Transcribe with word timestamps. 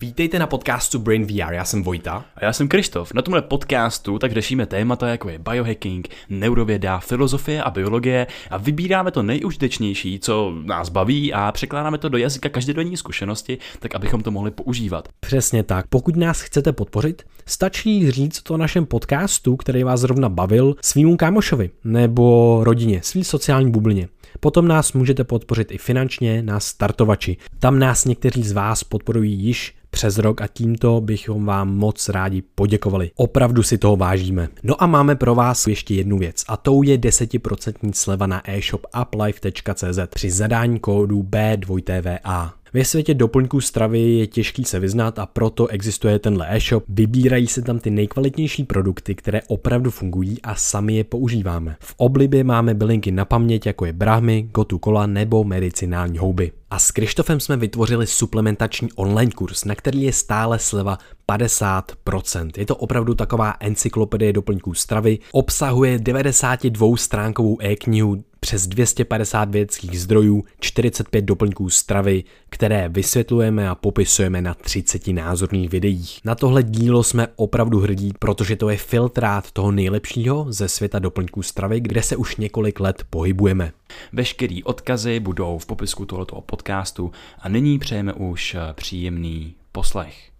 Vítejte 0.00 0.38
na 0.38 0.46
podcastu 0.46 0.98
Brain 0.98 1.24
VR, 1.24 1.52
já 1.52 1.64
jsem 1.64 1.82
Vojta. 1.82 2.24
A 2.36 2.44
já 2.44 2.52
jsem 2.52 2.68
Krištof. 2.68 3.14
Na 3.14 3.22
tomhle 3.22 3.42
podcastu 3.42 4.18
tak 4.18 4.32
řešíme 4.32 4.66
témata 4.66 5.08
jako 5.08 5.28
je 5.28 5.38
biohacking, 5.38 6.08
neurověda, 6.28 6.98
filozofie 6.98 7.62
a 7.62 7.70
biologie 7.70 8.26
a 8.50 8.56
vybíráme 8.56 9.10
to 9.10 9.22
nejužitečnější, 9.22 10.18
co 10.18 10.54
nás 10.64 10.88
baví 10.88 11.32
a 11.32 11.52
překládáme 11.52 11.98
to 11.98 12.08
do 12.08 12.18
jazyka 12.18 12.48
každodenní 12.48 12.96
zkušenosti, 12.96 13.58
tak 13.78 13.94
abychom 13.94 14.22
to 14.22 14.30
mohli 14.30 14.50
používat. 14.50 15.08
Přesně 15.20 15.62
tak. 15.62 15.86
Pokud 15.86 16.16
nás 16.16 16.40
chcete 16.40 16.72
podpořit, 16.72 17.22
stačí 17.46 18.10
říct 18.10 18.42
to 18.42 18.56
našem 18.56 18.86
podcastu, 18.86 19.56
který 19.56 19.84
vás 19.84 20.00
zrovna 20.00 20.28
bavil, 20.28 20.76
svýmu 20.82 21.16
kámošovi 21.16 21.70
nebo 21.84 22.58
rodině, 22.64 23.00
svý 23.02 23.24
sociální 23.24 23.70
bublině. 23.70 24.08
Potom 24.40 24.68
nás 24.68 24.92
můžete 24.92 25.24
podpořit 25.24 25.72
i 25.72 25.78
finančně 25.78 26.42
na 26.42 26.60
startovači. 26.60 27.36
Tam 27.58 27.78
nás 27.78 28.04
někteří 28.04 28.42
z 28.42 28.52
vás 28.52 28.84
podporují 28.84 29.32
již 29.32 29.75
přes 29.96 30.18
rok 30.18 30.40
a 30.40 30.46
tímto 30.46 31.00
bychom 31.00 31.44
vám 31.44 31.76
moc 31.76 32.08
rádi 32.08 32.42
poděkovali. 32.54 33.10
Opravdu 33.14 33.62
si 33.62 33.78
toho 33.78 33.96
vážíme. 33.96 34.48
No 34.62 34.82
a 34.82 34.86
máme 34.86 35.16
pro 35.16 35.34
vás 35.34 35.66
ještě 35.66 35.94
jednu 35.94 36.18
věc 36.18 36.44
a 36.48 36.56
tou 36.56 36.82
je 36.82 36.98
10% 36.98 37.92
sleva 37.94 38.26
na 38.26 38.50
e-shop 38.50 38.86
uplife.cz 39.02 39.98
při 40.14 40.30
zadání 40.30 40.78
kódu 40.78 41.22
B2TVA. 41.22 42.50
Ve 42.72 42.84
světě 42.84 43.14
doplňků 43.14 43.60
stravy 43.60 44.00
je 44.00 44.26
těžký 44.26 44.64
se 44.64 44.80
vyznat 44.80 45.18
a 45.18 45.26
proto 45.26 45.66
existuje 45.66 46.18
tenhle 46.18 46.46
e-shop. 46.56 46.84
Vybírají 46.88 47.46
se 47.46 47.62
tam 47.62 47.78
ty 47.78 47.90
nejkvalitnější 47.90 48.64
produkty, 48.64 49.14
které 49.14 49.40
opravdu 49.48 49.90
fungují 49.90 50.42
a 50.42 50.54
sami 50.54 50.94
je 50.94 51.04
používáme. 51.04 51.76
V 51.80 51.94
oblibě 51.96 52.44
máme 52.44 52.74
bylinky 52.74 53.12
na 53.12 53.24
paměť, 53.24 53.66
jako 53.66 53.86
je 53.86 53.92
brahmy, 53.92 54.48
gotu 54.54 54.78
kola 54.78 55.06
nebo 55.06 55.44
medicinální 55.44 56.18
houby. 56.18 56.52
A 56.70 56.78
s 56.78 56.90
Krištofem 56.90 57.40
jsme 57.40 57.56
vytvořili 57.56 58.06
suplementační 58.06 58.88
online 58.92 59.32
kurz, 59.32 59.64
na 59.64 59.74
který 59.74 60.02
je 60.02 60.12
stále 60.12 60.58
sleva 60.58 60.98
50%. 61.28 62.50
Je 62.56 62.66
to 62.66 62.76
opravdu 62.76 63.14
taková 63.14 63.54
encyklopedie 63.60 64.32
doplňků 64.32 64.74
stravy, 64.74 65.18
obsahuje 65.32 65.98
92 65.98 66.96
stránkovou 66.96 67.58
e-knihu, 67.62 68.24
přes 68.40 68.66
250 68.66 69.50
vědeckých 69.50 70.00
zdrojů, 70.00 70.44
45 70.60 71.22
doplňků 71.22 71.70
stravy, 71.70 72.24
které 72.50 72.88
vysvětlujeme 72.88 73.68
a 73.68 73.74
popisujeme 73.74 74.42
na 74.42 74.54
30 74.54 75.06
názorných 75.06 75.70
videích. 75.70 76.20
Na 76.24 76.34
tohle 76.34 76.62
dílo 76.62 77.02
jsme 77.02 77.28
opravdu 77.36 77.80
hrdí, 77.80 78.12
protože 78.18 78.56
to 78.56 78.68
je 78.68 78.76
filtrát 78.76 79.50
toho 79.50 79.70
nejlepšího 79.72 80.46
ze 80.48 80.68
světa 80.68 80.98
doplňků 80.98 81.42
stravy, 81.42 81.80
kde 81.80 82.02
se 82.02 82.16
už 82.16 82.36
několik 82.36 82.80
let 82.80 83.04
pohybujeme. 83.10 83.72
Veškerý 84.12 84.64
odkazy 84.64 85.20
budou 85.20 85.58
v 85.58 85.66
popisku 85.66 86.06
tohoto 86.06 86.40
podcastu 86.40 87.12
a 87.38 87.48
nyní 87.48 87.78
přejeme 87.78 88.12
už 88.12 88.56
příjemný 88.72 89.54
poslech. 89.72 90.30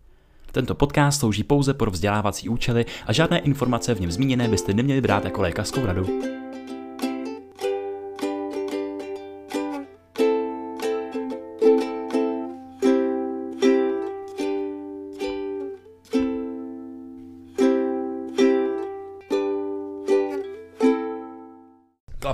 Tento 0.52 0.74
podcast 0.74 1.20
slouží 1.20 1.44
pouze 1.44 1.74
pro 1.74 1.90
vzdělávací 1.90 2.48
účely 2.48 2.86
a 3.06 3.12
žádné 3.12 3.38
informace 3.38 3.94
v 3.94 4.00
něm 4.00 4.10
zmíněné 4.10 4.48
byste 4.48 4.74
neměli 4.74 5.00
brát 5.00 5.24
jako 5.24 5.42
lékařskou 5.42 5.86
radu. 5.86 6.06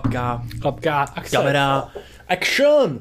Klapka, 0.03 0.42
Klapka, 0.61 1.00
akce. 1.03 1.36
kamera, 1.36 1.89
action! 2.28 3.00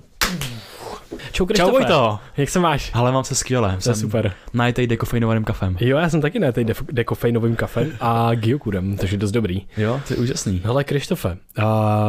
Čau, 1.31 1.45
Čau 1.53 1.71
Vojto. 1.71 2.19
Jak 2.38 2.49
se 2.49 2.59
máš? 2.59 2.91
Ale 2.94 3.11
mám 3.11 3.23
se 3.23 3.35
skvěle. 3.35 3.77
To 3.83 3.89
je 3.89 3.95
super. 3.95 4.33
Najtej 4.53 4.88
dekofeinovaným 4.88 5.44
kafem. 5.44 5.77
Jo, 5.79 5.97
já 5.97 6.09
jsem 6.09 6.22
taky 6.22 6.39
na 6.39 6.52
té 6.52 6.61
def- 6.61 6.85
dekofeinovým 6.91 7.55
kafem 7.55 7.91
a 7.99 8.35
giokurem, 8.35 8.97
takže 8.97 9.17
dost 9.17 9.31
dobrý. 9.31 9.67
Jo, 9.77 10.02
to 10.07 10.13
je 10.13 10.17
úžasný. 10.19 10.61
Hele, 10.63 10.83
Krištofe, 10.83 11.38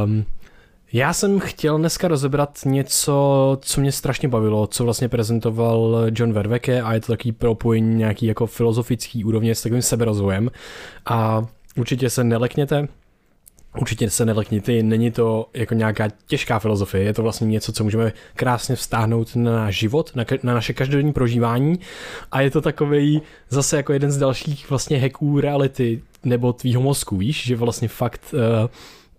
um, 0.04 0.24
já 0.92 1.12
jsem 1.12 1.40
chtěl 1.40 1.78
dneska 1.78 2.08
rozebrat 2.08 2.58
něco, 2.64 3.58
co 3.60 3.80
mě 3.80 3.92
strašně 3.92 4.28
bavilo, 4.28 4.66
co 4.66 4.84
vlastně 4.84 5.08
prezentoval 5.08 6.06
John 6.12 6.32
Verveke 6.32 6.82
a 6.82 6.94
je 6.94 7.00
to 7.00 7.12
takový 7.12 7.32
propojení 7.32 7.94
nějaký 7.94 8.26
jako 8.26 8.46
filozofický 8.46 9.24
úrovně 9.24 9.54
s 9.54 9.62
takovým 9.62 9.82
seberozvojem 9.82 10.50
a 11.06 11.44
určitě 11.76 12.10
se 12.10 12.24
nelekněte, 12.24 12.88
Určitě 13.80 14.10
se 14.10 14.24
nelekněte, 14.24 14.82
není 14.82 15.10
to 15.10 15.48
jako 15.54 15.74
nějaká 15.74 16.08
těžká 16.26 16.58
filozofie, 16.58 17.04
je 17.04 17.14
to 17.14 17.22
vlastně 17.22 17.46
něco, 17.46 17.72
co 17.72 17.84
můžeme 17.84 18.12
krásně 18.36 18.76
vztáhnout 18.76 19.36
na 19.36 19.52
náš 19.52 19.78
život, 19.78 20.12
na, 20.14 20.24
na 20.42 20.54
naše 20.54 20.72
každodenní 20.72 21.12
prožívání 21.12 21.80
a 22.32 22.40
je 22.40 22.50
to 22.50 22.60
takový 22.60 23.22
zase 23.48 23.76
jako 23.76 23.92
jeden 23.92 24.12
z 24.12 24.18
dalších 24.18 24.70
vlastně 24.70 24.98
hacků 24.98 25.40
reality 25.40 26.02
nebo 26.24 26.52
tvýho 26.52 26.82
mozku, 26.82 27.16
víš, 27.16 27.44
že 27.44 27.56
vlastně 27.56 27.88
fakt 27.88 28.34
uh, 28.34 28.40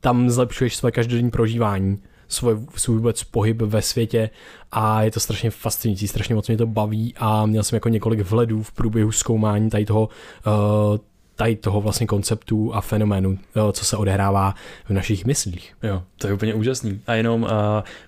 tam 0.01 0.29
zlepšuješ 0.29 0.75
své 0.75 0.91
každodenní 0.91 1.31
prožívání, 1.31 1.99
svůj, 2.27 2.57
svůj 2.75 2.97
vůbec 2.97 3.23
pohyb 3.23 3.61
ve 3.61 3.81
světě 3.81 4.29
a 4.71 5.03
je 5.03 5.11
to 5.11 5.19
strašně 5.19 5.49
fascinující, 5.49 6.07
strašně 6.07 6.35
moc 6.35 6.47
mě 6.47 6.57
to 6.57 6.67
baví 6.67 7.13
a 7.17 7.45
měl 7.45 7.63
jsem 7.63 7.75
jako 7.75 7.89
několik 7.89 8.19
vhledů 8.19 8.63
v 8.63 8.71
průběhu 8.71 9.11
zkoumání 9.11 9.69
tady 9.69 9.85
toho 9.85 10.09
uh, 10.47 10.97
tady 11.35 11.55
toho 11.55 11.81
vlastně 11.81 12.07
konceptu 12.07 12.75
a 12.75 12.81
fenoménu, 12.81 13.37
co 13.71 13.85
se 13.85 13.97
odehrává 13.97 14.55
v 14.85 14.89
našich 14.89 15.25
myslích. 15.25 15.73
Jo, 15.83 16.03
to 16.17 16.27
je 16.27 16.33
úplně 16.33 16.53
úžasný. 16.53 17.01
A 17.07 17.13
jenom 17.13 17.43
uh, 17.43 17.49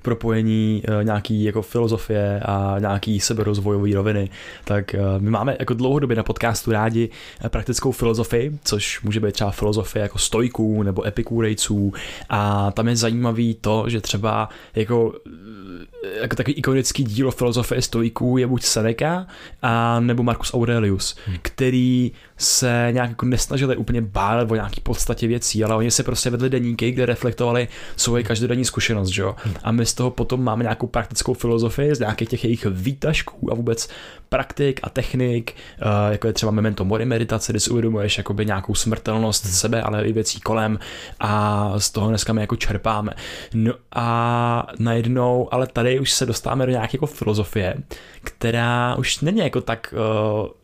propojení 0.01 0.83
uh, 0.87 1.03
nějaký 1.03 1.43
jako 1.43 1.61
filozofie 1.61 2.39
a 2.39 2.75
nějaký 2.79 3.19
seberozvojový 3.19 3.93
roviny, 3.93 4.29
tak 4.63 4.95
uh, 4.99 5.21
my 5.21 5.29
máme 5.29 5.55
jako 5.59 5.73
dlouhodobě 5.73 6.17
na 6.17 6.23
podcastu 6.23 6.71
rádi 6.71 7.09
praktickou 7.49 7.91
filozofii, 7.91 8.59
což 8.63 9.01
může 9.01 9.19
být 9.19 9.33
třeba 9.33 9.51
filozofie 9.51 10.03
jako 10.03 10.17
stojků 10.17 10.83
nebo 10.83 11.07
epikurejců 11.07 11.93
a 12.29 12.71
tam 12.71 12.87
je 12.87 12.95
zajímavý 12.95 13.53
to, 13.61 13.85
že 13.87 14.01
třeba 14.01 14.49
jako 14.75 15.13
jako 16.21 16.35
takový 16.35 16.53
ikonický 16.53 17.03
dílo 17.03 17.31
filozofie 17.31 17.81
stojků 17.81 18.37
je 18.37 18.47
buď 18.47 18.63
Seneca 18.63 19.27
a 19.61 19.99
nebo 19.99 20.23
Marcus 20.23 20.53
Aurelius, 20.53 21.15
hmm. 21.25 21.37
který 21.41 22.11
se 22.37 22.87
nějak 22.91 23.14
jako 23.15 23.25
nesnažili 23.25 23.75
úplně 23.75 24.01
bát 24.01 24.51
o 24.51 24.55
nějaký 24.55 24.81
podstatě 24.81 25.27
věcí, 25.27 25.63
ale 25.63 25.75
oni 25.75 25.91
se 25.91 26.03
prostě 26.03 26.29
vedli 26.29 26.49
deníky, 26.49 26.91
kde 26.91 27.05
reflektovali 27.05 27.67
svoji 27.95 28.23
každodenní 28.23 28.65
zkušenost, 28.65 29.09
že 29.09 29.21
jo? 29.21 29.35
A 29.63 29.71
my 29.71 29.85
z 29.85 29.93
toho 29.93 30.11
potom 30.11 30.43
máme 30.43 30.63
nějakou 30.63 30.87
praktickou 30.87 31.33
filozofii 31.33 31.95
z 31.95 31.99
nějakých 31.99 32.29
těch 32.29 32.43
jejich 32.43 32.65
výtažků 32.65 33.51
a 33.51 33.55
vůbec 33.55 33.89
praktik 34.29 34.79
a 34.83 34.89
technik, 34.89 35.55
uh, 35.81 36.11
jako 36.11 36.27
je 36.27 36.33
třeba 36.33 36.51
memento 36.51 36.85
mori 36.85 37.05
meditace, 37.05 37.51
kdy 37.51 37.59
si 37.59 37.69
uvědomuješ 37.69 38.17
jakoby 38.17 38.45
nějakou 38.45 38.75
smrtelnost 38.75 39.45
hmm. 39.45 39.53
sebe, 39.53 39.81
ale 39.81 40.07
i 40.07 40.13
věcí 40.13 40.39
kolem 40.39 40.79
a 41.19 41.73
z 41.79 41.91
toho 41.91 42.09
dneska 42.09 42.33
my 42.33 42.41
jako 42.41 42.55
čerpáme. 42.55 43.11
No 43.53 43.73
a 43.91 44.67
najednou, 44.79 45.53
ale 45.53 45.67
tady 45.67 45.99
už 45.99 46.11
se 46.11 46.25
dostáváme 46.25 46.65
do 46.65 46.71
nějaké 46.71 46.97
jako 46.97 47.05
filozofie, 47.05 47.75
která 48.23 48.95
už 48.95 49.19
není 49.19 49.39
jako 49.39 49.61
tak 49.61 49.93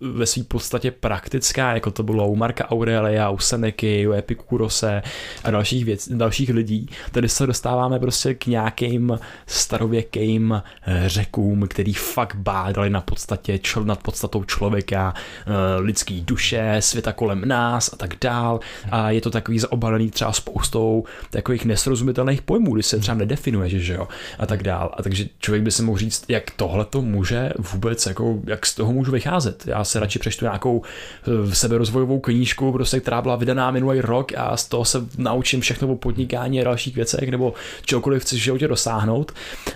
uh, 0.01 0.13
ve 0.17 0.25
své 0.25 0.43
podstatě 0.43 0.91
praktická, 0.91 1.73
jako 1.73 1.91
to 1.91 2.03
bylo 2.03 2.27
u 2.27 2.35
Marka 2.41 2.71
Aurelia, 2.71 3.29
u 3.29 3.37
Seneky, 3.37 4.07
u 4.07 4.13
Epikurose 4.13 5.01
a 5.43 5.51
dalších, 5.51 5.85
věc, 5.85 6.09
dalších 6.09 6.49
lidí. 6.49 6.89
Tady 7.11 7.29
se 7.29 7.47
dostáváme 7.47 7.99
prostě 7.99 8.33
k 8.33 8.45
nějakým 8.45 9.19
starověkým 9.45 10.61
řekům, 11.05 11.67
který 11.67 11.93
fakt 11.93 12.35
bádali 12.35 12.89
na 12.89 13.01
podstatě, 13.01 13.59
čl, 13.59 13.83
nad 13.83 14.03
podstatou 14.03 14.43
člověka, 14.43 15.13
uh, 15.47 15.85
lidský 15.85 16.21
duše, 16.21 16.77
světa 16.79 17.13
kolem 17.13 17.47
nás 17.47 17.93
a 17.93 17.97
tak 17.97 18.15
dál. 18.21 18.59
A 18.91 19.11
je 19.11 19.21
to 19.21 19.31
takový 19.31 19.59
zaobalený 19.59 20.11
třeba 20.11 20.33
spoustou 20.33 21.03
takových 21.29 21.65
nesrozumitelných 21.65 22.41
pojmů, 22.41 22.73
kdy 22.73 22.83
se 22.83 22.99
třeba 22.99 23.17
nedefinuje, 23.17 23.69
že 23.69 23.93
jo, 23.93 24.07
a 24.39 24.45
tak 24.45 24.63
dál. 24.63 24.91
A 24.97 25.03
takže 25.03 25.25
člověk 25.39 25.63
by 25.63 25.71
si 25.71 25.83
mohl 25.83 25.97
říct, 25.97 26.25
jak 26.27 26.51
tohle 26.51 26.85
to 26.85 27.01
může 27.01 27.53
vůbec, 27.59 28.05
jako, 28.05 28.39
jak 28.47 28.65
z 28.65 28.75
toho 28.75 28.93
můžu 28.93 29.11
vycházet. 29.11 29.63
Já 29.67 29.83
se 29.83 29.99
radši 29.99 30.19
přečtu 30.19 30.45
nějakou 30.45 30.81
eh, 30.81 31.55
seberozvojovou 31.55 32.19
knížku, 32.31 32.71
prostě, 32.71 32.99
která 32.99 33.21
byla 33.21 33.35
vydaná 33.35 33.71
minulý 33.71 34.01
rok 34.01 34.31
a 34.37 34.57
z 34.57 34.67
toho 34.67 34.85
se 34.85 34.97
naučím 35.17 35.61
všechno 35.61 35.87
o 35.87 35.95
podnikání 35.95 36.61
a 36.61 36.63
dalších 36.63 36.95
věcech, 36.95 37.29
nebo 37.29 37.53
čokoliv 37.85 38.21
chci 38.21 38.35
v 38.35 38.39
životě 38.39 38.67
dosáhnout. 38.67 39.31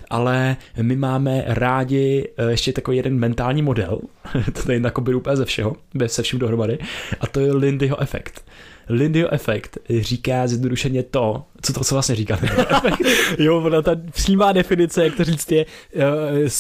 Ale 0.10 0.56
my 0.82 0.96
máme 0.96 1.44
rádi 1.48 2.30
eh, 2.38 2.52
ještě 2.52 2.74
takový 2.74 2.98
jeden 2.98 3.20
mentální 3.20 3.62
model, 3.62 4.00
to 4.64 4.72
je 4.72 4.82
jako 4.84 5.02
úplně 5.02 5.36
ze 5.36 5.46
všeho, 5.46 5.76
se 6.06 6.24
vším 6.24 6.40
dohromady, 6.40 6.80
a 7.20 7.28
to 7.28 7.40
je 7.40 7.54
Lindyho 7.54 8.02
efekt. 8.02 8.44
Lindyho 8.90 9.34
efekt 9.34 9.78
říká 10.00 10.48
zjednodušeně 10.48 11.04
to, 11.04 11.44
co 11.62 11.74
to 11.74 11.80
co 11.84 11.96
vlastně 11.96 12.16
říká 12.16 12.40
jo, 13.40 13.62
ona 13.62 13.82
ta 13.82 13.92
přímá 14.12 14.52
definice, 14.52 15.04
jak 15.04 15.16
to 15.16 15.24
říct, 15.24 15.52
je 15.52 15.66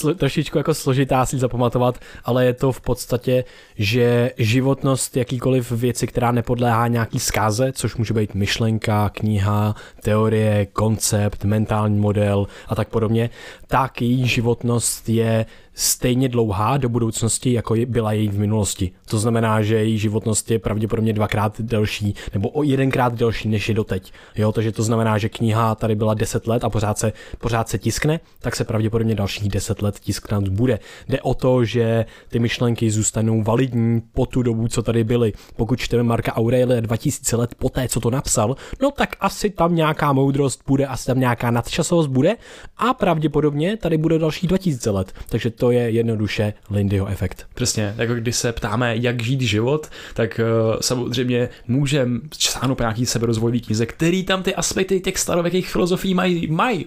uh, 0.05 0.13
trošičku 0.13 0.57
jako 0.57 0.73
složitá 0.73 1.25
si 1.25 1.37
zapamatovat, 1.37 1.99
ale 2.23 2.45
je 2.45 2.53
to 2.53 2.71
v 2.71 2.81
podstatě, 2.81 3.43
že 3.75 4.31
životnost 4.37 5.17
jakýkoliv 5.17 5.71
věci, 5.71 6.07
která 6.07 6.31
nepodléhá 6.31 6.87
nějaký 6.87 7.19
zkáze, 7.19 7.71
což 7.71 7.95
může 7.95 8.13
být 8.13 8.35
myšlenka, 8.35 9.09
kniha, 9.09 9.75
teorie, 10.03 10.65
koncept, 10.65 11.43
mentální 11.43 11.99
model 11.99 12.47
a 12.67 12.75
tak 12.75 12.87
podobně, 12.87 13.29
tak 13.67 14.01
její 14.01 14.27
životnost 14.27 15.09
je 15.09 15.45
stejně 15.75 16.29
dlouhá 16.29 16.77
do 16.77 16.89
budoucnosti, 16.89 17.53
jako 17.53 17.75
byla 17.85 18.11
její 18.11 18.29
v 18.29 18.39
minulosti. 18.39 18.91
To 19.09 19.19
znamená, 19.19 19.61
že 19.61 19.75
její 19.75 19.97
životnost 19.97 20.51
je 20.51 20.59
pravděpodobně 20.59 21.13
dvakrát 21.13 21.61
delší, 21.61 22.15
nebo 22.33 22.49
o 22.49 22.63
jedenkrát 22.63 23.13
delší, 23.13 23.49
než 23.49 23.69
je 23.69 23.75
doteď. 23.75 24.11
Jo, 24.35 24.51
takže 24.51 24.71
to 24.71 24.83
znamená, 24.83 25.17
že 25.17 25.29
kniha 25.29 25.75
tady 25.75 25.95
byla 25.95 26.13
10 26.13 26.47
let 26.47 26.63
a 26.63 26.69
pořád 26.69 26.97
se, 26.97 27.13
pořád 27.37 27.69
se 27.69 27.77
tiskne, 27.77 28.19
tak 28.39 28.55
se 28.55 28.63
pravděpodobně 28.63 29.15
dalších 29.15 29.49
10 29.49 29.81
let 29.81 29.99
tisknout 29.99 30.47
bude. 30.47 30.79
Jde 31.09 31.21
o 31.21 31.33
to, 31.33 31.65
že 31.65 32.05
ty 32.29 32.39
myšlenky 32.39 32.91
zůstanou 32.91 33.43
validní 33.43 34.01
po 34.13 34.25
tu 34.25 34.43
dobu, 34.43 34.67
co 34.67 34.83
tady 34.83 35.03
byly. 35.03 35.33
Pokud 35.55 35.79
čteme 35.79 36.03
Marka 36.03 36.35
Aurelia 36.35 36.81
2000 36.81 37.35
let 37.35 37.55
poté, 37.55 37.87
co 37.87 37.99
to 37.99 38.09
napsal, 38.09 38.55
no 38.81 38.91
tak 38.91 39.15
asi 39.19 39.49
tam 39.49 39.75
nějaká 39.75 40.13
moudrost 40.13 40.61
bude, 40.67 40.87
asi 40.87 41.05
tam 41.05 41.19
nějaká 41.19 41.51
nadčasovost 41.51 42.09
bude 42.09 42.35
a 42.77 42.93
pravděpodobně 42.93 43.77
tady 43.77 43.97
bude 43.97 44.19
další 44.19 44.47
2000 44.47 44.89
let. 44.89 45.13
Takže 45.29 45.49
to 45.49 45.64
je 45.71 45.89
jednoduše 45.89 46.53
Lindyho 46.69 47.07
efekt. 47.07 47.47
Přesně, 47.53 47.93
jako 47.97 48.13
když 48.13 48.35
se 48.35 48.51
ptáme, 48.51 48.97
jak 48.97 49.23
žít 49.23 49.41
život, 49.41 49.87
tak 50.13 50.39
uh, 50.39 50.79
samozřejmě 50.81 51.49
můžeme 51.67 52.19
sáhnout 52.33 52.75
po 52.75 52.83
nějaký 52.83 53.05
seberozvojový 53.05 53.61
knize, 53.61 53.85
který 53.85 54.23
tam 54.23 54.43
ty 54.43 54.55
aspekty 54.55 54.99
těch 54.99 55.17
starověkých 55.17 55.69
filozofií 55.69 56.13
mají, 56.13 56.47
mají 56.47 56.85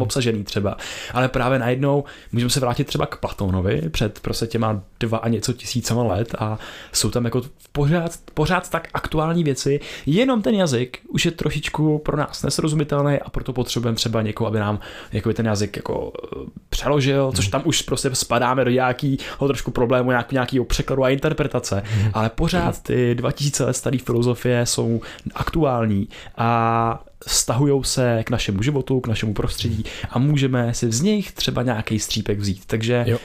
obsažený 0.00 0.44
třeba. 0.44 0.76
Ale 1.12 1.28
právě 1.28 1.58
najednou 1.58 2.04
můžeme 2.32 2.50
se 2.50 2.60
vrátit 2.60 2.86
třeba 2.86 3.06
k 3.06 3.16
Platónovi 3.16 3.82
před 3.90 4.20
prostě 4.20 4.46
těma 4.46 4.82
dva 5.00 5.18
a 5.18 5.28
něco 5.28 5.52
tisícama 5.52 6.02
let 6.02 6.34
a 6.38 6.58
jsou 6.92 7.10
tam 7.10 7.24
jako 7.24 7.42
pořád, 7.72 8.18
pořád 8.34 8.70
tak 8.70 8.88
aktuální 8.94 9.44
věci, 9.44 9.80
jenom 10.06 10.42
ten 10.42 10.54
jazyk 10.54 10.98
už 11.08 11.24
je 11.24 11.30
trošičku 11.30 11.98
pro 11.98 12.16
nás 12.16 12.42
nesrozumitelný 12.42 13.18
a 13.18 13.30
proto 13.30 13.52
potřebujeme 13.52 13.96
třeba 13.96 14.22
někoho, 14.22 14.48
aby 14.48 14.58
nám 14.58 14.78
jako 15.12 15.32
ten 15.32 15.46
jazyk 15.46 15.76
jako 15.76 16.12
eh, 16.24 16.36
přeložil, 16.68 17.32
což 17.34 17.48
tam 17.48 17.62
už 17.64 17.82
prostě 17.92 18.14
spadáme 18.14 18.64
do 18.64 18.70
nějakého 18.70 19.46
trošku 19.46 19.70
problému, 19.70 20.10
nějak, 20.10 20.32
nějakého 20.32 20.64
překladu 20.64 21.04
a 21.04 21.08
interpretace, 21.08 21.82
ale 22.14 22.30
pořád 22.30 22.82
ty 22.82 23.14
2000 23.14 23.64
let 23.64 23.76
staré 23.76 23.98
filozofie 23.98 24.66
jsou 24.66 25.00
aktuální 25.34 26.08
a 26.36 27.04
stahují 27.26 27.84
se 27.84 28.22
k 28.24 28.30
našemu 28.30 28.62
životu, 28.62 29.00
k 29.00 29.06
našemu 29.06 29.34
prostředí 29.34 29.84
a 30.10 30.18
můžeme 30.18 30.74
si 30.74 30.92
z 30.92 31.00
nich 31.00 31.32
třeba 31.32 31.62
nějaký 31.62 31.98
střípek 31.98 32.38
vzít. 32.38 32.62
Takže 32.66 33.04
jo. 33.06 33.18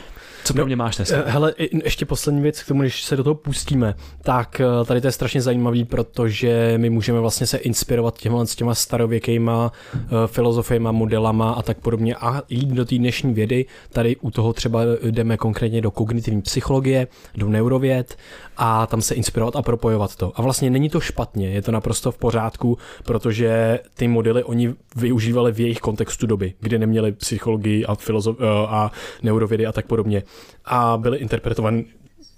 Co 0.47 0.53
pro 0.53 0.61
no, 0.61 0.65
mě 0.65 0.75
máš 0.75 0.95
dneska? 0.95 1.17
Eh, 1.17 1.31
hele, 1.31 1.53
ještě 1.83 2.05
poslední 2.05 2.41
věc 2.41 2.63
k 2.63 2.67
tomu, 2.67 2.81
když 2.81 3.03
se 3.03 3.15
do 3.15 3.23
toho 3.23 3.35
pustíme, 3.35 3.95
tak 4.23 4.61
eh, 4.61 4.85
tady 4.85 5.01
to 5.01 5.07
je 5.07 5.11
strašně 5.11 5.41
zajímavý, 5.41 5.85
protože 5.85 6.73
my 6.77 6.89
můžeme 6.89 7.19
vlastně 7.19 7.47
se 7.47 7.57
inspirovat 7.57 8.17
těma, 8.17 8.45
s 8.45 8.55
těma 8.55 8.75
starověkýma 8.75 9.71
uh, 9.93 9.99
filozofiema, 10.25 10.91
modelama 10.91 11.51
a 11.51 11.61
tak 11.61 11.77
podobně 11.77 12.15
a 12.15 12.41
jít 12.49 12.69
do 12.69 12.85
té 12.85 12.97
dnešní 12.97 13.33
vědy. 13.33 13.65
Tady 13.89 14.15
u 14.15 14.31
toho 14.31 14.53
třeba 14.53 14.81
jdeme 15.03 15.37
konkrétně 15.37 15.81
do 15.81 15.91
kognitivní 15.91 16.41
psychologie, 16.41 17.07
do 17.35 17.49
neurověd 17.49 18.17
a 18.57 18.87
tam 18.87 19.01
se 19.01 19.15
inspirovat 19.15 19.55
a 19.55 19.61
propojovat 19.61 20.15
to. 20.15 20.31
A 20.35 20.41
vlastně 20.41 20.69
není 20.69 20.89
to 20.89 20.99
špatně, 20.99 21.49
je 21.49 21.61
to 21.61 21.71
naprosto 21.71 22.11
v 22.11 22.17
pořádku, 22.17 22.77
protože 23.03 23.79
ty 23.95 24.07
modely 24.07 24.43
oni 24.43 24.73
využívali 24.95 25.51
v 25.51 25.59
jejich 25.59 25.79
kontextu 25.79 26.27
doby, 26.27 26.53
kdy 26.59 26.79
neměli 26.79 27.11
psychologii 27.11 27.85
a, 27.85 27.95
filozof- 27.95 28.37
a 28.69 28.91
neurovědy 29.23 29.65
a 29.65 29.71
tak 29.71 29.85
podobně 29.85 30.23
a 30.65 30.97
byly 30.97 31.17
interpretovány 31.17 31.85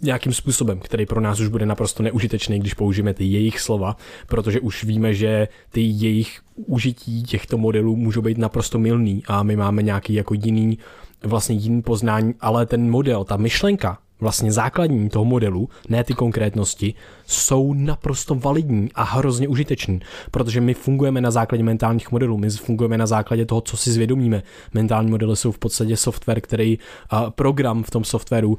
nějakým 0.02 0.34
způsobem, 0.34 0.80
který 0.80 1.06
pro 1.06 1.22
nás 1.22 1.40
už 1.40 1.48
bude 1.48 1.66
naprosto 1.66 2.04
neužitečný, 2.04 2.60
když 2.60 2.74
použijeme 2.74 3.14
ty 3.14 3.26
jejich 3.26 3.60
slova, 3.60 3.98
protože 4.28 4.60
už 4.60 4.84
víme, 4.84 5.14
že 5.14 5.48
ty 5.72 5.82
jejich 5.82 6.42
užití 6.56 7.24
těchto 7.24 7.58
modelů 7.58 7.96
můžou 7.96 8.22
být 8.22 8.38
naprosto 8.38 8.80
milný 8.80 9.24
a 9.28 9.44
my 9.44 9.56
máme 9.56 9.84
nějaký 9.84 10.14
jako 10.14 10.34
jiný 10.34 10.78
vlastně 11.24 11.56
jiný 11.56 11.82
poznání, 11.82 12.34
ale 12.40 12.66
ten 12.66 12.90
model, 12.90 13.24
ta 13.24 13.38
myšlenka, 13.38 13.98
vlastně 14.20 14.52
základní 14.52 15.10
toho 15.10 15.26
modelu, 15.26 15.70
ne 15.90 16.04
ty 16.04 16.14
konkrétnosti, 16.14 16.94
jsou 17.28 17.74
naprosto 17.74 18.36
validní 18.36 18.90
a 18.96 19.04
hrozně 19.04 19.48
užitečný, 19.48 20.00
protože 20.32 20.62
my 20.62 20.74
fungujeme 20.74 21.22
na 21.22 21.32
základě 21.32 21.64
mentálních 21.64 22.12
modelů, 22.12 22.38
my 22.38 22.50
fungujeme 22.50 22.98
na 22.98 23.08
základě 23.08 23.46
toho, 23.46 23.62
co 23.62 23.78
si 23.78 23.92
zvědomíme. 23.92 24.44
Mentální 24.74 25.12
modely 25.12 25.36
jsou 25.36 25.52
v 25.52 25.60
podstatě 25.60 25.98
software, 25.98 26.42
který, 26.42 26.80
program 27.30 27.84
v 27.84 27.92
tom 27.92 28.04
softwaru, 28.04 28.58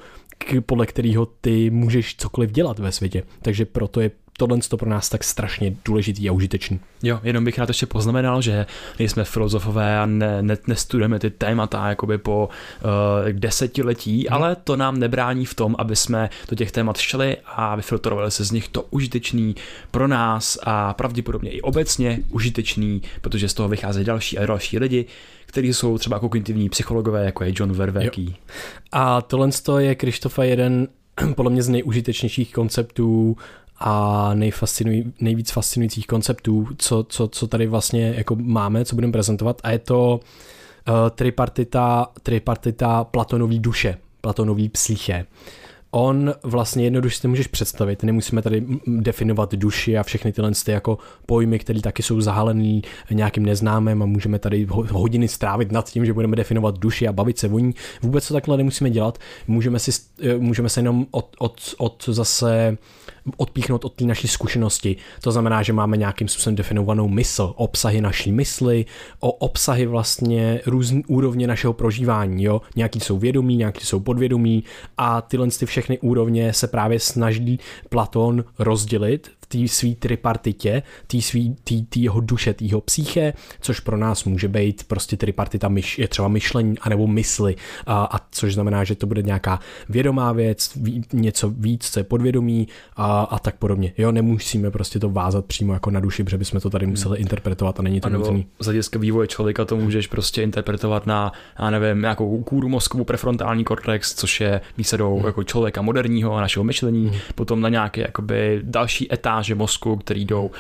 podle 0.67 0.87
kterého 0.87 1.27
ty 1.27 1.71
můžeš 1.71 2.17
cokoliv 2.17 2.53
dělat 2.53 2.79
ve 2.79 2.93
světě. 2.93 3.23
Takže 3.43 3.65
proto 3.65 4.01
je 4.01 4.11
tohle 4.41 4.59
to 4.69 4.77
pro 4.77 4.91
nás 4.91 5.09
tak 5.09 5.25
strašně 5.25 5.77
důležitý 5.85 6.29
a 6.29 6.33
užitečný. 6.33 6.81
Jo, 7.03 7.21
jenom 7.23 7.45
bych 7.45 7.59
rád 7.59 7.69
ještě 7.69 7.87
poznamenal, 7.87 8.43
že 8.43 8.67
nejsme 8.99 9.25
filozofové 9.25 9.99
a 9.99 10.07
ne, 10.07 10.43
ne, 10.43 10.57
nestudujeme 10.67 11.19
ty 11.19 11.31
témata 11.31 11.89
jakoby 11.89 12.19
po 12.19 12.49
uh, 12.49 13.33
desetiletí, 13.33 14.19
hmm. 14.19 14.35
ale 14.35 14.57
to 14.57 14.77
nám 14.77 14.99
nebrání 14.99 15.45
v 15.47 15.55
tom, 15.55 15.77
aby 15.79 15.97
jsme 15.97 16.31
do 16.49 16.57
těch 16.57 16.73
témat 16.73 16.99
šli 16.99 17.37
a 17.47 17.77
vyfiltrovali 17.77 18.31
se 18.31 18.45
z 18.45 18.51
nich 18.51 18.69
to 18.69 18.83
užitečný 18.83 19.57
pro 19.91 20.09
nás 20.09 20.59
a 20.63 20.95
pravděpodobně 20.95 21.51
i 21.51 21.61
obecně 21.61 22.19
užitečný, 22.31 23.03
protože 23.21 23.49
z 23.49 23.55
toho 23.55 23.69
vycházejí 23.69 24.05
další 24.05 24.39
a 24.39 24.47
další 24.47 24.79
lidi, 24.79 25.07
kteří 25.47 25.75
jsou 25.75 25.99
třeba 25.99 26.19
kognitivní 26.19 26.69
psychologové, 26.69 27.25
jako 27.25 27.45
je 27.45 27.53
John 27.55 27.73
Verweký. 27.73 28.37
A 28.93 29.23
tohle 29.23 29.51
je 29.79 29.95
Krištofa 29.95 30.45
jeden 30.45 30.89
podle 31.37 31.53
mě 31.53 31.63
z 31.63 31.69
nejužitečnějších 31.69 32.53
konceptů 32.53 33.37
a 33.81 34.31
nejfascinuj, 34.35 35.05
nejvíc 35.21 35.51
fascinujících 35.51 36.07
konceptů, 36.07 36.69
co, 36.79 37.07
co, 37.09 37.29
co 37.29 37.47
tady 37.47 37.67
vlastně 37.67 38.15
jako 38.17 38.37
máme, 38.37 38.85
co 38.85 38.95
budeme 38.95 39.13
prezentovat 39.13 39.61
a 39.63 39.71
je 39.71 39.79
to 39.79 40.21
uh, 40.89 40.95
tripartita, 41.11 42.09
tripartita 42.23 43.05
Platonový 43.05 43.59
duše, 43.59 43.99
Platonový 44.21 44.69
psyché. 44.69 45.27
On 45.93 46.35
vlastně 46.43 46.85
jednoduše 46.85 47.21
si 47.21 47.29
můžeš 47.29 47.47
představit, 47.47 48.03
nemusíme 48.03 48.43
tady 48.43 48.65
definovat 48.87 49.55
duši 49.55 49.99
a 49.99 50.03
všechny 50.03 50.33
tyhle 50.33 50.53
ty 50.65 50.71
jako 50.71 50.99
pojmy, 51.27 51.59
které 51.59 51.81
taky 51.81 52.03
jsou 52.03 52.21
zahalený 52.21 52.83
nějakým 53.11 53.47
neznámým 53.47 54.03
a 54.03 54.07
můžeme 54.07 54.39
tady 54.39 54.67
hodiny 54.71 55.29
strávit 55.29 55.73
nad 55.73 55.91
tím, 55.91 56.07
že 56.07 56.13
budeme 56.13 56.37
definovat 56.37 56.79
duši 56.79 57.09
a 57.09 57.13
bavit 57.13 57.39
se 57.39 57.49
o 57.49 57.59
ní. 57.59 57.75
Vůbec 58.03 58.29
to 58.29 58.35
takhle 58.35 58.57
nemusíme 58.57 58.91
dělat, 58.91 59.19
můžeme, 59.47 59.79
si, 59.79 59.91
eh, 60.23 60.39
můžeme 60.39 60.69
se 60.69 60.81
jenom 60.81 61.07
od, 61.11 61.37
od, 61.39 61.75
od 61.79 62.05
zase 62.09 62.79
odpíchnout 63.37 63.85
od 63.85 63.95
té 63.95 64.05
naší 64.05 64.29
zkušenosti. 64.29 64.97
To 65.21 65.33
znamená, 65.33 65.63
že 65.63 65.73
máme 65.73 65.97
nějakým 65.97 66.29
způsobem 66.29 66.55
definovanou 66.55 67.09
mysl, 67.09 67.53
obsahy 67.57 68.01
naší 68.01 68.33
mysli, 68.33 68.87
o 69.21 69.33
obsahy 69.33 69.87
vlastně 69.87 70.61
různé 70.67 71.03
úrovně 71.07 71.47
našeho 71.47 71.73
prožívání. 71.73 72.45
Jo? 72.45 72.63
Nějaký 72.77 73.01
jsou 73.01 73.19
vědomí, 73.19 73.57
nějaký 73.57 73.87
jsou 73.87 74.01
podvědomí 74.01 74.65
a 74.97 75.21
tyhle 75.21 75.49
ty 75.59 75.67
všechny 75.67 75.99
úrovně 75.99 76.53
se 76.53 76.67
právě 76.67 77.01
snaží 77.01 77.59
Platon 77.89 78.45
rozdělit 78.59 79.40
té 79.53 79.69
své 79.69 79.95
tripartitě, 79.95 80.83
té 81.07 81.21
svý, 81.21 81.57
tý, 81.65 81.83
tý 81.87 82.03
jeho 82.03 82.21
duše, 82.21 82.55
té 82.55 82.65
jeho 82.65 82.81
psyché, 82.81 83.33
což 83.61 83.81
pro 83.81 83.97
nás 83.97 84.25
může 84.25 84.49
být 84.49 84.85
prostě 84.85 85.17
tripartita 85.17 85.69
myš, 85.69 85.99
je 85.99 86.09
třeba 86.09 86.29
myšlení 86.29 86.79
anebo 86.79 87.07
mysli, 87.07 87.57
a, 87.87 88.05
a 88.05 88.19
což 88.31 88.55
znamená, 88.55 88.85
že 88.85 88.95
to 88.95 89.07
bude 89.07 89.23
nějaká 89.23 89.61
vědomá 89.89 90.33
věc, 90.33 90.73
ví, 90.77 91.05
něco 91.13 91.51
víc, 91.51 91.91
co 91.91 92.01
je 92.01 92.05
podvědomí 92.05 92.69
a, 92.97 93.23
a 93.23 93.39
tak 93.39 93.57
podobně. 93.57 93.93
Jo, 93.99 94.13
nemusíme 94.13 94.71
prostě 94.71 94.99
to 94.99 95.11
vázat 95.11 95.45
přímo 95.45 95.73
jako 95.73 95.91
na 95.91 96.01
duši, 96.01 96.25
protože 96.25 96.39
bychom 96.39 96.61
to 96.61 96.71
tady 96.71 96.87
hmm. 96.87 96.93
museli 96.93 97.19
hmm. 97.19 97.23
interpretovat 97.23 97.81
a 97.81 97.83
není 97.83 98.01
to 98.01 98.09
nutné. 98.09 98.45
Z 98.61 98.65
hlediska 98.65 98.99
vývoje 98.99 99.29
člověka 99.29 99.65
to 99.65 99.77
můžeš 99.77 100.07
prostě 100.07 100.43
interpretovat 100.43 101.07
na, 101.07 101.33
já 101.59 101.71
nevím, 101.71 102.01
nějakou 102.01 102.43
kůru 102.43 102.69
mozkovou 102.69 103.05
prefrontální 103.05 103.65
kortex, 103.65 104.15
což 104.15 104.41
je 104.41 104.61
výsadou 104.79 105.17
hmm. 105.17 105.27
jako 105.27 105.45
člověka 105.45 105.83
moderního 105.83 106.35
a 106.35 106.41
našeho 106.41 106.65
myšlení, 106.65 107.09
hmm. 107.09 107.19
potom 107.35 107.61
na 107.61 107.69
nějaké 107.69 108.01
jakoby 108.01 108.61
další 108.63 109.13
etap 109.13 109.40
pasáže 109.41 109.55
mozku, 109.55 109.97
který 109.97 110.25
jdou 110.25 110.51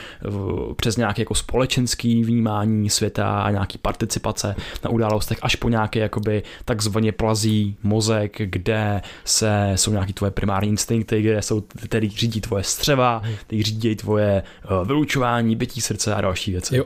přes 0.77 0.97
nějaké 0.97 1.23
jako 1.23 1.35
společenský 1.35 2.25
vnímání 2.25 2.91
světa 2.91 3.43
a 3.43 3.51
nějaký 3.51 3.79
participace 3.79 4.57
na 4.85 4.91
událostech 4.91 5.39
až 5.43 5.57
po 5.57 5.69
nějaké 5.69 6.01
jakoby 6.01 6.43
takzvaně 6.65 7.13
plazí 7.13 7.77
mozek, 7.83 8.37
kde 8.45 9.03
se 9.25 9.73
jsou 9.77 9.91
nějaký 9.91 10.13
tvoje 10.13 10.31
primární 10.31 10.71
instinkty, 10.71 11.23
kde 11.23 11.43
jsou, 11.43 11.61
který 11.61 12.11
řídí 12.11 12.41
tvoje 12.41 12.65
střeva, 12.65 13.23
který 13.47 13.63
řídí 13.63 13.97
tvoje 13.97 14.43
eh, 14.43 14.85
vylučování, 14.85 15.57
bytí 15.57 15.81
srdce 15.81 16.15
a 16.15 16.21
další 16.21 16.51
věci. 16.51 16.77
Jo. 16.77 16.85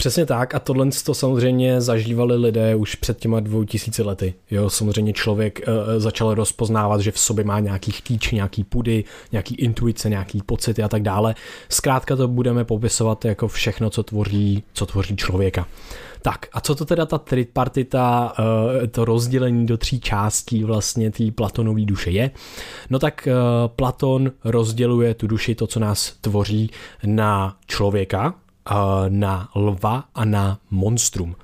Přesně 0.00 0.26
tak 0.26 0.54
a 0.54 0.58
tohle 0.58 0.88
to 1.04 1.14
samozřejmě 1.14 1.80
zažívali 1.80 2.36
lidé 2.36 2.74
už 2.74 2.94
před 2.94 3.18
těma 3.18 3.40
dvou 3.40 3.64
tisíci 3.64 4.02
lety. 4.02 4.34
Jo, 4.50 4.70
samozřejmě 4.70 5.12
člověk 5.12 5.60
uh, 5.68 5.74
začal 6.00 6.34
rozpoznávat, 6.34 7.00
že 7.00 7.12
v 7.12 7.18
sobě 7.18 7.44
má 7.44 7.60
nějaký 7.60 7.92
chtíč, 7.92 8.30
nějaký 8.30 8.64
pudy, 8.64 9.04
nějaký 9.32 9.54
intuice, 9.54 10.10
nějaký 10.10 10.42
pocity 10.46 10.82
a 10.82 10.88
tak 10.88 11.02
dále. 11.02 11.34
Zkrátka 11.68 12.16
to 12.16 12.28
budeme 12.28 12.64
popisovat 12.64 13.24
jako 13.24 13.48
všechno, 13.48 13.90
co 13.90 14.02
tvoří, 14.02 14.62
co 14.72 14.86
tvoří 14.86 15.16
člověka. 15.16 15.66
Tak 16.22 16.46
a 16.52 16.60
co 16.60 16.74
to 16.74 16.84
teda 16.84 17.06
ta 17.06 17.18
tripartita, 17.18 18.32
uh, 18.38 18.86
to 18.86 19.04
rozdělení 19.04 19.66
do 19.66 19.76
tří 19.76 20.00
částí 20.00 20.64
vlastně 20.64 21.10
té 21.10 21.30
Platonové 21.30 21.84
duše 21.84 22.10
je? 22.10 22.30
No 22.90 22.98
tak 22.98 23.28
Platon 23.66 24.32
rozděluje 24.44 25.14
tu 25.14 25.26
duši, 25.26 25.54
to, 25.54 25.66
co 25.66 25.80
nás 25.80 26.12
tvoří, 26.20 26.70
na 27.04 27.56
člověka, 27.66 28.34
na 29.08 29.48
lva 29.54 30.04
a 30.14 30.24
na 30.24 30.58
monstrum. 30.70 31.36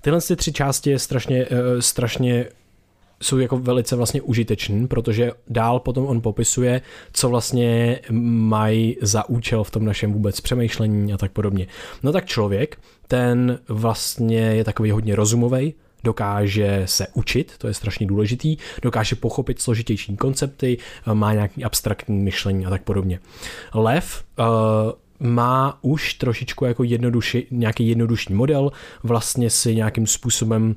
Tyhle 0.00 0.20
ty 0.20 0.36
tři 0.36 0.52
části 0.52 0.90
je 0.90 0.98
strašně, 0.98 1.46
eh, 1.50 1.82
strašně 1.82 2.46
jsou 3.22 3.38
jako 3.38 3.58
velice 3.58 3.96
vlastně 3.96 4.22
užitečný, 4.22 4.86
protože 4.86 5.32
dál 5.48 5.80
potom 5.80 6.06
on 6.06 6.20
popisuje, 6.20 6.80
co 7.12 7.28
vlastně 7.28 8.00
mají 8.10 8.96
za 9.02 9.28
účel 9.28 9.64
v 9.64 9.70
tom 9.70 9.84
našem 9.84 10.12
vůbec 10.12 10.40
přemýšlení 10.40 11.12
a 11.12 11.16
tak 11.16 11.32
podobně. 11.32 11.66
No 12.02 12.12
tak 12.12 12.26
člověk, 12.26 12.78
ten 13.08 13.58
vlastně 13.68 14.40
je 14.40 14.64
takový 14.64 14.90
hodně 14.90 15.16
rozumový, 15.16 15.74
dokáže 16.04 16.82
se 16.84 17.06
učit, 17.14 17.52
to 17.58 17.68
je 17.68 17.74
strašně 17.74 18.06
důležitý, 18.06 18.56
dokáže 18.82 19.16
pochopit 19.16 19.60
složitější 19.60 20.16
koncepty, 20.16 20.78
má 21.12 21.32
nějaký 21.32 21.64
abstraktní 21.64 22.18
myšlení 22.18 22.66
a 22.66 22.70
tak 22.70 22.82
podobně. 22.82 23.20
Lev 23.74 24.24
uh, 24.38 24.44
má 25.20 25.78
už 25.82 26.14
trošičku 26.14 26.64
jako 26.64 26.84
jednoduši, 26.84 27.46
nějaký 27.50 27.88
jednodušší 27.88 28.32
model, 28.32 28.72
vlastně 29.02 29.50
si 29.50 29.74
nějakým 29.74 30.06
způsobem 30.06 30.76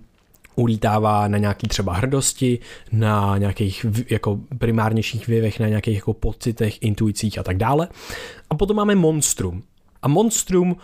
ulítává 0.55 1.27
na 1.27 1.37
nějaký 1.37 1.67
třeba 1.67 1.93
hrdosti, 1.93 2.59
na 2.91 3.37
nějakých 3.37 3.85
jako 4.09 4.39
primárnějších 4.57 5.27
věvech, 5.27 5.59
na 5.59 5.67
nějakých 5.67 5.95
jako 5.95 6.13
pocitech, 6.13 6.81
intuicích 6.81 7.37
a 7.37 7.43
tak 7.43 7.57
dále. 7.57 7.87
A 8.49 8.55
potom 8.55 8.77
máme 8.77 8.95
monstrum. 8.95 9.63
A 10.01 10.07
monstrum 10.07 10.75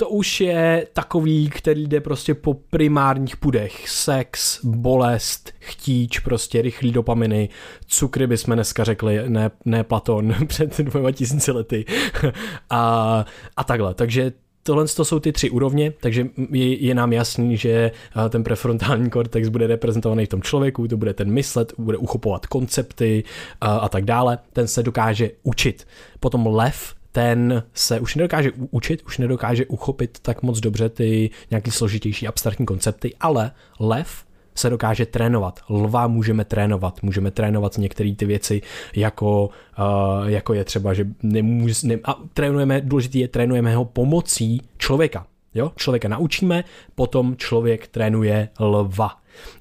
to 0.00 0.08
už 0.08 0.40
je 0.40 0.86
takový, 0.92 1.50
který 1.50 1.86
jde 1.86 2.00
prostě 2.00 2.34
po 2.34 2.54
primárních 2.54 3.36
pudech. 3.36 3.88
Sex, 3.88 4.60
bolest, 4.64 5.52
chtíč, 5.58 6.18
prostě 6.18 6.62
rychlý 6.62 6.92
dopaminy, 6.92 7.48
cukry 7.86 8.26
bychom 8.26 8.54
dneska 8.54 8.84
řekli, 8.84 9.22
ne, 9.28 9.50
ne 9.64 9.84
Platon 9.84 10.34
před 10.46 10.78
dvěma 10.78 11.12
tisíci 11.12 11.52
lety 11.52 11.84
a, 12.70 13.24
a 13.56 13.64
takhle. 13.64 13.94
Takže 13.94 14.32
tohle 14.62 14.86
to 14.86 15.04
jsou 15.04 15.20
ty 15.20 15.32
tři 15.32 15.50
úrovně, 15.50 15.92
takže 16.00 16.26
je, 16.50 16.84
je 16.84 16.94
nám 16.94 17.12
jasný, 17.12 17.56
že 17.56 17.90
ten 18.28 18.44
prefrontální 18.44 19.10
kortex 19.10 19.48
bude 19.48 19.66
reprezentovaný 19.66 20.26
v 20.26 20.28
tom 20.28 20.42
člověku, 20.42 20.88
to 20.88 20.96
bude 20.96 21.14
ten 21.14 21.30
myslet, 21.30 21.72
bude 21.78 21.96
uchopovat 21.96 22.46
koncepty 22.46 23.24
a, 23.60 23.76
a 23.76 23.88
tak 23.88 24.04
dále, 24.04 24.38
ten 24.52 24.68
se 24.68 24.82
dokáže 24.82 25.30
učit. 25.42 25.86
Potom 26.20 26.46
lev, 26.46 26.99
ten 27.12 27.62
se 27.74 28.00
už 28.00 28.14
nedokáže 28.14 28.50
učit, 28.70 29.02
už 29.06 29.18
nedokáže 29.18 29.66
uchopit 29.66 30.18
tak 30.22 30.42
moc 30.42 30.60
dobře 30.60 30.88
ty 30.88 31.30
nějaký 31.50 31.70
složitější 31.70 32.28
abstraktní 32.28 32.66
koncepty, 32.66 33.14
ale 33.20 33.50
lev 33.80 34.24
se 34.54 34.70
dokáže 34.70 35.06
trénovat. 35.06 35.60
Lva 35.68 36.06
můžeme 36.06 36.44
trénovat, 36.44 37.02
můžeme 37.02 37.30
trénovat 37.30 37.78
některé 37.78 38.14
ty 38.14 38.24
věci, 38.24 38.62
jako, 38.96 39.50
uh, 39.78 40.28
jako 40.28 40.54
je 40.54 40.64
třeba, 40.64 40.94
že 40.94 41.06
nemůž, 41.22 41.82
ne, 41.82 41.98
a 42.04 42.18
trénujeme, 42.34 42.80
důležitý 42.80 43.18
je, 43.18 43.28
trénujeme 43.28 43.76
ho 43.76 43.84
pomocí 43.84 44.62
člověka. 44.78 45.26
Jo? 45.54 45.72
Člověka 45.76 46.08
naučíme, 46.08 46.64
potom 46.94 47.36
člověk 47.36 47.86
trénuje 47.86 48.48
lva. 48.60 49.16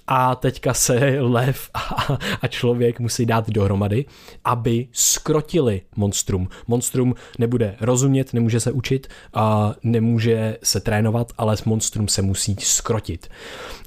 A 0.07 0.35
teďka 0.35 0.73
se 0.73 0.95
lev 1.19 1.69
a, 1.73 2.17
a 2.41 2.47
člověk 2.47 2.99
musí 2.99 3.25
dát 3.25 3.49
dohromady, 3.49 4.05
aby 4.45 4.87
skrotili 4.91 5.81
monstrum. 5.95 6.49
Monstrum 6.67 7.15
nebude 7.39 7.75
rozumět, 7.81 8.33
nemůže 8.33 8.59
se 8.59 8.71
učit, 8.71 9.07
a 9.33 9.75
nemůže 9.83 10.57
se 10.63 10.79
trénovat, 10.79 11.31
ale 11.37 11.57
s 11.57 11.63
monstrum 11.63 12.07
se 12.07 12.21
musí 12.21 12.55
skrotit. 12.59 13.29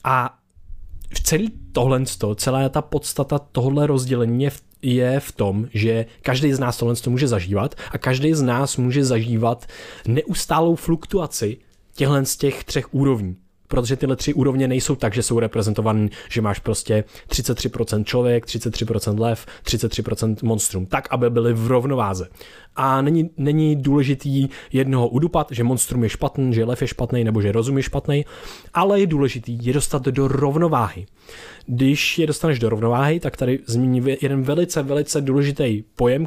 A 0.05 0.39
v 1.15 1.21
celý 1.21 1.53
tohle, 1.73 2.03
celá 2.35 2.69
ta 2.69 2.83
podstata 2.83 3.39
tohle 3.39 3.87
rozdělení 3.87 4.45
je 4.45 4.51
v, 4.51 4.63
je 4.83 5.21
v 5.21 5.33
tom, 5.33 5.67
že 5.75 6.07
každý 6.23 6.53
z 6.53 6.59
nás 6.59 6.77
tohle 6.77 6.95
může 7.09 7.29
zažívat 7.29 7.75
a 7.91 7.99
každý 7.99 8.35
z 8.35 8.43
nás 8.43 8.77
může 8.77 9.05
zažívat 9.05 9.67
neustálou 10.07 10.75
fluktuaci 10.75 11.59
těchhle 11.95 12.25
z 12.25 12.37
těch 12.37 12.65
třech 12.65 12.95
úrovní 12.95 13.37
protože 13.73 13.97
tyhle 13.97 14.17
tři 14.17 14.35
úrovně 14.35 14.69
nejsou 14.69 14.97
tak, 14.97 15.15
že 15.15 15.23
jsou 15.23 15.39
reprezentované, 15.39 16.09
že 16.31 16.41
máš 16.41 16.59
prostě 16.59 17.05
33% 17.29 18.05
člověk, 18.05 18.47
33% 18.47 19.21
lev, 19.21 19.47
33% 19.65 20.37
monstrum, 20.43 20.87
tak, 20.87 21.09
aby 21.11 21.31
byly 21.31 21.53
v 21.53 21.67
rovnováze. 21.67 22.29
A 22.77 23.03
není, 23.03 23.31
není 23.37 23.77
důležitý 23.77 24.49
jednoho 24.73 25.09
udupat, 25.09 25.49
že 25.51 25.65
monstrum 25.65 26.03
je 26.03 26.09
špatný, 26.09 26.55
že 26.55 26.65
lev 26.65 26.83
je 26.83 26.89
špatný 26.89 27.25
nebo 27.25 27.43
že 27.43 27.53
rozum 27.53 27.77
je 27.77 27.83
špatný, 27.83 28.25
ale 28.75 29.01
je 29.01 29.07
důležitý 29.07 29.59
je 29.67 29.73
dostat 29.73 30.03
do 30.03 30.29
rovnováhy. 30.29 31.07
Když 31.67 32.19
je 32.19 32.27
dostaneš 32.27 32.59
do 32.59 32.69
rovnováhy, 32.69 33.21
tak 33.21 33.37
tady 33.37 33.59
zmíní 33.67 34.17
jeden 34.23 34.43
velice, 34.43 34.83
velice 34.83 35.21
důležitý 35.21 35.85
pojem, 35.97 36.27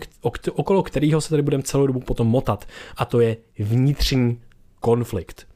okolo 0.54 0.84
kterého 0.84 1.22
se 1.22 1.30
tady 1.30 1.42
budeme 1.42 1.64
celou 1.64 1.88
dobu 1.88 2.00
potom 2.00 2.28
motat, 2.28 2.66
a 2.98 3.06
to 3.06 3.20
je 3.20 3.38
vnitřní 3.60 4.42
konflikt. 4.80 5.55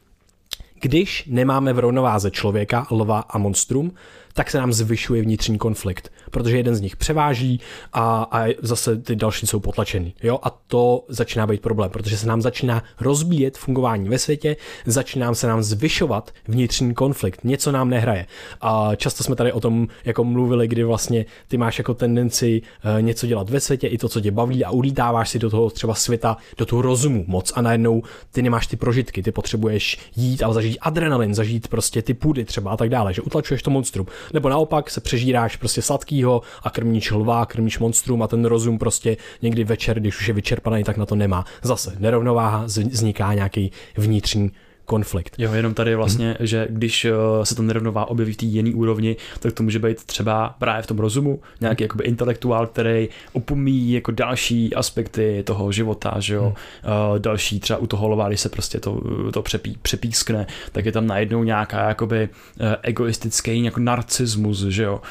Když 0.82 1.24
nemáme 1.28 1.74
v 1.74 1.80
rovnováze 1.80 2.32
člověka, 2.32 2.88
lva 2.92 3.20
a 3.20 3.38
monstrum, 3.38 3.92
tak 4.40 4.52
se 4.52 4.58
nám 4.58 4.74
zvyšuje 4.74 5.22
vnitřní 5.22 5.58
konflikt, 5.58 6.12
protože 6.32 6.58
jeden 6.58 6.76
z 6.76 6.82
nich 6.82 6.96
převáží 6.96 7.60
a, 7.94 8.28
a 8.32 8.56
zase 8.62 8.98
ty 8.98 9.16
další 9.16 9.48
jsou 9.48 9.60
potlačený. 9.60 10.14
Jo? 10.24 10.40
A 10.44 10.50
to 10.68 11.06
začíná 11.08 11.48
být 11.48 11.62
problém, 11.62 11.92
protože 11.92 12.18
se 12.18 12.28
nám 12.28 12.42
začíná 12.42 12.84
rozbíjet 13.00 13.58
fungování 13.58 14.10
ve 14.10 14.18
světě, 14.20 14.56
začíná 14.86 15.34
se 15.34 15.48
nám 15.48 15.64
zvyšovat 15.64 16.32
vnitřní 16.48 16.94
konflikt, 16.94 17.44
něco 17.44 17.72
nám 17.72 17.90
nehraje. 17.90 18.26
A 18.62 18.96
často 18.96 19.24
jsme 19.24 19.36
tady 19.36 19.52
o 19.52 19.60
tom 19.60 19.88
jako 20.06 20.24
mluvili, 20.24 20.68
kdy 20.68 20.84
vlastně 20.84 21.26
ty 21.48 21.58
máš 21.58 21.78
jako 21.78 21.94
tendenci 21.94 22.62
uh, 22.62 23.02
něco 23.02 23.28
dělat 23.28 23.50
ve 23.50 23.60
světě, 23.60 23.88
i 23.88 23.98
to, 23.98 24.10
co 24.10 24.22
tě 24.22 24.32
baví 24.32 24.66
a 24.66 24.72
ulítáváš 24.72 25.30
si 25.30 25.40
do 25.40 25.50
toho 25.50 25.70
třeba 25.70 25.94
světa, 25.94 26.38
do 26.58 26.66
toho 26.66 26.82
rozumu 26.82 27.24
moc 27.28 27.54
a 27.56 27.62
najednou 27.62 28.04
ty 28.32 28.42
nemáš 28.42 28.68
ty 28.68 28.78
prožitky, 28.78 29.24
ty 29.24 29.32
potřebuješ 29.32 29.98
jít 30.16 30.44
a 30.44 30.54
zažít 30.54 30.78
adrenalin, 30.82 31.36
zažít 31.36 31.68
prostě 31.68 32.02
ty 32.02 32.14
půdy 32.14 32.46
třeba 32.46 32.72
a 32.72 32.78
tak 32.78 32.90
dále, 32.90 33.14
že 33.14 33.22
utlačuješ 33.22 33.64
to 33.64 33.72
monstrum. 33.72 34.08
Nebo 34.34 34.50
naopak 34.50 34.90
se 34.90 35.02
přežíráš 35.02 35.56
prostě 35.56 35.82
sladkýho 35.82 36.42
a 36.64 36.70
krmíš 36.70 37.12
lva, 37.12 37.46
krmíš 37.46 37.80
monstrum 37.80 38.24
a 38.24 38.28
ten 38.28 38.46
rozum 38.46 38.80
prostě 38.80 39.18
někdy 39.42 39.64
večer, 39.64 40.00
když 40.00 40.20
už 40.20 40.28
je 40.28 40.34
vyčerpaný, 40.34 40.84
tak 40.84 40.98
na 40.98 41.06
to 41.06 41.16
nemá. 41.16 41.46
Zase 41.62 41.96
nerovnováha, 42.00 42.64
vzniká 42.66 43.34
nějaký 43.34 43.72
vnitřní 43.98 44.52
konflikt. 44.90 45.36
Jo, 45.38 45.54
jenom 45.54 45.74
tady 45.74 45.96
vlastně, 45.96 46.36
hmm. 46.40 46.48
že 46.48 46.68
když 46.70 47.06
eh, 47.06 47.12
se 47.44 47.56
to 47.56 47.62
nerovnová 47.62 48.10
objeví 48.10 48.34
v 48.34 48.38
té 48.38 48.46
jiné 48.46 48.76
úrovni, 48.76 49.16
tak 49.40 49.54
to 49.54 49.64
může 49.64 49.80
být 49.80 50.04
třeba 50.04 50.56
právě 50.60 50.84
v 50.84 50.88
tom 50.88 51.00
rozumu, 51.00 51.40
nějaký 51.62 51.84
jakoby 51.84 52.04
intelektuál, 52.04 52.68
který 52.68 53.10
opomíjí 53.34 53.92
jako 53.92 54.12
další 54.12 54.76
aspekty 54.76 55.44
toho 55.46 55.72
života, 55.72 56.16
že 56.20 56.34
jo, 56.36 56.54
hmm. 56.84 57.22
další 57.22 57.60
třeba 57.60 57.80
u 57.80 57.88
toho 57.88 58.08
lova, 58.08 58.28
když 58.28 58.40
se 58.40 58.50
prostě 58.50 58.80
to, 58.80 59.02
to 59.34 59.42
přepí, 59.42 59.78
přepískne, 59.82 60.48
tak 60.72 60.86
je 60.86 60.92
tam 60.92 61.08
najednou 61.08 61.44
nějaká 61.44 61.88
jakoby 61.88 62.30
eh, 62.60 62.78
egoistický 62.82 63.64
jako 63.64 63.80
narcismus, 63.80 64.66
že 64.66 64.84
jo, 64.84 65.02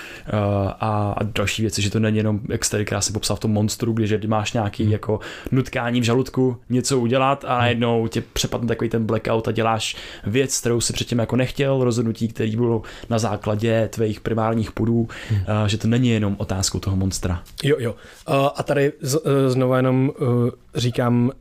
a, 0.80 1.14
a 1.16 1.22
další 1.22 1.62
věci, 1.62 1.82
že 1.82 1.90
to 1.90 2.00
není 2.00 2.16
jenom, 2.16 2.40
jak 2.48 2.64
jste 2.64 2.84
krásně 2.84 3.12
popsal 3.12 3.36
v 3.36 3.40
tom 3.40 3.50
monstru, 3.50 3.92
když 3.92 4.26
máš 4.26 4.52
nějaký 4.52 4.82
hmm. 4.82 4.92
jako 4.92 5.20
nutkání 5.52 6.00
v 6.00 6.04
žaludku 6.04 6.56
něco 6.70 6.98
udělat 6.98 7.44
a 7.48 7.58
najednou 7.58 8.08
tě 8.08 8.22
přepadne 8.32 8.68
takový 8.68 8.90
ten 8.90 9.06
blackout 9.06 9.48
a 9.48 9.52
dělá 9.52 9.67
děláš 9.68 9.96
věc, 10.26 10.60
kterou 10.60 10.80
si 10.80 10.92
předtím 10.92 11.18
jako 11.18 11.36
nechtěl, 11.36 11.84
rozhodnutí, 11.84 12.28
které 12.28 12.56
bylo 12.56 12.82
na 13.10 13.18
základě 13.18 13.88
tvých 13.88 14.20
primárních 14.20 14.72
pudů, 14.72 15.08
hmm. 15.28 15.40
že 15.66 15.78
to 15.78 15.88
není 15.88 16.08
jenom 16.08 16.36
otázkou 16.38 16.78
toho 16.78 16.96
monstra. 16.96 17.42
Jo, 17.62 17.76
jo. 17.78 17.94
A 18.56 18.62
tady 18.62 18.92
e, 19.02 19.50
znovu 19.50 19.74
jenom 19.74 20.10
e, 20.10 20.80
říkám, 20.80 21.32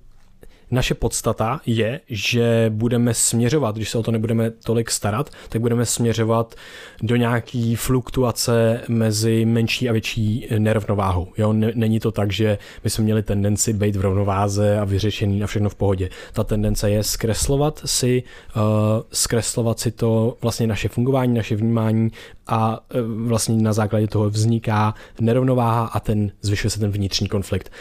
naše 0.72 0.94
podstata 0.94 1.62
je, 1.66 2.00
že 2.10 2.72
budeme 2.74 3.14
směřovat, 3.14 3.76
když 3.76 3.90
se 3.90 3.98
o 3.98 4.04
to 4.04 4.12
nebudeme 4.12 4.52
tolik 4.52 4.92
starat, 4.92 5.30
tak 5.50 5.62
budeme 5.62 5.86
směřovat 5.86 6.56
do 7.02 7.16
nějaký 7.16 7.76
fluktuace 7.76 8.82
mezi 8.88 9.46
menší 9.46 9.90
a 9.90 9.92
větší 9.92 10.48
nerovnováhou. 10.60 11.28
Jo? 11.38 11.54
Není 11.54 12.00
to 12.00 12.12
tak, 12.12 12.34
že 12.34 12.58
my 12.84 12.90
jsme 12.90 13.04
měli 13.04 13.24
tendenci 13.24 13.74
být 13.74 13.96
v 13.96 14.02
rovnováze 14.02 14.80
a 14.80 14.86
vyřešený 14.86 15.44
a 15.44 15.48
všechno 15.48 15.70
v 15.70 15.76
pohodě. 15.76 16.10
Ta 16.34 16.44
tendence 16.44 16.90
je 16.90 17.04
zkreslovat 17.04 17.82
si, 17.86 18.24
uh, 18.56 18.62
zkreslovat 19.12 19.80
si 19.80 19.92
to 19.92 20.38
vlastně 20.42 20.68
naše 20.68 20.90
fungování, 20.90 21.34
naše 21.34 21.56
vnímání 21.56 22.12
a 22.48 22.80
uh, 22.80 23.28
vlastně 23.28 23.62
na 23.62 23.74
základě 23.74 24.08
toho 24.08 24.30
vzniká 24.30 24.94
nerovnováha 25.22 25.86
a 25.86 26.00
ten 26.00 26.32
zvyšuje 26.42 26.72
se 26.72 26.80
ten 26.80 26.92
vnitřní 26.92 27.28
konflikt. 27.28 27.72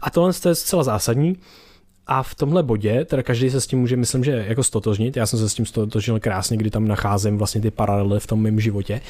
A 0.00 0.10
tohle 0.10 0.32
je 0.48 0.54
zcela 0.54 0.82
zásadní, 0.82 1.36
a 2.06 2.22
v 2.22 2.34
tomhle 2.34 2.62
bodě, 2.62 3.04
teda 3.04 3.22
každý 3.22 3.50
se 3.50 3.60
s 3.60 3.66
tím 3.66 3.78
může, 3.78 3.96
myslím, 3.96 4.24
že 4.24 4.44
jako 4.48 4.62
stotožnit, 4.62 5.16
já 5.16 5.26
jsem 5.26 5.38
se 5.38 5.48
s 5.48 5.54
tím 5.54 5.66
stotožnil 5.66 6.20
krásně, 6.20 6.56
kdy 6.56 6.70
tam 6.70 6.88
nacházím 6.88 7.38
vlastně 7.38 7.60
ty 7.60 7.70
paralely 7.70 8.20
v 8.20 8.26
tom 8.26 8.42
mém 8.42 8.60
životě. 8.60 9.00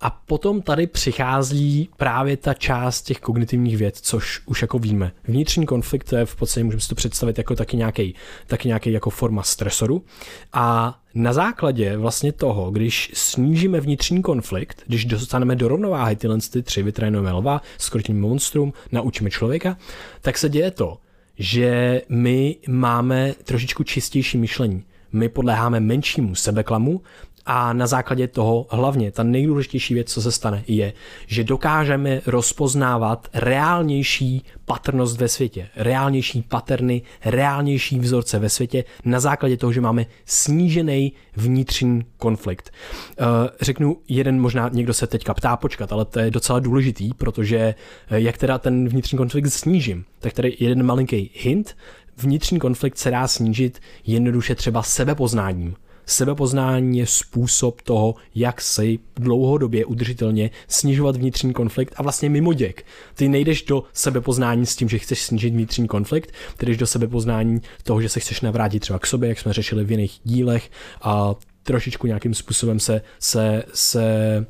A 0.00 0.10
potom 0.10 0.62
tady 0.62 0.86
přichází 0.86 1.88
právě 1.96 2.36
ta 2.36 2.54
část 2.54 3.02
těch 3.02 3.18
kognitivních 3.18 3.76
věd, 3.76 3.96
což 3.96 4.40
už 4.46 4.62
jako 4.62 4.78
víme. 4.78 5.12
Vnitřní 5.24 5.66
konflikt 5.66 6.12
je 6.12 6.26
v 6.26 6.36
podstatě, 6.36 6.64
můžeme 6.64 6.80
si 6.80 6.88
to 6.88 6.94
představit 6.94 7.38
jako 7.38 7.56
taky 7.56 7.76
nějaký, 7.76 8.14
taky 8.46 8.68
nějaký 8.68 8.92
jako 8.92 9.10
forma 9.10 9.42
stresoru. 9.42 10.02
A 10.52 10.98
na 11.14 11.32
základě 11.32 11.96
vlastně 11.96 12.32
toho, 12.32 12.70
když 12.70 13.10
snížíme 13.14 13.80
vnitřní 13.80 14.22
konflikt, 14.22 14.82
když 14.86 15.04
dostaneme 15.04 15.56
do 15.56 15.68
rovnováhy 15.68 16.16
tyhle 16.16 16.38
ty 16.52 16.62
tři, 16.62 16.82
vytrénujeme 16.82 17.32
lva, 17.32 17.62
skrotíme 17.78 18.20
monstrum, 18.20 18.72
naučíme 18.92 19.30
člověka, 19.30 19.76
tak 20.20 20.38
se 20.38 20.48
děje 20.48 20.70
to, 20.70 20.98
že 21.42 22.02
my 22.08 22.56
máme 22.68 23.34
trošičku 23.44 23.84
čistější 23.84 24.38
myšlení. 24.38 24.82
My 25.12 25.28
podléháme 25.28 25.80
menšímu 25.80 26.34
sebeklamu 26.34 27.00
A 27.46 27.72
na 27.72 27.86
základě 27.86 28.28
toho 28.28 28.66
hlavně 28.70 29.10
ta 29.10 29.22
nejdůležitější 29.22 29.94
věc, 29.94 30.12
co 30.12 30.22
se 30.22 30.32
stane, 30.32 30.64
je, 30.66 30.92
že 31.26 31.44
dokážeme 31.44 32.20
rozpoznávat 32.26 33.28
reálnější 33.34 34.44
patrnost 34.64 35.20
ve 35.20 35.28
světě, 35.28 35.68
reálnější 35.76 36.42
paterny, 36.42 37.02
reálnější 37.24 37.98
vzorce 37.98 38.38
ve 38.38 38.48
světě 38.48 38.84
na 39.04 39.20
základě 39.20 39.56
toho, 39.56 39.72
že 39.72 39.80
máme 39.80 40.06
snížený 40.24 41.12
vnitřní 41.36 42.02
konflikt. 42.16 42.70
Eh, 43.10 43.24
řeknu 43.60 43.96
jeden, 44.08 44.40
možná 44.40 44.70
někdo 44.72 44.94
se 44.94 45.06
teďka 45.06 45.34
ptá, 45.34 45.56
počkat, 45.56 45.92
ale 45.92 46.04
to 46.04 46.20
je 46.20 46.30
docela 46.30 46.58
důležitý, 46.58 47.14
protože 47.14 47.58
eh, 47.58 47.74
jak 48.20 48.38
teda 48.38 48.58
ten 48.58 48.88
vnitřní 48.88 49.18
konflikt 49.18 49.50
snížím, 49.50 50.04
tak 50.20 50.32
tady 50.32 50.56
jeden 50.60 50.82
malinký 50.82 51.30
hint, 51.34 51.76
vnitřní 52.16 52.58
konflikt 52.58 52.98
se 52.98 53.10
dá 53.10 53.28
snížit 53.28 53.80
jednoduše 54.06 54.54
třeba 54.54 54.82
sebepoznáním. 54.82 55.74
Sebepoznání 56.06 56.98
je 56.98 57.06
způsob 57.06 57.82
toho, 57.82 58.14
jak 58.34 58.60
si 58.60 58.98
dlouhodobě 59.16 59.84
udržitelně 59.84 60.50
snižovat 60.68 61.16
vnitřní 61.16 61.52
konflikt 61.52 61.94
a 61.96 62.02
vlastně 62.02 62.30
mimo 62.30 62.52
děk. 62.52 62.86
Ty 63.14 63.28
nejdeš 63.28 63.62
do 63.62 63.84
sebepoznání 63.92 64.66
s 64.66 64.76
tím, 64.76 64.88
že 64.88 64.98
chceš 64.98 65.22
snížit 65.22 65.50
vnitřní 65.50 65.88
konflikt, 65.88 66.32
ty 66.56 66.66
jdeš 66.66 66.76
do 66.76 66.86
sebepoznání 66.86 67.60
toho, 67.82 68.02
že 68.02 68.08
se 68.08 68.20
chceš 68.20 68.40
navrátit 68.40 68.80
třeba 68.80 68.98
k 68.98 69.06
sobě, 69.06 69.28
jak 69.28 69.38
jsme 69.38 69.52
řešili 69.52 69.84
v 69.84 69.90
jiných 69.90 70.20
dílech 70.24 70.70
a 71.02 71.34
trošičku 71.62 72.06
nějakým 72.06 72.34
způsobem 72.34 72.80
se, 72.80 73.02
se, 73.18 73.62
se 73.74 74.46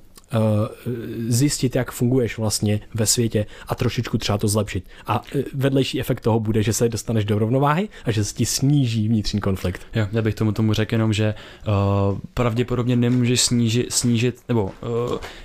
zjistit, 1.29 1.77
jak 1.77 1.93
funguješ 1.93 2.39
vlastně 2.39 2.81
ve 2.95 3.07
světě 3.07 3.47
a 3.69 3.75
trošičku 3.75 4.19
třeba 4.19 4.39
to 4.39 4.49
zlepšit. 4.49 4.85
A 5.07 5.23
eh, 5.37 5.43
vedlejší 5.55 6.01
efekt 6.01 6.21
toho 6.21 6.41
bude, 6.41 6.63
že 6.63 6.73
se 6.73 6.89
dostaneš 6.89 7.25
do 7.25 7.39
rovnováhy 7.39 7.89
a 8.05 8.11
že 8.11 8.25
se 8.25 8.35
ti 8.35 8.47
sníží 8.47 9.09
vnitřní 9.09 9.41
konflikt. 9.41 9.81
Jo, 9.95 10.07
já 10.13 10.23
bych 10.23 10.35
tomu 10.35 10.53
tomu 10.53 10.73
řekl 10.73 10.95
jenom, 10.95 11.13
že 11.13 11.35
uh, 12.13 12.19
pravděpodobně 12.35 12.97
nemůžeš 12.97 13.41
snížit, 13.41 13.93
snížit 13.93 14.41
nebo 14.49 14.65
uh, 14.65 14.71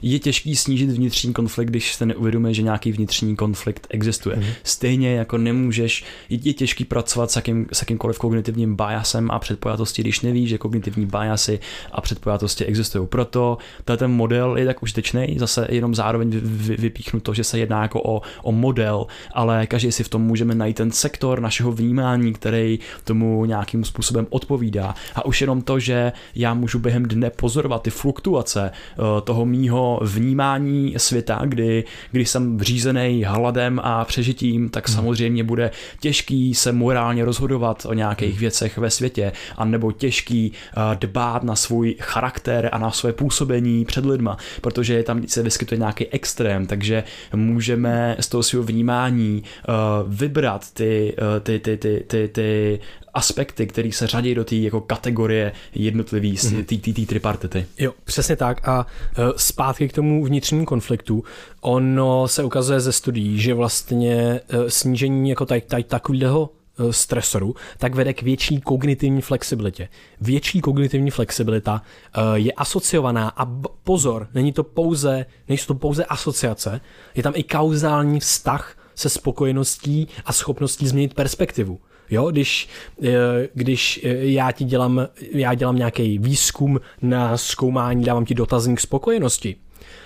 je 0.02 0.20
těžký 0.20 0.56
snížit 0.56 0.90
vnitřní 0.90 1.34
konflikt, 1.34 1.70
když 1.70 1.96
se 1.96 2.06
neuvědomuje, 2.06 2.54
že 2.54 2.62
nějaký 2.62 2.92
vnitřní 2.92 3.36
konflikt 3.36 3.88
existuje. 3.90 4.36
Mm. 4.36 4.44
Stejně 4.64 5.16
jako 5.16 5.38
nemůžeš, 5.38 6.04
je, 6.30 6.40
je 6.44 6.54
těžký 6.54 6.86
pracovat 6.86 7.32
s, 7.32 7.36
jakým, 7.36 7.68
s 7.74 7.82
jakýmkoliv 7.82 8.18
kognitivním 8.18 8.76
biasem 8.76 9.32
a 9.32 9.40
předpojatosti, 9.40 10.02
když 10.02 10.22
nevíš, 10.22 10.50
že 10.50 10.58
kognitivní 10.58 11.06
biasy 11.06 11.60
a 11.92 12.02
předpojatosti 12.02 12.66
existují. 12.66 13.08
Proto 13.08 13.58
ten 13.98 14.12
model 14.12 14.58
je 14.58 14.66
tak 14.66 14.77
tak 14.78 14.84
užitečný, 14.84 15.36
zase 15.40 15.68
jenom 15.70 15.96
zároveň 15.96 16.30
vypíchnu 16.78 17.20
to, 17.20 17.34
že 17.34 17.44
se 17.44 17.60
jedná 17.60 17.82
jako 17.82 18.02
o, 18.06 18.22
o 18.44 18.52
model, 18.52 19.08
ale 19.34 19.68
každý 19.68 19.92
si 19.92 20.04
v 20.04 20.10
tom 20.10 20.22
můžeme 20.22 20.56
najít 20.56 20.78
ten 20.78 20.92
sektor 20.92 21.42
našeho 21.42 21.72
vnímání, 21.72 22.34
který 22.34 22.80
tomu 23.04 23.46
nějakým 23.46 23.84
způsobem 23.84 24.28
odpovídá. 24.30 24.96
A 25.16 25.26
už 25.26 25.42
jenom 25.42 25.62
to, 25.62 25.80
že 25.80 26.12
já 26.36 26.54
můžu 26.54 26.80
během 26.80 27.04
dne 27.06 27.30
pozorovat 27.30 27.82
ty 27.82 27.90
fluktuace 27.90 28.72
eh, 28.72 29.22
toho 29.24 29.46
mýho 29.46 30.00
vnímání 30.04 30.94
světa, 30.98 31.42
kdy, 31.46 31.84
kdy 32.12 32.26
jsem 32.26 32.58
vřízený 32.58 33.24
hladem 33.24 33.80
a 33.84 34.06
přežitím, 34.06 34.70
tak 34.70 34.88
hmm. 34.88 34.96
samozřejmě 34.96 35.44
bude 35.44 35.72
těžký 36.00 36.54
se 36.54 36.72
morálně 36.72 37.26
rozhodovat 37.26 37.86
o 37.86 37.94
nějakých 37.94 38.32
hmm. 38.32 38.40
věcech 38.40 38.78
ve 38.78 38.90
světě, 38.90 39.32
anebo 39.58 39.92
těžký 39.92 40.52
eh, 40.54 40.96
dbát 41.00 41.44
na 41.44 41.56
svůj 41.56 41.96
charakter 42.00 42.70
a 42.72 42.78
na 42.78 42.92
své 42.92 43.14
působení 43.14 43.86
před 43.86 44.06
lidma, 44.06 44.38
protože 44.68 45.04
tam 45.04 45.28
se 45.28 45.44
vyskytuje 45.44 45.80
nějaký 45.80 46.08
extrém, 46.08 46.68
takže 46.68 47.04
můžeme 47.36 48.16
z 48.20 48.28
toho 48.28 48.44
svého 48.44 48.64
vnímání 48.64 49.44
uh, 49.44 49.74
vybrat 50.14 50.72
ty, 50.74 51.16
uh, 51.18 51.40
ty, 51.44 51.60
ty, 51.60 51.78
ty, 51.78 52.04
ty, 52.08 52.28
ty 52.28 52.80
aspekty, 53.14 53.68
které 53.68 53.92
se 53.92 54.08
řadí 54.08 54.36
do 54.36 54.44
té 54.44 54.56
jako 54.56 54.82
kategorie 54.82 55.52
jednotlivý, 55.76 56.34
mm-hmm. 56.34 56.94
té 56.96 57.06
tripartity. 57.06 57.66
Jo, 57.80 57.94
přesně 58.04 58.36
tak. 58.36 58.68
A 58.68 58.86
uh, 59.18 59.32
zpátky 59.38 59.88
k 59.88 59.94
tomu 59.94 60.26
vnitřnímu 60.26 60.66
konfliktu, 60.66 61.24
ono 61.62 62.28
se 62.28 62.44
ukazuje 62.44 62.80
ze 62.80 62.92
studií, 62.92 63.40
že 63.40 63.54
vlastně 63.54 64.40
snížení 64.68 65.30
jako 65.30 65.46
tady, 65.46 65.62
tady 65.62 65.84
takového 65.84 66.50
Eh, 66.50 66.57
stresoru, 66.92 67.56
tak 67.78 67.96
vede 67.96 68.14
k 68.14 68.22
větší 68.22 68.62
kognitivní 68.62 69.22
flexibilitě. 69.22 69.90
Větší 70.22 70.62
kognitivní 70.62 71.12
flexibilita 71.12 71.82
eh, 71.82 72.22
je 72.34 72.52
asociovaná 72.52 73.30
a 73.38 73.46
pozor, 73.84 74.28
není 74.34 74.52
to 74.52 74.64
pouze, 74.64 75.26
nejsou 75.50 75.68
to 75.68 75.76
pouze 75.76 76.06
asociace, 76.06 76.82
je 77.16 77.24
tam 77.24 77.34
i 77.36 77.44
kauzální 77.44 78.20
vztah 78.20 78.78
se 78.96 79.10
spokojeností 79.10 80.08
a 80.26 80.34
schopností 80.34 80.88
změnit 80.88 81.14
perspektivu. 81.14 81.80
Jo, 82.10 82.32
když, 82.32 82.70
eh, 83.04 83.10
když 83.54 84.00
já 84.20 84.52
ti 84.52 84.64
dělám, 84.64 85.08
já 85.32 85.54
dělám 85.54 85.76
nějaký 85.76 86.18
výzkum 86.18 86.80
na 87.02 87.38
zkoumání, 87.38 88.04
dávám 88.04 88.26
ti 88.26 88.34
dotazník 88.34 88.80
spokojenosti, 88.80 89.56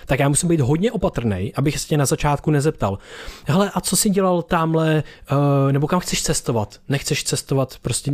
tak 0.05 0.19
já 0.19 0.29
musím 0.29 0.49
být 0.49 0.61
hodně 0.61 0.91
opatrný, 0.91 1.53
abych 1.55 1.79
se 1.79 1.87
tě 1.87 1.97
na 1.97 2.05
začátku 2.05 2.51
nezeptal. 2.51 2.97
Hele, 3.45 3.71
a 3.73 3.81
co 3.81 3.95
jsi 3.95 4.09
dělal 4.09 4.41
tamhle, 4.41 5.03
uh, 5.31 5.71
nebo 5.71 5.87
kam 5.87 5.99
chceš 5.99 6.23
cestovat? 6.23 6.79
Nechceš 6.89 7.23
cestovat 7.23 7.75
prostě 7.81 8.11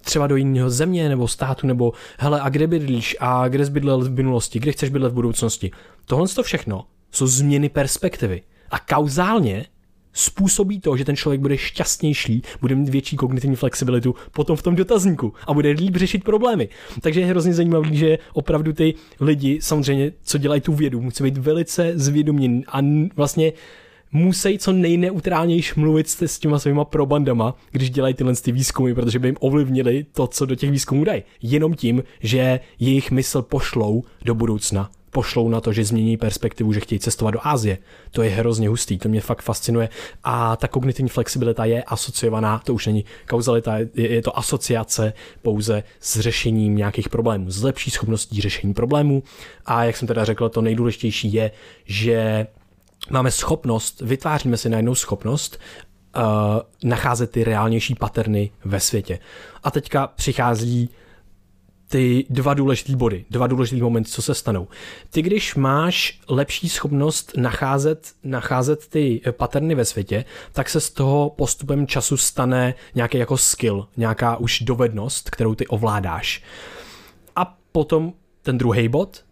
třeba 0.00 0.26
do 0.26 0.36
jiného 0.36 0.70
země 0.70 1.08
nebo 1.08 1.28
státu, 1.28 1.66
nebo 1.66 1.92
hele, 2.18 2.40
a 2.40 2.48
kde 2.48 2.66
bydlíš 2.66 3.16
a 3.20 3.48
kde 3.48 3.66
jsi 3.66 3.70
bydlel 3.70 4.00
v 4.00 4.10
minulosti, 4.10 4.58
kde 4.58 4.72
chceš 4.72 4.90
bydlet 4.90 5.12
v 5.12 5.14
budoucnosti. 5.14 5.70
Tohle 6.06 6.28
to 6.28 6.42
všechno 6.42 6.84
jsou 7.12 7.26
změny 7.26 7.68
perspektivy. 7.68 8.42
A 8.70 8.78
kauzálně 8.78 9.66
způsobí 10.12 10.80
to, 10.80 10.96
že 10.96 11.04
ten 11.04 11.16
člověk 11.16 11.40
bude 11.40 11.58
šťastnější, 11.58 12.42
bude 12.60 12.74
mít 12.74 12.88
větší 12.88 13.16
kognitivní 13.16 13.56
flexibilitu 13.56 14.14
potom 14.32 14.56
v 14.56 14.62
tom 14.62 14.76
dotazníku 14.76 15.34
a 15.46 15.54
bude 15.54 15.70
líp 15.70 15.96
řešit 15.96 16.24
problémy. 16.24 16.68
Takže 17.00 17.20
je 17.20 17.26
hrozně 17.26 17.54
zajímavé, 17.54 17.94
že 17.94 18.18
opravdu 18.32 18.72
ty 18.72 18.94
lidi, 19.20 19.58
samozřejmě, 19.62 20.12
co 20.22 20.38
dělají 20.38 20.60
tu 20.60 20.72
vědu, 20.72 21.00
musí 21.00 21.24
být 21.24 21.38
velice 21.38 21.92
zvědomění 21.94 22.64
a 22.66 22.80
vlastně 23.16 23.52
musí 24.12 24.58
co 24.58 24.72
nejneutrálnější 24.72 25.80
mluvit 25.80 26.08
s, 26.08 26.22
s 26.22 26.38
těma 26.38 26.58
svýma 26.58 26.84
probandama, 26.84 27.54
když 27.70 27.90
dělají 27.90 28.14
tyhle 28.14 28.34
ty 28.34 28.52
výzkumy, 28.52 28.94
protože 28.94 29.18
by 29.18 29.28
jim 29.28 29.36
ovlivnili 29.40 30.06
to, 30.12 30.26
co 30.26 30.46
do 30.46 30.54
těch 30.54 30.70
výzkumů 30.70 31.04
dají. 31.04 31.22
Jenom 31.42 31.74
tím, 31.74 32.02
že 32.20 32.60
jejich 32.80 33.10
mysl 33.10 33.42
pošlou 33.42 34.04
do 34.24 34.34
budoucna 34.34 34.90
pošlou 35.12 35.48
na 35.48 35.60
to, 35.60 35.72
že 35.72 35.84
změní 35.84 36.16
perspektivu, 36.16 36.72
že 36.72 36.80
chtějí 36.80 36.98
cestovat 36.98 37.34
do 37.34 37.40
Ázie. 37.46 37.78
To 38.10 38.22
je 38.22 38.30
hrozně 38.30 38.68
hustý, 38.68 38.98
to 38.98 39.08
mě 39.08 39.20
fakt 39.20 39.42
fascinuje. 39.42 39.88
A 40.24 40.56
ta 40.56 40.68
kognitivní 40.68 41.08
flexibilita 41.08 41.64
je 41.64 41.82
asociovaná, 41.82 42.58
to 42.64 42.74
už 42.74 42.86
není 42.86 43.04
kauzalita, 43.28 43.78
je, 43.78 43.88
je 43.94 44.22
to 44.22 44.38
asociace 44.38 45.12
pouze 45.42 45.82
s 46.00 46.20
řešením 46.20 46.76
nějakých 46.76 47.08
problémů, 47.08 47.50
s 47.50 47.62
lepší 47.62 47.90
schopností 47.90 48.40
řešení 48.40 48.74
problémů. 48.74 49.22
A 49.66 49.84
jak 49.84 49.96
jsem 49.96 50.08
teda 50.08 50.24
řekl, 50.24 50.48
to 50.48 50.62
nejdůležitější 50.62 51.32
je, 51.32 51.50
že 51.84 52.46
máme 53.10 53.30
schopnost, 53.30 54.00
vytváříme 54.00 54.56
si 54.56 54.68
najednou 54.68 54.94
schopnost 54.94 55.58
uh, 56.16 56.22
nacházet 56.84 57.30
ty 57.30 57.44
reálnější 57.44 57.94
paterny 57.94 58.50
ve 58.64 58.80
světě. 58.80 59.18
A 59.64 59.70
teďka 59.70 60.06
přichází 60.06 60.90
ty 61.92 62.26
dva 62.30 62.54
důležité 62.54 62.96
body, 62.96 63.24
dva 63.30 63.46
důležité 63.46 63.82
momenty, 63.82 64.10
co 64.10 64.22
se 64.22 64.34
stanou. 64.34 64.68
Ty, 65.10 65.22
když 65.22 65.54
máš 65.54 66.20
lepší 66.28 66.68
schopnost 66.68 67.32
nacházet, 67.36 68.12
nacházet 68.24 68.88
ty 68.88 69.20
paterny 69.30 69.74
ve 69.74 69.84
světě, 69.84 70.24
tak 70.52 70.68
se 70.68 70.80
z 70.80 70.90
toho 70.90 71.30
postupem 71.30 71.86
času 71.86 72.16
stane 72.16 72.74
nějaký 72.94 73.18
jako 73.18 73.36
skill, 73.36 73.88
nějaká 73.96 74.36
už 74.36 74.60
dovednost, 74.60 75.30
kterou 75.30 75.54
ty 75.54 75.66
ovládáš. 75.66 76.42
A 77.36 77.58
potom 77.72 78.12
ten 78.42 78.58
druhý 78.58 78.88
bod, 78.88 79.24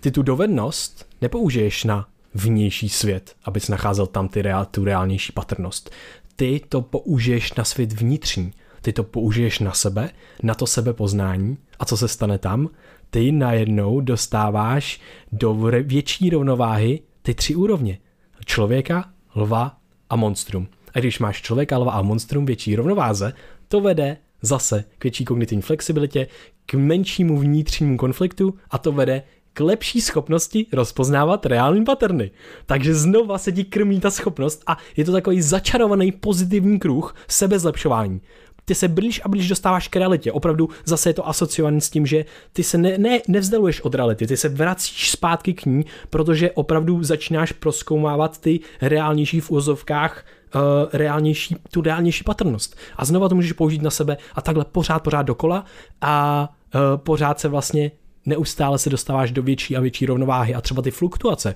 ty 0.00 0.10
tu 0.10 0.22
dovednost 0.22 1.06
nepoužiješ 1.20 1.84
na 1.84 2.08
vnější 2.34 2.88
svět, 2.88 3.34
abys 3.44 3.68
nacházel 3.68 4.06
tam 4.06 4.28
ty 4.28 4.42
reál, 4.42 4.64
tu 4.64 4.84
reálnější 4.84 5.32
patrnost. 5.32 5.90
Ty 6.36 6.60
to 6.68 6.82
použiješ 6.82 7.52
na 7.54 7.64
svět 7.64 7.92
vnitřní. 7.92 8.52
Ty 8.82 8.92
to 8.92 9.04
použiješ 9.04 9.58
na 9.58 9.72
sebe, 9.72 10.10
na 10.42 10.54
to 10.54 10.66
sebepoznání 10.66 11.58
a 11.78 11.84
co 11.84 11.96
se 11.96 12.08
stane 12.08 12.38
tam? 12.38 12.68
Ty 13.10 13.32
najednou 13.32 14.00
dostáváš 14.00 15.00
do 15.32 15.54
větší 15.82 16.30
rovnováhy 16.30 17.00
ty 17.22 17.34
tři 17.34 17.54
úrovně. 17.54 17.98
Člověka, 18.44 19.10
lva 19.36 19.76
a 20.10 20.16
monstrum. 20.16 20.68
A 20.94 20.98
když 21.00 21.18
máš 21.18 21.42
člověka, 21.42 21.78
lva 21.78 21.92
a 21.92 22.02
monstrum 22.02 22.46
větší 22.46 22.76
rovnováze, 22.76 23.32
to 23.68 23.80
vede 23.80 24.16
zase 24.42 24.84
k 24.98 25.04
větší 25.04 25.24
kognitivní 25.24 25.62
flexibilitě, 25.62 26.26
k 26.66 26.74
menšímu 26.74 27.38
vnitřnímu 27.38 27.96
konfliktu 27.96 28.54
a 28.70 28.78
to 28.78 28.92
vede 28.92 29.22
k 29.52 29.60
lepší 29.60 30.00
schopnosti 30.00 30.66
rozpoznávat 30.72 31.46
reální 31.46 31.84
paterny. 31.84 32.30
Takže 32.66 32.94
znova 32.94 33.38
se 33.38 33.52
ti 33.52 33.64
krmí 33.64 34.00
ta 34.00 34.10
schopnost 34.10 34.62
a 34.66 34.78
je 34.96 35.04
to 35.04 35.12
takový 35.12 35.42
začarovaný 35.42 36.12
pozitivní 36.12 36.78
kruh 36.78 37.14
sebezlepšování 37.28 38.20
ty 38.68 38.74
se 38.74 38.88
blíž 38.88 39.20
a 39.24 39.28
blíž 39.28 39.48
dostáváš 39.48 39.88
k 39.88 39.96
realitě. 39.96 40.32
Opravdu 40.32 40.68
zase 40.84 41.08
je 41.08 41.14
to 41.14 41.28
asociované 41.28 41.80
s 41.80 41.90
tím, 41.90 42.06
že 42.06 42.24
ty 42.52 42.62
se 42.62 42.78
ne, 42.78 42.98
ne, 42.98 43.20
nevzdaluješ 43.28 43.80
od 43.80 43.94
reality, 43.94 44.26
ty 44.26 44.36
se 44.36 44.48
vracíš 44.48 45.10
zpátky 45.10 45.54
k 45.54 45.66
ní, 45.66 45.84
protože 46.10 46.50
opravdu 46.50 47.04
začínáš 47.04 47.52
proskoumávat 47.52 48.40
ty 48.40 48.60
reálnější 48.80 49.40
v 49.40 49.50
úzovkách 49.50 50.24
uh, 50.54 50.60
reálnější, 50.92 51.56
tu 51.70 51.80
reálnější 51.80 52.24
patrnost. 52.24 52.76
A 52.96 53.04
znova 53.04 53.28
to 53.28 53.34
můžeš 53.34 53.52
použít 53.52 53.82
na 53.82 53.90
sebe 53.90 54.16
a 54.34 54.40
takhle 54.40 54.64
pořád, 54.64 54.98
pořád 54.98 55.22
dokola 55.22 55.64
a 56.00 56.48
uh, 56.74 56.80
pořád 56.96 57.40
se 57.40 57.48
vlastně 57.48 57.90
neustále 58.26 58.78
se 58.78 58.90
dostáváš 58.90 59.30
do 59.30 59.42
větší 59.42 59.76
a 59.76 59.80
větší 59.80 60.06
rovnováhy 60.06 60.54
a 60.54 60.60
třeba 60.60 60.82
ty 60.82 60.90
fluktuace 60.90 61.54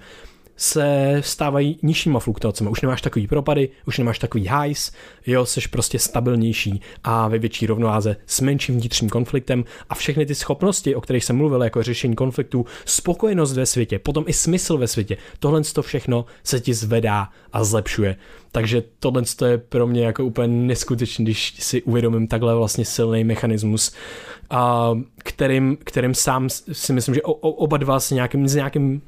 se 0.57 1.17
stávají 1.21 1.79
nižšíma 1.83 2.19
fluktuacemi. 2.19 2.71
Už 2.71 2.81
nemáš 2.81 3.03
takový 3.03 3.27
propady, 3.27 3.69
už 3.87 3.99
nemáš 3.99 4.19
takový 4.19 4.49
highs, 4.49 4.93
jo, 5.27 5.47
jsi 5.47 5.61
prostě 5.71 5.99
stabilnější 5.99 6.81
a 7.05 7.29
ve 7.29 7.39
větší 7.39 7.67
rovnováze 7.67 8.17
s 8.27 8.41
menším 8.41 8.81
vnitřním 8.81 9.11
konfliktem 9.11 9.65
a 9.89 9.95
všechny 9.95 10.27
ty 10.27 10.35
schopnosti, 10.35 10.95
o 10.95 11.01
kterých 11.01 11.25
jsem 11.25 11.37
mluvil, 11.37 11.63
jako 11.63 11.83
řešení 11.83 12.15
konfliktů, 12.15 12.67
spokojenost 12.85 13.53
ve 13.53 13.67
světě, 13.67 13.99
potom 13.99 14.25
i 14.27 14.33
smysl 14.33 14.79
ve 14.79 14.89
světě, 14.89 15.17
tohle 15.39 15.63
to 15.63 15.83
všechno 15.83 16.25
se 16.45 16.61
ti 16.61 16.75
zvedá 16.75 17.29
a 17.53 17.65
zlepšuje. 17.65 18.17
Takže 18.53 18.83
tohle 18.99 19.23
je 19.47 19.59
pro 19.59 19.87
mě 19.87 20.07
jako 20.07 20.25
úplně 20.25 20.49
neskutečný, 20.49 21.25
když 21.25 21.55
si 21.59 21.83
uvědomím 21.83 22.27
takhle 22.27 22.55
vlastně 22.55 22.85
silný 22.85 23.25
mechanismus, 23.25 23.95
kterým, 25.19 25.79
kterým 25.85 26.15
sám 26.15 26.49
si 26.73 26.93
myslím, 26.93 27.15
že 27.15 27.23
oba 27.23 27.77
dva 27.77 28.01
se 28.01 28.15
nějakým, 28.15 28.49
s 28.49 28.55
nějakým 28.55 29.03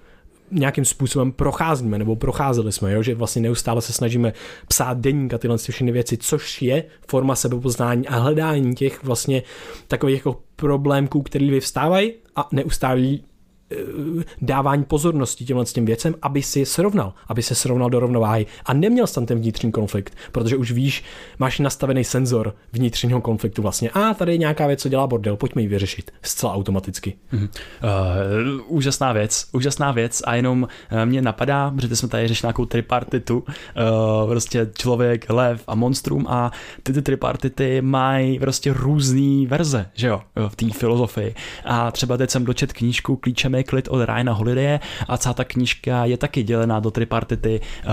nějakým 0.51 0.85
způsobem 0.85 1.33
procházíme 1.33 1.99
nebo 1.99 2.17
procházeli 2.17 2.73
jsme, 2.73 2.93
jo? 2.93 3.03
že 3.03 3.15
vlastně 3.15 3.43
neustále 3.43 3.83
se 3.83 3.93
snažíme 3.93 4.33
psát 4.69 4.99
deník 4.99 5.35
a 5.35 5.39
tyhle 5.39 5.59
všechny 5.59 5.93
věci, 5.93 6.17
což 6.17 6.63
je 6.63 6.85
forma 7.09 7.35
sebepoznání 7.35 8.09
a 8.09 8.17
hledání 8.19 8.75
těch 8.75 9.05
vlastně 9.05 9.43
takových 9.89 10.17
jako 10.17 10.41
problémků, 10.57 11.23
které 11.23 11.51
vyvstávají 11.51 12.13
a 12.37 12.49
neustále 12.53 13.17
dávání 14.43 14.85
pozornosti 14.85 15.45
těmhle 15.45 15.65
těm 15.65 15.85
věcem, 15.85 16.15
aby 16.23 16.43
si 16.43 16.67
srovnal, 16.67 17.13
aby 17.29 17.43
se 17.43 17.55
srovnal 17.55 17.91
do 17.91 18.01
rovnováhy 18.01 18.47
a 18.67 18.75
neměl 18.75 19.07
tam 19.07 19.27
ten 19.27 19.39
vnitřní 19.39 19.73
konflikt, 19.73 20.17
protože 20.33 20.57
už 20.57 20.73
víš, 20.73 21.05
máš 21.39 21.59
nastavený 21.59 22.05
senzor 22.05 22.55
vnitřního 22.73 23.21
konfliktu 23.21 23.63
vlastně. 23.63 23.91
A 23.91 24.15
tady 24.15 24.33
je 24.33 24.39
nějaká 24.39 24.67
věc, 24.67 24.83
co 24.83 24.89
dělá 24.89 25.07
bordel, 25.07 25.37
pojďme 25.37 25.63
ji 25.63 25.69
vyřešit 25.69 26.11
zcela 26.23 26.55
automaticky. 26.55 27.15
Uh, 27.33 27.41
úžasná 28.67 29.13
věc, 29.13 29.47
úžasná 29.53 29.93
věc 29.93 30.23
a 30.27 30.35
jenom 30.35 30.63
uh, 30.63 31.05
mě 31.05 31.23
napadá, 31.23 31.71
protože 31.71 31.97
jsme 31.97 32.09
tady 32.09 32.29
řešili 32.29 32.47
nějakou 32.47 32.65
tripartitu, 32.67 33.39
uh, 33.39 34.31
prostě 34.31 34.71
člověk, 34.79 35.31
lev 35.31 35.65
a 35.67 35.75
monstrum 35.75 36.27
a 36.29 36.51
ty, 36.83 36.93
ty 36.93 37.03
tripartity 37.03 37.81
mají 37.83 38.39
prostě 38.39 38.73
různé 38.73 39.47
verze, 39.47 39.87
že 39.95 40.07
jo, 40.07 40.21
v 40.49 40.57
té 40.57 40.71
filozofii. 40.71 41.35
A 41.65 41.91
třeba 41.91 42.17
teď 42.17 42.31
jsem 42.31 42.45
dočet 42.45 42.73
knížku 42.73 43.17
Klíčem 43.17 43.55
klid 43.65 43.89
od 43.89 44.05
Ryana 44.05 44.33
Holidaye 44.33 44.81
a 45.09 45.17
celá 45.17 45.35
ta 45.35 45.45
knížka 45.45 46.05
je 46.05 46.17
taky 46.17 46.43
dělená 46.43 46.81
do 46.81 46.91
tripartity 46.91 47.61
uh, 47.61 47.91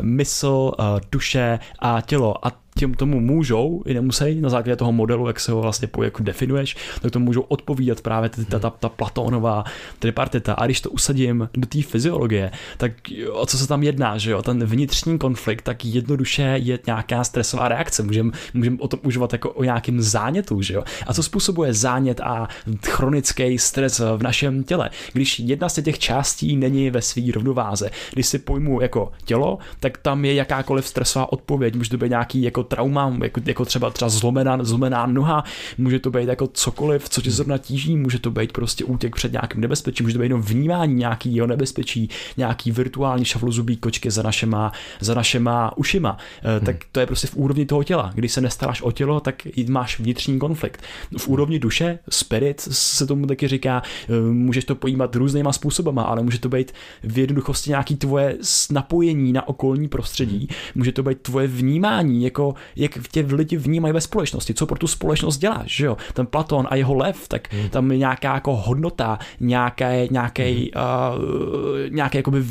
mysl, 0.00 0.72
uh, 0.78 0.84
duše 1.12 1.58
a 1.78 2.00
tělo. 2.00 2.46
A 2.46 2.65
těm 2.78 2.94
tomu 2.94 3.20
můžou, 3.20 3.82
i 3.86 3.94
nemusí, 3.94 4.40
na 4.40 4.48
základě 4.48 4.76
toho 4.76 4.92
modelu, 4.92 5.26
jak 5.26 5.40
se 5.40 5.52
ho 5.52 5.60
vlastně 5.60 5.88
po, 5.88 6.02
jako 6.02 6.22
definuješ, 6.22 6.76
tak 7.00 7.10
to 7.12 7.20
můžou 7.20 7.40
odpovídat 7.40 8.00
právě 8.00 8.28
ta, 8.28 8.58
ta, 8.58 8.70
ta 8.70 8.88
Platónová 8.88 9.64
tripartita. 9.98 10.52
A 10.52 10.64
když 10.64 10.80
to 10.80 10.90
usadím 10.90 11.48
do 11.54 11.66
té 11.66 11.82
fyziologie, 11.82 12.50
tak 12.76 12.92
o 13.32 13.46
co 13.46 13.58
se 13.58 13.68
tam 13.68 13.82
jedná, 13.82 14.18
že 14.18 14.30
jo? 14.30 14.42
Ten 14.42 14.64
vnitřní 14.64 15.18
konflikt, 15.18 15.62
tak 15.62 15.84
jednoduše 15.84 16.42
je 16.42 16.78
nějaká 16.86 17.24
stresová 17.24 17.68
reakce. 17.68 18.02
Můžeme 18.02 18.30
můžem 18.54 18.78
o 18.80 18.88
tom 18.88 19.00
užívat 19.02 19.32
jako 19.32 19.50
o 19.50 19.64
nějakém 19.64 20.02
zánětu, 20.02 20.62
že 20.62 20.74
jo? 20.74 20.82
A 21.06 21.14
co 21.14 21.22
způsobuje 21.22 21.72
zánět 21.74 22.20
a 22.20 22.48
chronický 22.86 23.58
stres 23.58 23.98
v 23.98 24.22
našem 24.22 24.64
těle? 24.64 24.90
Když 25.12 25.38
jedna 25.38 25.68
z 25.68 25.82
těch 25.82 25.98
částí 25.98 26.56
není 26.56 26.90
ve 26.90 27.02
své 27.02 27.22
rovnováze, 27.34 27.90
když 28.12 28.26
si 28.26 28.38
pojmu 28.38 28.80
jako 28.80 29.12
tělo, 29.24 29.58
tak 29.80 29.98
tam 29.98 30.24
je 30.24 30.34
jakákoliv 30.34 30.86
stresová 30.86 31.32
odpověď, 31.32 31.74
může 31.74 31.90
to 31.90 31.96
být 31.96 32.08
nějaký 32.08 32.42
jako 32.42 32.65
trauma, 32.66 33.16
jako, 33.22 33.40
jako 33.44 33.64
třeba 33.64 33.90
třeba 33.90 34.08
zlomená, 34.08 34.58
zlomená 34.64 35.06
noha, 35.06 35.44
může 35.78 35.98
to 35.98 36.10
být 36.10 36.28
jako 36.28 36.46
cokoliv, 36.46 37.08
co 37.08 37.22
tě 37.22 37.30
zrovna 37.30 37.58
tíží, 37.58 37.96
může 37.96 38.18
to 38.18 38.30
být 38.30 38.52
prostě 38.52 38.84
útěk 38.84 39.16
před 39.16 39.32
nějakým 39.32 39.60
nebezpečím, 39.60 40.06
může 40.06 40.12
to 40.12 40.18
být 40.18 40.24
jenom 40.24 40.42
vnímání 40.42 40.94
nějakého 40.94 41.46
nebezpečí, 41.46 42.10
nějaký 42.36 42.70
virtuální 42.72 43.24
šaflozubí 43.24 43.76
kočky 43.76 44.10
za 44.10 44.22
našema, 44.22 44.72
za 45.00 45.14
našema 45.14 45.76
ušima, 45.76 46.18
hmm. 46.42 46.66
tak 46.66 46.76
to 46.92 47.00
je 47.00 47.06
prostě 47.06 47.26
v 47.26 47.36
úrovni 47.36 47.66
toho 47.66 47.84
těla. 47.84 48.10
Když 48.14 48.32
se 48.32 48.40
nestaráš 48.40 48.82
o 48.82 48.92
tělo, 48.92 49.20
tak 49.20 49.46
máš 49.68 50.00
vnitřní 50.00 50.38
konflikt. 50.38 50.82
V 51.18 51.28
úrovni 51.28 51.58
duše, 51.58 51.98
spirit 52.08 52.60
se 52.70 53.06
tomu 53.06 53.26
taky 53.26 53.48
říká, 53.48 53.82
eh, 54.08 54.32
můžeš 54.32 54.64
to 54.64 54.74
pojímat 54.74 55.16
různýma 55.16 55.52
způsobama, 55.52 56.02
ale 56.02 56.22
může 56.22 56.38
to 56.38 56.48
být 56.48 56.72
v 57.02 57.18
jednoduchosti 57.18 57.70
nějaký 57.70 57.96
tvoje 57.96 58.36
napojení 58.70 59.32
na 59.32 59.48
okolní 59.48 59.88
prostředí, 59.88 60.38
hmm. 60.38 60.48
může 60.74 60.92
to 60.92 61.02
být 61.02 61.20
tvoje 61.20 61.46
vnímání, 61.46 62.24
jako 62.24 62.54
jak 62.76 63.08
tě 63.10 63.26
lidi 63.28 63.56
vnímají 63.56 63.94
ve 63.94 64.00
společnosti, 64.00 64.54
co 64.54 64.66
pro 64.66 64.78
tu 64.78 64.86
společnost 64.86 65.38
děláš, 65.38 65.76
že 65.76 65.86
jo? 65.86 65.96
Ten 66.12 66.26
Platon 66.26 66.66
a 66.70 66.76
jeho 66.76 66.94
lev, 66.94 67.28
tak 67.28 67.52
hmm. 67.52 67.68
tam 67.68 67.92
je 67.92 67.98
nějaká 67.98 68.34
jako 68.34 68.56
hodnota, 68.56 69.18
nějaký, 69.40 69.84
nějaký, 70.10 70.72
hmm. 70.74 70.84
uh, 70.84 71.90
nějaký 71.90 72.16
jakoby 72.16 72.44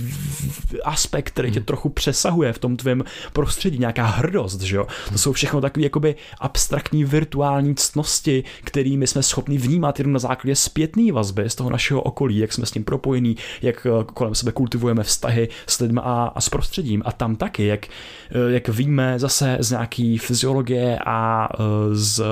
aspekt, 0.83 1.29
který 1.29 1.51
tě 1.51 1.59
hmm. 1.59 1.65
trochu 1.65 1.89
přesahuje 1.89 2.53
v 2.53 2.59
tom 2.59 2.77
tvém 2.77 3.03
prostředí, 3.33 3.77
nějaká 3.77 4.05
hrdost, 4.05 4.61
že 4.61 4.75
jo? 4.75 4.87
To 5.11 5.17
jsou 5.17 5.33
všechno 5.33 5.61
takové 5.61 5.83
jakoby 5.83 6.15
abstraktní 6.39 7.03
virtuální 7.05 7.75
ctnosti, 7.75 8.43
kterými 8.63 9.07
jsme 9.07 9.23
schopni 9.23 9.57
vnímat 9.57 9.99
jenom 9.99 10.13
na 10.13 10.19
základě 10.19 10.55
zpětné 10.55 11.11
vazby 11.11 11.49
z 11.49 11.55
toho 11.55 11.69
našeho 11.69 12.01
okolí, 12.01 12.37
jak 12.37 12.53
jsme 12.53 12.65
s 12.65 12.71
tím 12.71 12.83
propojení, 12.83 13.37
jak 13.61 13.87
eh, 13.89 14.03
kolem 14.13 14.35
sebe 14.35 14.51
kultivujeme 14.51 15.03
vztahy 15.03 15.49
s 15.67 15.79
lidmi 15.79 15.99
a, 16.03 16.31
a 16.35 16.41
s 16.41 16.49
prostředím. 16.49 17.01
A 17.05 17.11
tam 17.11 17.35
taky, 17.35 17.65
jak, 17.65 17.87
eh, 17.87 18.51
jak 18.53 18.67
víme 18.67 19.19
zase 19.19 19.57
z 19.59 19.71
nějaký 19.97 20.17
fyziologie 20.17 20.99
a 21.05 21.47
e, 21.53 21.95
z 21.95 22.23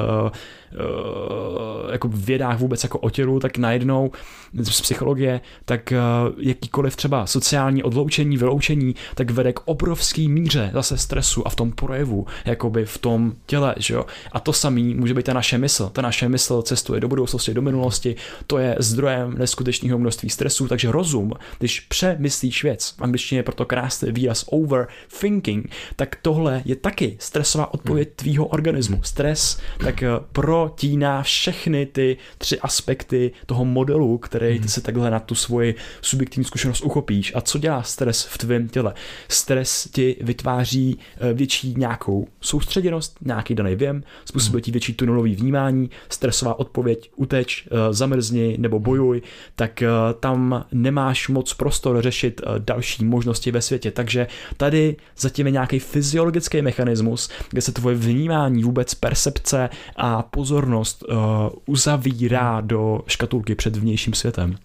jako 1.92 2.08
v 2.08 2.26
vědách 2.26 2.60
vůbec 2.60 2.84
jako 2.84 3.00
o 3.00 3.10
tělu, 3.10 3.40
tak 3.40 3.58
najednou 3.58 4.12
z 4.54 4.82
psychologie, 4.82 5.42
tak 5.66 5.92
eh, 5.92 5.98
jakýkoliv 6.38 6.96
třeba 6.96 7.26
sociální 7.26 7.84
odloučení, 7.84 8.38
vyloučení, 8.38 8.96
tak 9.16 9.32
vede 9.32 9.54
k 9.54 9.60
obrovský 9.66 10.28
míře 10.28 10.70
zase 10.74 10.98
stresu 10.98 11.48
a 11.48 11.50
v 11.50 11.56
tom 11.56 11.72
projevu, 11.72 12.28
jakoby 12.46 12.86
v 12.86 12.98
tom 12.98 13.34
těle, 13.46 13.76
že 13.78 13.94
jo. 13.94 14.06
A 14.32 14.40
to 14.40 14.54
samý 14.54 14.96
může 14.96 15.14
být 15.14 15.26
ta 15.26 15.34
naše 15.34 15.58
mysl. 15.58 15.90
Ta 15.90 16.02
naše 16.02 16.30
mysl 16.30 16.62
cestuje 16.62 17.02
do 17.02 17.08
budoucnosti, 17.08 17.54
do 17.54 17.62
minulosti, 17.62 18.16
to 18.48 18.58
je 18.58 18.76
zdrojem 18.80 19.38
neskutečného 19.38 20.00
množství 20.00 20.30
stresu, 20.30 20.68
takže 20.68 20.92
rozum, 20.92 21.32
když 21.60 21.80
přemyslíš 21.80 22.64
věc, 22.64 22.96
v 22.98 23.02
angličtině 23.02 23.40
je 23.40 23.44
proto 23.44 23.66
krásný 23.66 24.12
výraz 24.12 24.46
overthinking, 24.48 25.70
tak 25.96 26.16
tohle 26.22 26.62
je 26.66 26.76
taky 26.76 27.18
stresová 27.20 27.74
odpověď 27.74 28.08
hmm. 28.08 28.16
tvýho 28.16 28.46
organismu. 28.46 29.04
Stres, 29.04 29.60
tak 29.78 30.04
eh, 30.04 30.08
pro 30.64 30.74
protíná 30.84 31.24
všechny 31.24 31.86
ty 31.86 32.18
tři 32.38 32.60
aspekty 32.60 33.32
toho 33.46 33.66
modelu, 33.66 34.18
který 34.18 34.60
ty 34.60 34.68
se 34.68 34.82
takhle 34.82 35.12
na 35.12 35.20
tu 35.20 35.36
svoji 35.36 35.76
subjektivní 36.02 36.46
zkušenost 36.46 36.82
uchopíš. 36.82 37.32
A 37.36 37.42
co 37.42 37.58
dělá 37.58 37.84
stres 37.84 38.26
v 38.26 38.38
tvém 38.38 38.68
těle? 38.68 38.94
Stres 39.28 39.90
ti 39.92 40.18
vytváří 40.22 41.00
eh, 41.18 41.34
větší 41.34 41.74
nějakou 41.78 42.28
soustředěnost, 42.42 43.18
nějaký 43.22 43.56
daný 43.56 43.76
věm, 43.76 44.04
způsobuje 44.26 44.62
ti 44.62 44.72
větší 44.72 44.94
tunelový 44.94 45.36
vnímání, 45.36 45.90
stresová 46.10 46.60
odpověď, 46.60 47.12
uteč, 47.16 47.68
eh, 47.68 47.94
zamrzni 47.94 48.56
nebo 48.60 48.80
bojuj, 48.80 49.22
tak 49.56 49.82
eh, 49.82 49.88
tam 50.20 50.66
nemáš 50.72 51.30
moc 51.30 51.54
prostor 51.54 52.02
řešit 52.02 52.42
další 52.60 53.06
možnosti 53.06 53.52
ve 53.52 53.62
světě. 53.62 53.92
Takže 53.92 54.28
tady 54.58 54.96
zatím 55.18 55.46
je 55.46 55.52
nějaký 55.52 55.80
fyziologický 55.80 56.62
mechanismus, 56.62 57.30
kde 57.50 57.62
se 57.62 57.72
tvoje 57.72 57.96
vnímání, 57.96 58.64
vůbec 58.64 58.94
percepce 58.94 59.70
a 59.96 60.22
pozornost 60.22 60.53
pozornost 60.54 61.04
uh, 61.04 61.16
uzavírá 61.66 62.62
do 62.62 63.02
škatulky 63.08 63.56
před 63.56 63.76
vnějším 63.76 64.14
světem. 64.14 64.56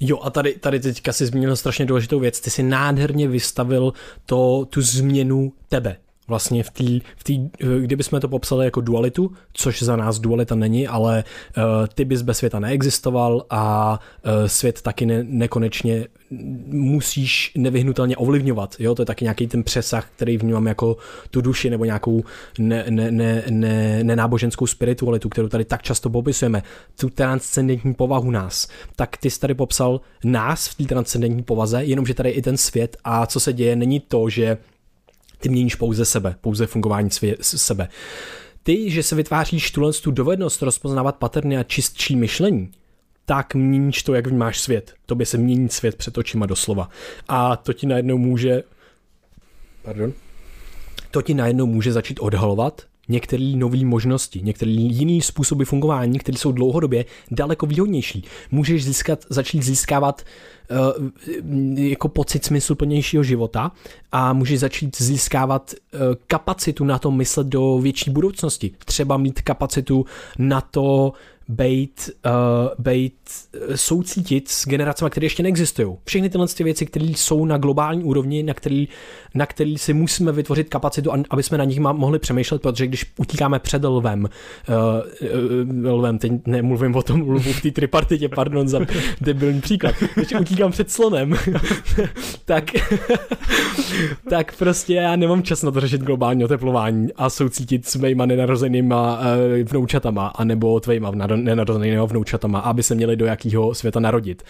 Jo, 0.00 0.18
a 0.22 0.30
tady, 0.30 0.54
tady 0.54 0.80
teďka 0.80 1.12
si 1.12 1.26
zmínil 1.26 1.56
strašně 1.56 1.86
důležitou 1.86 2.20
věc. 2.20 2.40
Ty 2.40 2.50
si 2.50 2.62
nádherně 2.62 3.28
vystavil 3.28 3.92
to, 4.26 4.66
tu 4.70 4.82
změnu 4.82 5.52
tebe 5.68 5.96
vlastně 6.28 6.62
v 6.62 6.70
té, 6.70 6.84
v 7.16 7.24
tý, 7.24 7.50
kdybychom 7.80 8.20
to 8.20 8.28
popsali 8.28 8.64
jako 8.64 8.80
dualitu, 8.80 9.32
což 9.52 9.82
za 9.82 9.96
nás 9.96 10.18
dualita 10.18 10.54
není, 10.54 10.88
ale 10.88 11.24
uh, 11.56 11.62
ty 11.94 12.04
bys 12.04 12.22
bez 12.22 12.38
světa 12.38 12.58
neexistoval 12.58 13.46
a 13.50 13.92
uh, 14.24 14.46
svět 14.46 14.82
taky 14.82 15.06
ne, 15.06 15.24
nekonečně 15.28 16.06
musíš 16.66 17.52
nevyhnutelně 17.56 18.16
ovlivňovat. 18.16 18.76
Jo? 18.78 18.94
To 18.94 19.02
je 19.02 19.06
taky 19.06 19.24
nějaký 19.24 19.46
ten 19.46 19.62
přesah, 19.62 20.10
který 20.16 20.38
vnímám 20.38 20.66
jako 20.66 20.96
tu 21.30 21.40
duši 21.40 21.70
nebo 21.70 21.84
nějakou 21.84 22.24
ne, 22.58 22.84
ne, 22.90 23.10
ne, 23.10 23.42
ne, 23.50 24.04
nenáboženskou 24.04 24.66
spiritualitu, 24.66 25.28
kterou 25.28 25.48
tady 25.48 25.64
tak 25.64 25.82
často 25.82 26.10
popisujeme, 26.10 26.62
tu 27.00 27.10
transcendentní 27.10 27.94
povahu 27.94 28.30
nás. 28.30 28.68
Tak 28.96 29.16
ty 29.16 29.30
jsi 29.30 29.40
tady 29.40 29.54
popsal 29.54 30.00
nás 30.24 30.68
v 30.68 30.74
té 30.74 30.84
transcendentní 30.84 31.42
povaze, 31.42 31.84
jenomže 31.84 32.14
tady 32.14 32.30
i 32.30 32.42
ten 32.42 32.56
svět 32.56 32.96
a 33.04 33.26
co 33.26 33.40
se 33.40 33.52
děje, 33.52 33.76
není 33.76 34.00
to, 34.00 34.28
že 34.28 34.58
ty 35.38 35.48
měníš 35.48 35.74
pouze 35.74 36.04
sebe, 36.04 36.36
pouze 36.40 36.66
fungování 36.66 37.10
svě, 37.10 37.36
sebe. 37.40 37.88
Ty, 38.62 38.90
že 38.90 39.02
se 39.02 39.14
vytváříš 39.14 39.70
tuhle 39.70 39.92
tu 39.92 40.10
dovednost 40.10 40.62
rozpoznávat 40.62 41.16
paterny 41.16 41.58
a 41.58 41.62
čistší 41.62 42.16
myšlení, 42.16 42.70
tak 43.24 43.54
měníš 43.54 44.02
to, 44.02 44.14
jak 44.14 44.26
vnímáš 44.26 44.60
svět. 44.60 44.94
Tobě 45.06 45.26
se 45.26 45.38
mění 45.38 45.68
svět 45.68 45.96
před 45.96 46.18
očima 46.18 46.46
doslova. 46.46 46.88
A 47.28 47.56
to 47.56 47.72
ti 47.72 47.86
najednou 47.86 48.18
může... 48.18 48.62
Pardon? 49.82 50.12
To 51.10 51.22
ti 51.22 51.34
najednou 51.34 51.66
může 51.66 51.92
začít 51.92 52.20
odhalovat 52.20 52.82
některé 53.08 53.52
nové 53.56 53.84
možnosti, 53.84 54.40
některé 54.42 54.70
jiné 54.70 55.22
způsoby 55.22 55.64
fungování, 55.64 56.18
které 56.18 56.38
jsou 56.38 56.52
dlouhodobě 56.52 57.04
daleko 57.30 57.66
výhodnější. 57.66 58.24
Můžeš 58.50 58.84
získat, 58.84 59.24
začít 59.30 59.62
získávat 59.62 60.22
uh, 60.70 61.08
jako 61.76 62.08
pocit 62.08 62.44
smysluplnějšího 62.44 63.22
života 63.22 63.72
a 64.12 64.32
můžeš 64.32 64.60
začít 64.60 65.02
získávat 65.02 65.74
uh, 65.94 66.00
kapacitu 66.26 66.84
na 66.84 66.98
to 66.98 67.10
myslet 67.10 67.46
do 67.46 67.78
větší 67.78 68.10
budoucnosti. 68.10 68.70
Třeba 68.84 69.16
mít 69.16 69.42
kapacitu 69.42 70.06
na 70.38 70.60
to 70.60 71.12
bejt, 71.48 72.10
uh, 72.26 72.32
bejt 72.78 73.14
uh, 73.68 73.74
soucítit 73.74 74.48
s 74.48 74.66
generacemi, 74.66 75.10
které 75.10 75.26
ještě 75.26 75.42
neexistují. 75.42 75.96
Všechny 76.04 76.30
tyhle 76.30 76.48
ty 76.48 76.64
věci, 76.64 76.86
které 76.86 77.04
jsou 77.04 77.44
na 77.44 77.58
globální 77.58 78.04
úrovni, 78.04 78.42
na 78.42 78.54
který, 78.54 78.88
na 79.34 79.46
který 79.46 79.78
si 79.78 79.92
musíme 79.92 80.32
vytvořit 80.32 80.68
kapacitu, 80.68 81.10
aby 81.30 81.42
jsme 81.42 81.58
na 81.58 81.64
nich 81.64 81.80
mohli 81.80 82.18
přemýšlet, 82.18 82.62
protože 82.62 82.86
když 82.86 83.06
utíkáme 83.18 83.58
před 83.58 83.84
lvem, 83.84 84.28
uh, 85.84 85.92
lvem, 85.92 86.18
teď 86.18 86.32
nemluvím 86.46 86.96
o 86.96 87.02
tom 87.02 87.20
lvu 87.20 87.52
v 87.52 87.62
té 87.62 87.70
tripartitě, 87.70 88.28
pardon 88.28 88.68
za 88.68 88.80
debilní 89.20 89.60
příklad, 89.60 89.94
když 90.14 90.32
utíkám 90.40 90.70
před 90.70 90.90
slonem, 90.90 91.34
tak, 92.44 92.64
tak 94.30 94.56
prostě 94.56 94.94
já 94.94 95.16
nemám 95.16 95.42
čas 95.42 95.62
na 95.62 95.70
to 95.70 95.80
řešit 95.80 96.00
globální 96.00 96.44
oteplování 96.44 97.08
a 97.16 97.30
soucítit 97.30 97.86
s 97.86 97.96
mýma 97.96 98.26
nenarozenýma 98.26 99.18
uh, 99.18 99.24
vnoučatama, 99.68 100.26
anebo 100.26 100.80
tvejma 100.80 101.10
nenarozenýma 101.44 102.04
vnoučatama, 102.04 102.58
aby 102.58 102.82
se 102.82 102.94
měli 102.94 103.16
do 103.16 103.26
jakého 103.26 103.74
světa 103.74 104.00
narodit. 104.00 104.42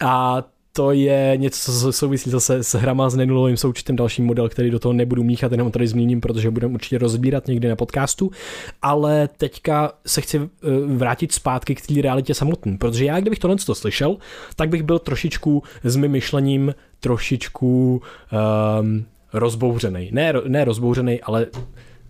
A 0.00 0.44
to 0.72 0.92
je 0.92 1.32
něco, 1.36 1.72
co 1.72 1.92
souvisí 1.92 2.30
zase 2.30 2.62
s 2.64 2.74
hrama 2.74 3.10
s 3.10 3.16
nenulovým 3.16 3.56
součtem, 3.56 3.96
další 3.96 4.22
model, 4.22 4.48
který 4.48 4.70
do 4.70 4.78
toho 4.78 4.92
nebudu 4.92 5.24
míchat, 5.24 5.52
jenom 5.52 5.70
tady 5.70 5.86
zmíním, 5.86 6.20
protože 6.20 6.50
budeme 6.50 6.74
určitě 6.74 6.98
rozbírat 6.98 7.48
někdy 7.48 7.68
na 7.68 7.76
podcastu, 7.76 8.30
ale 8.82 9.28
teďka 9.36 9.92
se 10.06 10.20
chci 10.20 10.38
eh, 10.38 10.48
vrátit 10.86 11.32
zpátky 11.32 11.74
k 11.74 11.86
té 11.86 12.02
realitě 12.02 12.34
samotné, 12.34 12.76
protože 12.78 13.04
já, 13.04 13.20
kdybych 13.20 13.38
tohle 13.38 13.56
to 13.56 13.74
slyšel, 13.74 14.16
tak 14.56 14.68
bych 14.68 14.82
byl 14.82 14.98
trošičku 14.98 15.62
s 15.84 15.96
mým 15.96 16.10
myšlením 16.10 16.74
trošičku 17.00 18.02
um, 18.80 19.04
rozbouřený. 19.32 20.08
Ne, 20.12 20.32
ne 20.48 20.64
rozbouřený, 20.64 21.20
ale 21.20 21.46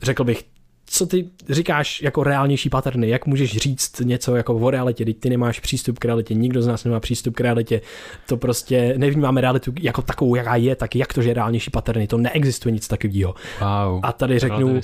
řekl 0.03 0.25
bych 0.25 0.45
co 0.92 1.07
ty 1.07 1.29
říkáš 1.48 2.03
jako 2.03 2.24
reálnější 2.24 2.70
paterny, 2.70 3.09
jak 3.09 3.26
můžeš 3.26 3.57
říct 3.57 4.00
něco 4.00 4.37
jako 4.37 4.55
o 4.55 4.70
realitě, 4.70 5.05
teď 5.05 5.18
ty 5.18 5.31
nemáš 5.31 5.61
přístup 5.61 5.98
k 5.98 6.05
realitě, 6.05 6.35
nikdo 6.35 6.62
z 6.62 6.66
nás 6.66 6.85
nemá 6.85 7.00
přístup 7.00 7.37
k 7.37 7.40
realitě, 7.40 7.81
to 8.26 8.37
prostě 8.37 8.94
nevnímáme 8.96 9.40
realitu 9.40 9.72
jako 9.81 10.03
takovou, 10.03 10.35
jaká 10.35 10.57
je, 10.57 10.76
tak 10.76 10.96
jak 10.96 11.12
to, 11.12 11.22
že 11.22 11.35
reálnější 11.35 11.70
paterny, 11.70 12.07
to 12.07 12.18
neexistuje 12.18 12.72
nic 12.72 12.88
takového. 12.88 13.35
Wow, 13.61 14.00
a 14.03 14.12
tady 14.12 14.38
řeknu, 14.38 14.76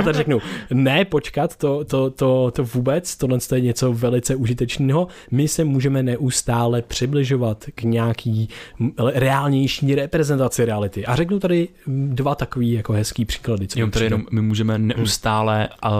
a 0.00 0.02
tady 0.02 0.18
řeknu, 0.18 0.38
ne, 0.70 1.04
počkat, 1.04 1.56
to, 1.56 1.84
to, 1.84 2.10
to, 2.10 2.50
to 2.50 2.64
vůbec, 2.64 3.16
tohle 3.16 3.38
je 3.54 3.60
něco 3.60 3.92
velice 3.92 4.34
užitečného, 4.34 5.08
my 5.30 5.48
se 5.48 5.64
můžeme 5.64 6.02
neustále 6.02 6.82
přibližovat 6.82 7.64
k 7.74 7.82
nějaký 7.82 8.48
reálnější 9.14 9.94
reprezentaci 9.94 10.64
reality. 10.64 11.06
A 11.06 11.16
řeknu 11.16 11.38
tady 11.38 11.68
dva 11.86 12.34
takový 12.34 12.72
jako 12.72 12.92
hezký 12.92 13.24
příklady. 13.24 13.68
Co 13.68 13.78
jenom 13.78 13.90
tady 13.90 14.04
jenom 14.04 14.26
my 14.30 14.40
můžeme 14.40 14.69
můžeme 14.78 14.94
neustále 14.94 15.68
uh, 15.84 15.90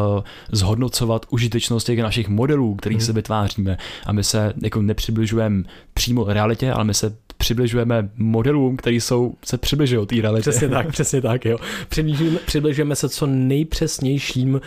zhodnocovat 0.52 1.26
užitečnost 1.30 1.86
těch 1.86 1.98
našich 1.98 2.28
modelů, 2.28 2.74
který 2.74 2.94
hmm. 2.94 3.04
se 3.04 3.12
vytváříme 3.12 3.78
a 4.06 4.12
my 4.12 4.24
se 4.24 4.52
jako 4.62 4.82
nepřibližujeme 4.82 5.64
přímo 5.94 6.24
realitě, 6.24 6.72
ale 6.72 6.84
my 6.84 6.94
se 6.94 7.16
přibližujeme 7.36 8.10
modelům, 8.16 8.76
který 8.76 9.00
jsou, 9.00 9.34
se 9.44 9.58
přibližují 9.58 10.06
té 10.06 10.16
realitě. 10.22 10.50
Přesně 10.50 10.68
tak, 10.68 10.88
přesně 10.92 11.20
tak, 11.20 11.44
jo. 11.44 11.58
Přibližujeme, 11.88 12.38
přibližujeme 12.46 12.96
se 12.96 13.08
co 13.08 13.26
nejpřesnějším 13.26 14.54
uh, 14.54 14.60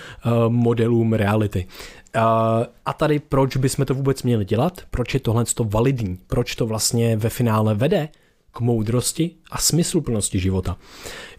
modelům 0.49 1.13
reality. 1.13 1.67
Uh, 2.15 2.21
a 2.85 2.93
tady 2.93 3.19
proč 3.19 3.57
bychom 3.57 3.85
to 3.85 3.93
vůbec 3.93 4.23
měli 4.23 4.45
dělat? 4.45 4.81
Proč 4.91 5.13
je 5.13 5.19
tohle 5.19 5.45
to 5.45 5.63
validní? 5.63 6.17
Proč 6.27 6.55
to 6.55 6.65
vlastně 6.65 7.17
ve 7.17 7.29
finále 7.29 7.75
vede 7.75 8.09
k 8.53 8.59
moudrosti 8.59 9.31
a 9.51 9.57
smysluplnosti 9.57 10.39
života. 10.39 10.77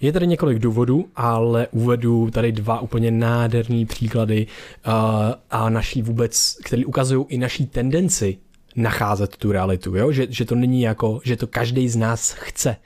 Je 0.00 0.12
tady 0.12 0.26
několik 0.26 0.58
důvodů, 0.58 1.08
ale 1.16 1.66
uvedu 1.70 2.30
tady 2.30 2.52
dva 2.52 2.80
úplně 2.80 3.10
nádherný 3.10 3.86
příklady 3.86 4.46
uh, 4.86 4.92
a 5.50 5.70
naší 5.70 6.02
vůbec, 6.02 6.56
které 6.64 6.84
ukazují 6.84 7.26
i 7.28 7.38
naší 7.38 7.66
tendenci 7.66 8.38
nacházet 8.76 9.36
tu 9.36 9.52
realitu, 9.52 9.96
jo? 9.96 10.12
Že, 10.12 10.26
že 10.30 10.44
to 10.44 10.54
není 10.54 10.82
jako, 10.82 11.20
že 11.24 11.36
to 11.36 11.46
každý 11.46 11.88
z 11.88 11.96
nás 11.96 12.32
chce 12.32 12.76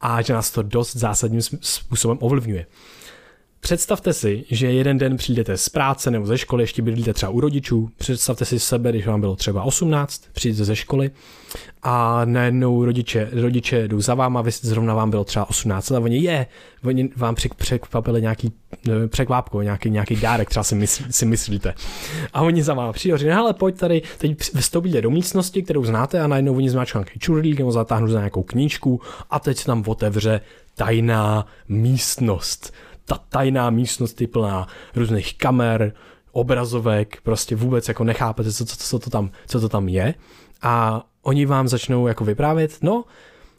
a 0.00 0.22
že 0.22 0.32
nás 0.32 0.50
to 0.50 0.62
dost 0.62 0.96
zásadním 0.96 1.42
způsobem 1.60 2.18
ovlivňuje. 2.20 2.66
Představte 3.60 4.12
si, 4.12 4.44
že 4.50 4.72
jeden 4.72 4.98
den 4.98 5.16
přijdete 5.16 5.56
z 5.56 5.68
práce 5.68 6.10
nebo 6.10 6.26
ze 6.26 6.38
školy, 6.38 6.62
ještě 6.62 6.82
bydlíte 6.82 7.14
třeba 7.14 7.32
u 7.32 7.40
rodičů, 7.40 7.90
představte 7.96 8.44
si 8.44 8.58
sebe, 8.58 8.90
když 8.90 9.06
vám 9.06 9.20
bylo 9.20 9.36
třeba 9.36 9.62
18, 9.62 10.22
přijdete 10.32 10.64
ze 10.64 10.76
školy 10.76 11.10
a 11.82 12.24
najednou 12.24 12.84
rodiče, 12.84 13.28
rodiče 13.32 13.88
jdou 13.88 14.00
za 14.00 14.14
váma, 14.14 14.42
vy 14.42 14.50
zrovna 14.50 14.94
vám 14.94 15.10
bylo 15.10 15.24
třeba 15.24 15.50
18 15.50 15.92
a 15.92 16.00
oni 16.00 16.18
je, 16.18 16.46
oni 16.84 17.10
vám 17.16 17.34
překvapili 17.56 18.22
nějaký 18.22 18.52
překvápko, 19.08 19.62
nějaký, 19.62 19.90
nějaký 19.90 20.16
dárek, 20.16 20.50
třeba 20.50 20.64
si, 20.64 20.74
myslí, 20.74 21.06
si 21.10 21.26
myslíte. 21.26 21.74
A 22.32 22.42
oni 22.42 22.62
za 22.62 22.74
váma 22.74 22.92
přijdou, 22.92 23.16
říkají, 23.16 23.34
hele, 23.34 23.54
pojď 23.54 23.78
tady, 23.78 24.02
teď 24.18 24.40
vstoupíte 24.40 25.02
do 25.02 25.10
místnosti, 25.10 25.62
kterou 25.62 25.84
znáte 25.84 26.20
a 26.20 26.26
najednou 26.26 26.56
oni 26.56 26.70
zmáčkou 26.70 26.98
nějaký 26.98 27.18
čurlík 27.18 27.58
nebo 27.58 27.72
zatáhnou 27.72 28.08
za 28.08 28.18
nějakou 28.18 28.42
knížku 28.42 29.00
a 29.30 29.38
teď 29.38 29.58
se 29.58 29.66
tam 29.66 29.84
otevře 29.86 30.40
tajná 30.74 31.46
místnost 31.68 32.72
ta 33.06 33.18
tajná 33.28 33.70
místnost 33.70 34.20
je 34.20 34.28
plná 34.28 34.66
různých 34.96 35.38
kamer, 35.38 35.92
obrazovek, 36.32 37.18
prostě 37.22 37.56
vůbec 37.56 37.88
jako 37.88 38.04
nechápete, 38.04 38.52
co, 38.52 38.66
co, 38.66 38.76
co, 38.76 38.98
to, 38.98 39.10
tam, 39.10 39.30
co 39.46 39.60
to 39.60 39.68
tam 39.68 39.88
je. 39.88 40.14
A 40.62 41.06
oni 41.22 41.46
vám 41.46 41.68
začnou 41.68 42.06
jako 42.06 42.24
vyprávět, 42.24 42.78
no, 42.82 43.04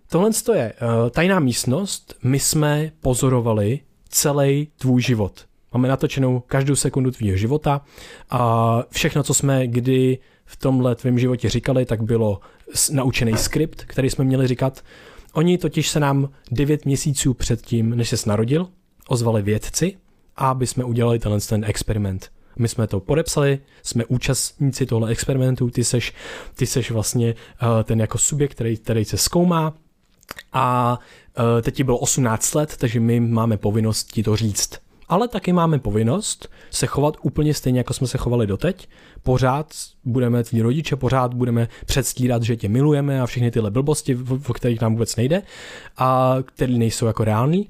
tohle 0.09 0.29
je 0.53 0.73
uh, 0.73 1.09
tajná 1.09 1.39
místnost, 1.39 2.15
my 2.23 2.39
jsme 2.39 2.91
pozorovali 3.01 3.79
celý 4.09 4.67
tvůj 4.77 5.01
život. 5.01 5.45
Máme 5.73 5.87
natočenou 5.87 6.39
každou 6.39 6.75
sekundu 6.75 7.11
tvýho 7.11 7.37
života 7.37 7.81
a 8.29 8.79
všechno, 8.89 9.23
co 9.23 9.33
jsme 9.33 9.67
kdy 9.67 10.19
v 10.45 10.57
tomhle 10.57 10.95
tvém 10.95 11.19
životě 11.19 11.49
říkali, 11.49 11.85
tak 11.85 12.03
bylo 12.03 12.39
naučený 12.91 13.37
skript, 13.37 13.83
který 13.83 14.09
jsme 14.09 14.25
měli 14.25 14.47
říkat. 14.47 14.83
Oni 15.33 15.57
totiž 15.57 15.89
se 15.89 15.99
nám 15.99 16.29
9 16.51 16.85
měsíců 16.85 17.33
předtím, 17.33 17.89
než 17.89 18.09
se 18.09 18.29
narodil, 18.29 18.67
ozvali 19.07 19.41
vědci, 19.41 19.97
aby 20.35 20.67
jsme 20.67 20.83
udělali 20.83 21.19
tenhle 21.19 21.39
ten 21.41 21.65
experiment. 21.65 22.31
My 22.59 22.67
jsme 22.67 22.87
to 22.87 22.99
podepsali, 22.99 23.59
jsme 23.83 24.05
účastníci 24.05 24.85
tohle 24.85 25.11
experimentu, 25.11 25.69
ty 25.69 25.83
seš, 25.83 26.13
ty 26.55 26.65
seš 26.65 26.91
vlastně 26.91 27.35
uh, 27.61 27.83
ten 27.83 27.99
jako 27.99 28.17
subjekt, 28.17 28.51
který, 28.51 28.77
který 28.77 29.05
se 29.05 29.17
zkoumá 29.17 29.73
a 30.53 30.99
uh, 31.39 31.61
teď 31.61 31.75
ti 31.75 31.83
bylo 31.83 31.97
18 31.97 32.53
let, 32.55 32.77
takže 32.77 32.99
my 32.99 33.19
máme 33.19 33.57
povinnost 33.57 34.11
ti 34.11 34.23
to 34.23 34.35
říct. 34.35 34.79
Ale 35.09 35.27
taky 35.27 35.53
máme 35.53 35.79
povinnost 35.79 36.49
se 36.71 36.87
chovat 36.87 37.17
úplně 37.21 37.53
stejně, 37.53 37.79
jako 37.79 37.93
jsme 37.93 38.07
se 38.07 38.17
chovali 38.17 38.47
doteď. 38.47 38.89
Pořád 39.23 39.73
budeme 40.05 40.43
tví 40.43 40.61
rodiče, 40.61 40.95
pořád 40.95 41.33
budeme 41.33 41.67
předstírat, 41.85 42.43
že 42.43 42.55
tě 42.55 42.69
milujeme 42.69 43.21
a 43.21 43.25
všechny 43.25 43.51
tyhle 43.51 43.71
blbosti, 43.71 44.17
o 44.47 44.53
kterých 44.53 44.81
nám 44.81 44.91
vůbec 44.93 45.15
nejde 45.15 45.41
a 45.97 46.35
které 46.45 46.73
nejsou 46.73 47.05
jako 47.05 47.23
reální. 47.23 47.69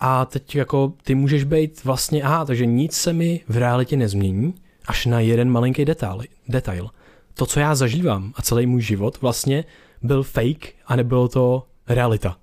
A 0.00 0.24
teď 0.24 0.56
jako 0.56 0.92
ty 1.02 1.14
můžeš 1.14 1.44
být 1.44 1.84
vlastně, 1.84 2.22
aha, 2.22 2.44
takže 2.44 2.66
nic 2.66 2.92
se 2.92 3.12
mi 3.12 3.40
v 3.48 3.56
realitě 3.56 3.96
nezmění, 3.96 4.54
až 4.86 5.06
na 5.06 5.20
jeden 5.20 5.50
malinký 5.50 5.84
detail. 5.84 6.22
detail. 6.48 6.90
To, 7.34 7.46
co 7.46 7.60
já 7.60 7.74
zažívám 7.74 8.32
a 8.36 8.42
celý 8.42 8.66
můj 8.66 8.82
život 8.82 9.20
vlastně 9.20 9.64
byl 10.02 10.22
fake 10.22 10.72
a 10.86 10.96
nebylo 10.96 11.28
to 11.28 11.66
realita. 11.88 12.36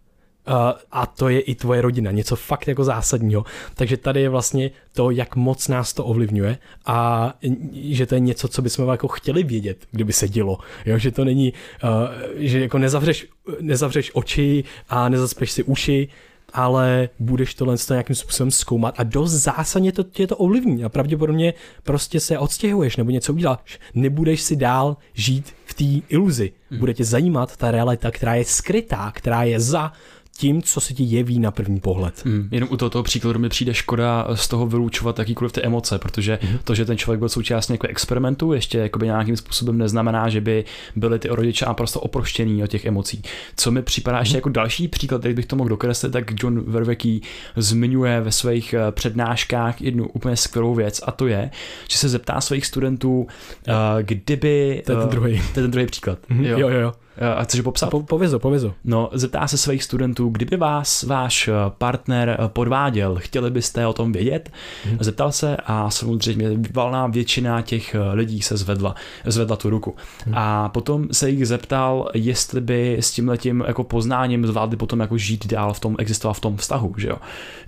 Uh, 0.47 0.53
a 0.91 1.05
to 1.05 1.29
je 1.29 1.39
i 1.39 1.55
tvoje 1.55 1.81
rodina, 1.81 2.11
něco 2.11 2.35
fakt 2.35 2.67
jako 2.67 2.83
zásadního. 2.83 3.45
Takže 3.75 3.97
tady 3.97 4.21
je 4.21 4.29
vlastně 4.29 4.71
to, 4.93 5.11
jak 5.11 5.35
moc 5.35 5.67
nás 5.67 5.93
to 5.93 6.05
ovlivňuje 6.05 6.57
a 6.85 7.33
že 7.73 8.05
to 8.05 8.15
je 8.15 8.19
něco, 8.19 8.47
co 8.47 8.61
bychom 8.61 8.89
jako 8.89 9.07
chtěli 9.07 9.43
vědět, 9.43 9.85
kdyby 9.91 10.13
se 10.13 10.29
dělo. 10.29 10.57
Jo, 10.85 10.97
že 10.97 11.11
to 11.11 11.25
není, 11.25 11.53
uh, 11.83 11.89
že 12.35 12.59
jako 12.59 12.77
nezavřeš, 12.77 13.27
nezavřeš 13.61 14.11
oči 14.13 14.63
a 14.89 15.09
nezaspeš 15.09 15.51
si 15.51 15.63
uši, 15.63 16.09
ale 16.57 17.09
budeš 17.19 17.53
tohle 17.53 17.75
nějakým 17.89 18.15
způsobem 18.15 18.51
zkoumat 18.51 18.95
a 18.97 19.03
dost 19.03 19.31
zásadně 19.31 19.91
to 19.91 20.03
tě 20.03 20.27
to 20.27 20.37
ovlivní 20.37 20.83
a 20.83 20.89
pravděpodobně 20.89 21.53
prostě 21.83 22.19
se 22.19 22.39
odstěhuješ 22.39 22.97
nebo 22.97 23.11
něco 23.11 23.33
uděláš. 23.33 23.79
Nebudeš 23.93 24.41
si 24.41 24.55
dál 24.55 24.97
žít 25.13 25.53
v 25.65 25.73
té 25.73 26.07
iluzi. 26.09 26.51
Hmm. 26.69 26.79
Bude 26.79 26.93
tě 26.93 27.05
zajímat 27.05 27.57
ta 27.57 27.71
realita, 27.71 28.11
která 28.11 28.35
je 28.35 28.45
skrytá, 28.45 29.11
která 29.15 29.43
je 29.43 29.59
za 29.59 29.91
tím, 30.37 30.61
co 30.61 30.81
se 30.81 30.93
ti 30.93 31.03
jeví 31.03 31.39
na 31.39 31.51
první 31.51 31.79
pohled. 31.79 32.25
Mm, 32.25 32.49
jenom 32.51 32.69
u 32.71 32.77
tohoto 32.77 33.03
příkladu 33.03 33.39
mi 33.39 33.49
přijde 33.49 33.73
škoda 33.73 34.27
z 34.33 34.47
toho 34.47 34.67
vylučovat 34.67 35.19
jakýkoliv 35.19 35.51
ty 35.51 35.61
emoce, 35.61 35.99
protože 35.99 36.39
mm. 36.43 36.57
to, 36.63 36.75
že 36.75 36.85
ten 36.85 36.97
člověk 36.97 37.19
byl 37.19 37.29
součástí 37.29 37.73
jako 37.73 37.87
experimentu, 37.87 38.53
ještě 38.53 38.77
jakoby 38.77 39.05
nějakým 39.05 39.37
způsobem 39.37 39.77
neznamená, 39.77 40.29
že 40.29 40.41
by 40.41 40.65
byly 40.95 41.19
ty 41.19 41.27
rodiče 41.27 41.65
naprosto 41.65 41.99
oproštěný 41.99 42.63
od 42.63 42.67
těch 42.67 42.85
emocí. 42.85 43.21
Co 43.57 43.71
mi 43.71 43.81
připadá 43.81 44.17
mm. 44.17 44.21
ještě 44.21 44.37
jako 44.37 44.49
další 44.49 44.87
příklad, 44.87 45.19
který 45.19 45.33
bych 45.33 45.45
to 45.45 45.55
mohl 45.55 45.69
dokreslit, 45.69 46.13
tak 46.13 46.43
John 46.43 46.71
Vervecký 46.71 47.21
zmiňuje 47.55 48.21
ve 48.21 48.31
svých 48.31 48.73
eh, 48.73 48.91
přednáškách 48.91 49.81
jednu 49.81 50.07
úplně 50.07 50.35
skvělou 50.35 50.75
věc 50.75 51.01
a 51.05 51.11
to 51.11 51.27
je, 51.27 51.51
že 51.89 51.97
se 51.97 52.09
zeptá 52.09 52.41
svých 52.41 52.65
studentů, 52.65 53.19
uh, 53.19 53.73
kdyby... 54.01 54.83
To 54.85 54.91
je 54.91 54.97
ten 54.97 55.09
druhý. 55.09 55.41
To 55.53 55.59
je 55.59 55.63
ten 55.63 55.71
druhý 55.71 55.85
příklad. 55.85 56.19
Mm-hmm. 56.29 56.45
Jo, 56.45 56.59
jo, 56.59 56.79
jo. 56.79 56.93
A 57.37 57.43
chceš 57.43 57.61
popsat? 57.61 57.89
Po, 57.89 58.03
povězo, 58.03 58.39
povězo. 58.39 58.73
No, 58.83 59.09
zeptá 59.13 59.47
se 59.47 59.57
svých 59.57 59.83
studentů, 59.83 60.29
kdyby 60.29 60.57
vás 60.57 61.03
váš 61.03 61.47
eh, 61.47 61.51
partner 61.77 62.29
eh, 62.39 62.47
podváděl, 62.47 63.15
chtěli 63.19 63.51
byste 63.51 63.87
o 63.87 63.93
tom 63.93 64.11
vědět? 64.11 64.51
Hmm. 64.85 64.97
Zeptal 64.99 65.31
se 65.31 65.57
a 65.65 65.89
samozřejmě 65.89 66.49
valná 66.73 67.07
většina 67.07 67.61
těch 67.61 67.95
eh, 67.95 68.13
lidí 68.13 68.41
se 68.41 68.57
zvedla, 68.57 68.95
zvedla 69.25 69.55
tu 69.55 69.69
ruku. 69.69 69.95
Hmm. 70.25 70.35
A 70.37 70.69
potom 70.69 71.07
se 71.11 71.29
jich 71.29 71.47
zeptal, 71.47 72.09
jestli 72.13 72.61
by 72.61 72.97
s 72.99 73.11
tím 73.11 73.29
letím 73.29 73.63
jako 73.67 73.83
poznáním 73.83 74.47
zvládli 74.47 74.77
potom 74.77 74.99
jako 74.99 75.17
žít 75.17 75.47
dál 75.47 75.73
v 75.73 75.79
tom, 75.79 75.95
existovat 75.99 76.37
v 76.37 76.41
tom 76.41 76.57
vztahu, 76.57 76.93
že 76.97 77.07
jo? 77.07 77.17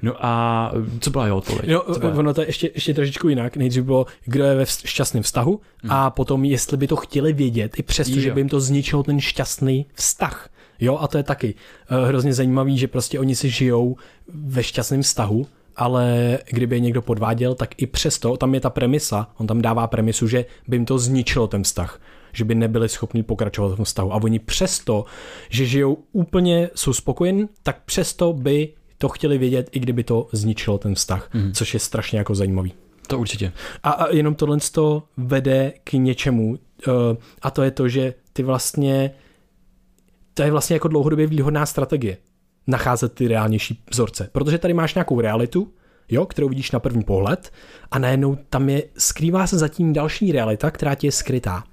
No 0.02 0.26
a 0.26 0.72
co 1.00 1.10
byla 1.10 1.26
jeho 1.26 1.38
odpověď? 1.38 1.70
No, 1.70 1.84
ono 2.18 2.34
to 2.34 2.42
je 2.42 2.48
ještě, 2.48 2.72
ještě 2.76 2.94
trošičku 2.94 3.30
jinak. 3.30 3.58
Nejdřív 3.58 3.84
bylo, 3.84 4.06
kdo 4.26 4.44
je 4.44 4.56
ve 4.56 4.66
šťastném 4.66 5.24
vztahu 5.24 5.60
hmm. 5.84 5.92
a 5.92 6.10
potom, 6.10 6.46
jestli 6.46 6.78
by 6.78 6.88
to 6.88 6.96
chtěli 6.96 7.34
vědět, 7.34 7.80
i 7.80 7.84
přesto, 7.84 8.20
že 8.20 8.32
by 8.32 8.40
jim 8.40 8.50
to 8.50 8.60
zničilo 8.60 9.04
ten 9.04 9.20
šťastný 9.20 9.39
vztah. 9.94 10.50
Jo, 10.80 10.98
a 10.98 11.08
to 11.08 11.18
je 11.18 11.24
taky 11.24 11.56
uh, 11.92 12.08
hrozně 12.08 12.34
zajímavý, 12.34 12.78
že 12.78 12.88
prostě 12.88 13.20
oni 13.20 13.36
si 13.36 13.50
žijou 13.50 13.96
ve 14.34 14.64
šťastném 14.64 15.02
vztahu, 15.02 15.48
ale 15.76 16.38
kdyby 16.50 16.76
je 16.76 16.80
někdo 16.80 17.02
podváděl, 17.02 17.56
tak 17.56 17.82
i 17.82 17.88
přesto, 17.88 18.38
tam 18.38 18.54
je 18.54 18.60
ta 18.60 18.70
premisa, 18.70 19.28
on 19.38 19.48
tam 19.48 19.62
dává 19.62 19.88
premisu, 19.88 20.28
že 20.28 20.46
by 20.68 20.76
jim 20.76 20.86
to 20.86 21.00
zničilo 21.00 21.48
ten 21.48 21.64
vztah, 21.64 22.02
že 22.34 22.46
by 22.46 22.56
nebyli 22.56 22.90
schopni 22.90 23.24
pokračovat 23.24 23.70
v 23.70 23.76
tom 23.76 23.86
vztahu. 23.86 24.14
A 24.14 24.24
oni 24.24 24.40
přesto, 24.40 25.06
že 25.50 25.66
žijou 25.66 25.98
úplně, 26.12 26.70
jsou 26.76 26.94
spokojení, 26.94 27.50
tak 27.64 27.84
přesto 27.86 28.34
by 28.34 28.74
to 28.98 29.10
chtěli 29.10 29.38
vědět, 29.38 29.70
i 29.72 29.80
kdyby 29.80 30.04
to 30.04 30.28
zničilo 30.32 30.78
ten 30.78 30.96
vztah, 30.96 31.30
mm. 31.34 31.52
což 31.54 31.74
je 31.74 31.80
strašně 31.80 32.18
jako 32.18 32.36
zajímavý. 32.36 32.74
To 33.08 33.20
určitě. 33.20 33.52
A, 33.84 33.92
a 33.92 34.14
jenom 34.16 34.36
tohle 34.36 34.58
to 34.72 35.04
vede 35.18 35.74
k 35.84 35.94
něčemu, 35.94 36.50
uh, 36.50 36.58
a 37.42 37.52
to 37.52 37.64
je 37.64 37.72
to, 37.72 37.90
že 37.90 38.14
ty 38.34 38.44
vlastně 38.44 39.12
to 40.40 40.44
je 40.44 40.52
vlastně 40.52 40.76
jako 40.76 40.88
dlouhodobě 40.88 41.28
výhodná 41.28 41.66
strategie 41.66 42.18
nacházet 42.68 43.14
ty 43.14 43.28
reálnější 43.28 43.84
vzorce. 43.90 44.30
Protože 44.32 44.58
tady 44.58 44.74
máš 44.74 44.96
nějakou 44.96 45.22
realitu, 45.22 45.74
jo, 46.10 46.26
kterou 46.26 46.50
vidíš 46.50 46.72
na 46.72 46.80
první 46.80 47.04
pohled 47.04 47.52
a 47.92 48.00
najednou 48.00 48.38
tam 48.50 48.70
je, 48.70 48.84
skrývá 48.98 49.48
se 49.48 49.58
zatím 49.58 49.94
další 49.94 50.32
realita, 50.32 50.72
která 50.72 50.96
ti 50.96 51.08
je 51.08 51.12
skrytá. 51.12 51.64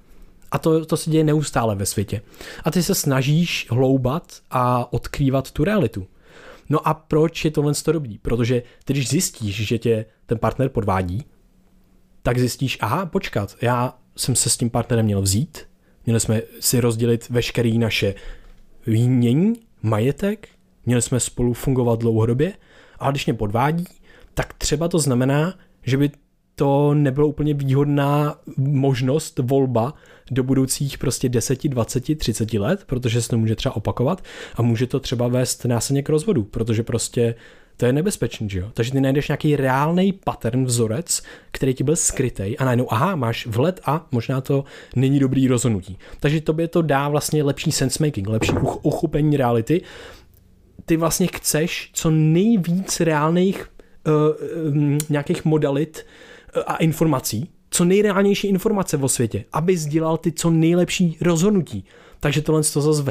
A 0.51 0.59
to, 0.59 0.85
to 0.85 0.97
se 0.97 1.09
děje 1.09 1.23
neustále 1.23 1.75
ve 1.75 1.85
světě. 1.85 2.21
A 2.63 2.71
ty 2.71 2.83
se 2.83 2.95
snažíš 2.95 3.67
hloubat 3.69 4.41
a 4.51 4.93
odkrývat 4.93 5.51
tu 5.51 5.63
realitu. 5.63 6.07
No 6.69 6.87
a 6.87 6.93
proč 6.93 7.45
je 7.45 7.51
tohle 7.51 7.73
dobrý? 7.91 8.17
Protože 8.17 8.63
ty, 8.85 8.93
když 8.93 9.09
zjistíš, 9.09 9.67
že 9.67 9.77
tě 9.77 10.05
ten 10.25 10.37
partner 10.37 10.69
podvádí, 10.69 11.25
tak 12.23 12.39
zjistíš, 12.39 12.77
aha, 12.81 13.05
počkat, 13.05 13.55
já 13.61 13.97
jsem 14.15 14.35
se 14.35 14.49
s 14.49 14.57
tím 14.57 14.69
partnerem 14.69 15.05
měl 15.05 15.21
vzít, 15.21 15.67
měli 16.05 16.19
jsme 16.19 16.41
si 16.59 16.79
rozdělit 16.79 17.29
veškerý 17.29 17.77
naše 17.77 18.15
výmění, 18.87 19.53
majetek, 19.81 20.47
měli 20.85 21.01
jsme 21.01 21.19
spolu 21.19 21.53
fungovat 21.53 21.99
dlouhodobě, 21.99 22.53
ale 22.99 23.11
když 23.11 23.25
mě 23.25 23.33
podvádí, 23.33 23.85
tak 24.33 24.53
třeba 24.53 24.87
to 24.87 24.99
znamená, 24.99 25.53
že 25.83 25.97
by 25.97 26.11
to 26.55 26.93
nebylo 26.93 27.27
úplně 27.27 27.53
výhodná 27.53 28.39
možnost, 28.57 29.39
volba 29.39 29.93
do 30.31 30.43
budoucích 30.43 30.97
prostě 30.97 31.29
10, 31.29 31.67
20, 31.67 32.17
30 32.17 32.53
let, 32.53 32.83
protože 32.85 33.21
se 33.21 33.29
to 33.29 33.37
může 33.37 33.55
třeba 33.55 33.75
opakovat 33.75 34.23
a 34.55 34.61
může 34.61 34.87
to 34.87 34.99
třeba 34.99 35.27
vést 35.27 35.65
následně 35.65 36.03
k 36.03 36.09
rozvodu, 36.09 36.43
protože 36.43 36.83
prostě 36.83 37.35
to 37.77 37.85
je 37.85 37.93
nebezpečný, 37.93 38.49
že 38.49 38.59
jo? 38.59 38.71
Takže 38.73 38.91
ty 38.91 39.01
najdeš 39.01 39.27
nějaký 39.27 39.55
reálný 39.55 40.13
pattern, 40.13 40.65
vzorec, 40.65 41.23
který 41.51 41.73
ti 41.73 41.83
byl 41.83 41.95
skrytý 41.95 42.57
a 42.57 42.65
najednou, 42.65 42.93
aha, 42.93 43.15
máš 43.15 43.47
vhled 43.47 43.79
a 43.85 44.07
možná 44.11 44.41
to 44.41 44.63
není 44.95 45.19
dobrý 45.19 45.47
rozhodnutí. 45.47 45.97
Takže 46.19 46.41
tobě 46.41 46.67
to 46.67 46.81
dá 46.81 47.09
vlastně 47.09 47.43
lepší 47.43 47.71
sense 47.71 48.05
making, 48.05 48.27
lepší 48.27 48.51
uch- 48.51 48.79
uchopení 48.81 49.37
reality. 49.37 49.81
Ty 50.85 50.97
vlastně 50.97 51.27
chceš 51.27 51.89
co 51.93 52.11
nejvíc 52.11 52.99
reálných 52.99 53.69
uh, 54.07 54.73
um, 54.73 54.97
nějakých 55.09 55.45
modalit 55.45 56.05
uh, 56.55 56.63
a 56.67 56.75
informací, 56.75 57.49
co 57.69 57.85
nejreálnější 57.85 58.47
informace 58.47 58.97
o 58.97 59.09
světě, 59.09 59.45
aby 59.53 59.77
sdělal 59.77 60.17
ty 60.17 60.31
co 60.31 60.49
nejlepší 60.49 61.17
rozhodnutí. 61.21 61.85
Takže 62.19 62.41
tohle 62.41 62.63
to 62.63 62.81
zase 62.81 63.03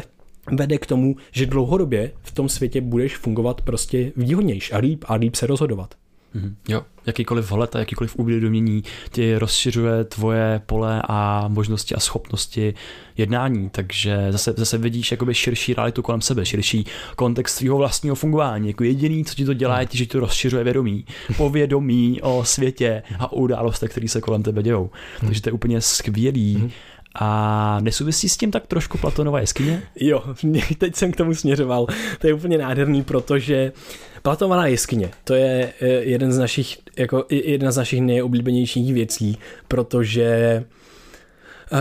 vede 0.53 0.79
k 0.79 0.87
tomu, 0.87 1.17
že 1.33 1.47
dlouhodobě 1.47 2.13
v 2.23 2.33
tom 2.33 2.49
světě 2.49 2.81
budeš 2.81 3.17
fungovat 3.17 3.61
prostě 3.61 4.13
výhodnější 4.17 4.73
a 4.73 4.79
líp 4.79 5.05
a 5.09 5.15
líp 5.15 5.35
se 5.35 5.47
rozhodovat. 5.47 5.95
Mm-hmm. 6.37 6.55
Jo, 6.69 6.83
jakýkoliv 7.07 7.51
vhled 7.51 7.77
a 7.77 7.79
jakýkoliv 7.79 8.17
uvědomění 8.17 8.85
ti 9.11 9.39
rozšiřuje 9.39 10.05
tvoje 10.05 10.61
pole 10.67 11.03
a 11.09 11.49
možnosti 11.49 11.95
a 11.95 12.01
schopnosti 12.01 12.75
jednání, 13.17 13.71
takže 13.71 14.27
zase, 14.31 14.55
zase 14.57 14.79
vidíš 14.79 15.11
jakoby 15.11 15.35
širší 15.35 15.75
realitu 15.75 16.03
kolem 16.03 16.21
sebe, 16.21 16.47
širší 16.47 16.87
kontext 17.17 17.57
svého 17.57 17.79
vlastního 17.79 18.17
fungování. 18.17 18.69
Jako 18.69 18.85
jediný, 18.85 19.25
co 19.25 19.35
ti 19.35 19.45
to 19.45 19.55
dělá, 19.55 19.81
je, 19.81 19.87
že 19.91 20.07
to 20.07 20.21
rozšiřuje 20.21 20.65
vědomí, 20.65 21.05
povědomí 21.37 22.21
o 22.23 22.45
světě 22.45 23.03
a 23.19 23.33
o 23.33 23.37
událostech, 23.37 23.91
které 23.91 24.09
se 24.09 24.21
kolem 24.21 24.43
tebe 24.43 24.63
dějou. 24.63 24.91
Takže 25.21 25.43
to 25.43 25.49
je 25.49 25.53
úplně 25.53 25.81
skvělý. 25.81 26.57
Mm-hmm 26.57 26.71
a 27.21 27.79
nesouvisí 27.81 28.29
s 28.29 28.37
tím 28.37 28.51
tak 28.51 28.67
trošku 28.67 28.99
Platonova 28.99 29.41
jeskyně? 29.41 29.83
Jo, 30.01 30.25
teď 30.79 30.97
jsem 30.97 31.13
k 31.13 31.17
tomu 31.17 31.35
směřoval. 31.35 31.87
To 32.19 32.27
je 32.27 32.35
úplně 32.35 32.59
nádherný, 32.59 33.03
protože 33.03 33.73
Platonova 34.23 34.67
jeskyně, 34.67 35.11
to 35.25 35.35
je 35.35 35.73
eh, 35.81 35.87
jeden 35.87 36.33
z 36.33 36.39
našich, 36.39 36.79
jako 36.97 37.25
jedna 37.31 37.73
z 37.73 37.77
našich 37.77 38.01
nejoblíbenějších 38.01 38.95
věcí, 38.95 39.39
protože 39.69 40.65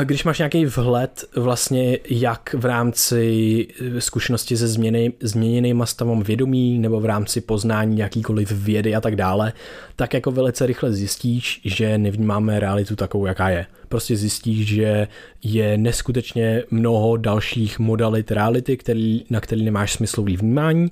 když 0.03 0.23
máš 0.23 0.37
nějaký 0.37 0.65
vhled 0.65 1.25
vlastně 1.35 1.97
jak 2.09 2.55
v 2.57 2.65
rámci 2.65 3.67
eh, 3.97 4.01
zkušenosti 4.01 4.57
se 4.57 4.67
změny, 4.67 5.13
změněnýma 5.21 5.85
stavem 5.85 6.23
vědomí 6.23 6.79
nebo 6.79 6.99
v 6.99 7.05
rámci 7.05 7.41
poznání 7.41 7.97
jakýkoliv 7.97 8.51
vědy 8.51 8.95
a 8.95 9.01
tak 9.01 9.15
dále, 9.15 9.53
tak 9.95 10.13
jako 10.13 10.31
velice 10.31 10.65
rychle 10.65 10.93
zjistíš, 10.93 11.61
že 11.65 11.97
nevnímáme 11.97 12.59
realitu 12.59 12.95
takovou, 12.95 13.25
jaká 13.25 13.49
je. 13.49 13.65
Prostě 13.89 14.15
zjistíš, 14.15 14.67
že 14.67 15.07
je 15.43 15.77
neskutečně 15.77 16.63
mnoho 16.71 17.17
dalších 17.17 17.79
modalit 17.79 18.31
reality, 18.31 18.77
který, 18.77 19.25
na 19.29 19.39
který 19.41 19.63
nemáš 19.63 19.93
smyslový 19.93 20.37
vnímání. 20.37 20.91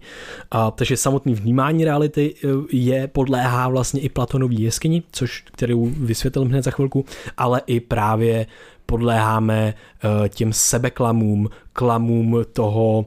A, 0.51 0.71
takže 0.71 0.97
samotný 0.97 1.33
vnímání 1.33 1.85
reality 1.85 2.35
eh, 2.35 2.47
je 2.71 3.07
podléhá 3.07 3.69
vlastně 3.69 4.01
i 4.01 4.09
Platonový 4.09 4.61
jeskyni, 4.61 5.03
což 5.11 5.43
kterou 5.51 5.85
vysvětlím 5.85 6.47
hned 6.47 6.63
za 6.63 6.71
chvilku, 6.71 7.05
ale 7.37 7.61
i 7.67 7.79
právě 7.79 8.45
podléháme 8.85 9.73
eh, 9.73 10.29
těm 10.29 10.53
sebeklamům, 10.53 11.49
klamům 11.73 12.37
toho 12.53 13.05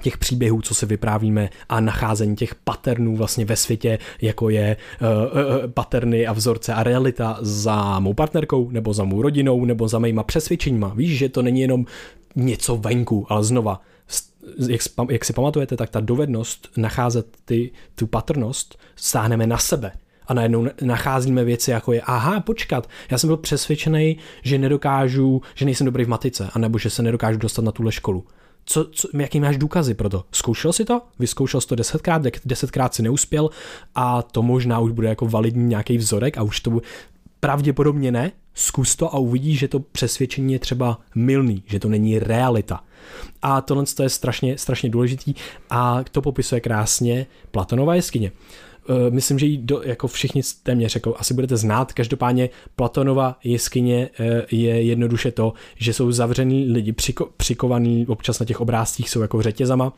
těch 0.00 0.18
příběhů, 0.18 0.62
co 0.62 0.74
si 0.74 0.86
vyprávíme 0.86 1.50
a 1.68 1.80
nacházení 1.80 2.36
těch 2.36 2.54
paternů 2.54 3.16
vlastně 3.16 3.44
ve 3.44 3.56
světě, 3.56 3.98
jako 4.22 4.48
je 4.48 4.76
uh, 5.00 5.08
uh, 5.08 5.70
paterny 5.70 6.26
a 6.26 6.32
vzorce 6.32 6.74
a 6.74 6.82
realita 6.82 7.38
za 7.40 8.00
mou 8.00 8.14
partnerkou, 8.14 8.70
nebo 8.70 8.94
za 8.94 9.04
mou 9.04 9.22
rodinou, 9.22 9.64
nebo 9.64 9.88
za 9.88 9.98
mýma 9.98 10.22
přesvědčeníma. 10.22 10.92
Víš, 10.96 11.18
že 11.18 11.28
to 11.28 11.42
není 11.42 11.60
jenom 11.60 11.84
něco 12.36 12.76
venku, 12.76 13.26
ale 13.28 13.44
znova, 13.44 13.80
jak, 14.68 14.80
jak 15.10 15.24
si 15.24 15.32
pamatujete, 15.32 15.76
tak 15.76 15.90
ta 15.90 16.00
dovednost 16.00 16.68
nacházet 16.76 17.26
ty, 17.44 17.70
tu 17.94 18.06
patrnost 18.06 18.78
stáhneme 18.96 19.46
na 19.46 19.58
sebe 19.58 19.92
a 20.26 20.34
najednou 20.34 20.66
nacházíme 20.82 21.44
věci, 21.44 21.70
jako 21.70 21.92
je, 21.92 22.00
aha, 22.00 22.40
počkat, 22.40 22.88
já 23.10 23.18
jsem 23.18 23.28
byl 23.28 23.36
přesvědčený, 23.36 24.16
že 24.42 24.58
nedokážu, 24.58 25.42
že 25.54 25.64
nejsem 25.64 25.84
dobrý 25.84 26.04
v 26.04 26.08
matice, 26.08 26.48
anebo 26.52 26.78
že 26.78 26.90
se 26.90 27.02
nedokážu 27.02 27.38
dostat 27.38 27.64
na 27.64 27.72
tuhle 27.72 27.92
školu. 27.92 28.24
Co, 28.70 28.84
co, 28.84 29.08
jaký 29.14 29.40
máš 29.40 29.56
důkazy 29.56 29.94
pro 29.94 30.08
to? 30.08 30.24
Zkoušel 30.32 30.72
si 30.72 30.84
to? 30.84 31.02
Vyzkoušel 31.18 31.60
jsi 31.60 31.68
to 31.68 31.74
desetkrát, 31.74 32.22
desetkrát 32.44 32.94
si 32.94 33.02
neuspěl 33.02 33.50
a 33.94 34.22
to 34.22 34.42
možná 34.42 34.78
už 34.78 34.92
bude 34.92 35.08
jako 35.08 35.26
validní 35.26 35.64
nějaký 35.64 35.98
vzorek 35.98 36.38
a 36.38 36.42
už 36.42 36.60
to 36.60 36.70
bude, 36.70 36.86
pravděpodobně 37.40 38.12
ne, 38.12 38.32
zkus 38.54 38.96
to 38.96 39.14
a 39.14 39.18
uvidíš, 39.18 39.58
že 39.58 39.68
to 39.68 39.80
přesvědčení 39.80 40.52
je 40.52 40.58
třeba 40.58 40.98
milný, 41.14 41.62
že 41.66 41.80
to 41.80 41.88
není 41.88 42.18
realita. 42.18 42.80
A 43.42 43.60
tohle 43.60 43.84
je 44.02 44.08
strašně, 44.08 44.58
strašně 44.58 44.90
důležitý 44.90 45.34
a 45.70 46.04
to 46.12 46.22
popisuje 46.22 46.60
krásně 46.60 47.26
Platonova 47.50 47.94
jeskyně. 47.94 48.32
Eh, 48.88 49.10
myslím, 49.10 49.38
že 49.38 49.46
ji 49.46 49.56
do, 49.56 49.82
jako 49.82 50.08
všichni 50.08 50.42
téměř 50.62 50.94
jako 50.94 51.14
asi 51.18 51.34
budete 51.34 51.56
znát. 51.56 51.92
Každopádně 51.92 52.50
Platonova 52.76 53.36
jeskyně 53.44 54.10
eh, 54.18 54.46
je 54.50 54.82
jednoduše 54.82 55.30
to, 55.30 55.52
že 55.76 55.92
jsou 55.92 56.12
zavřený 56.12 56.72
lidi 56.72 56.92
přiko, 56.92 57.28
přikovaný, 57.36 58.06
občas 58.06 58.40
na 58.40 58.46
těch 58.46 58.60
obrázcích 58.60 59.10
jsou 59.10 59.20
jako 59.20 59.42
řetězama 59.42 59.92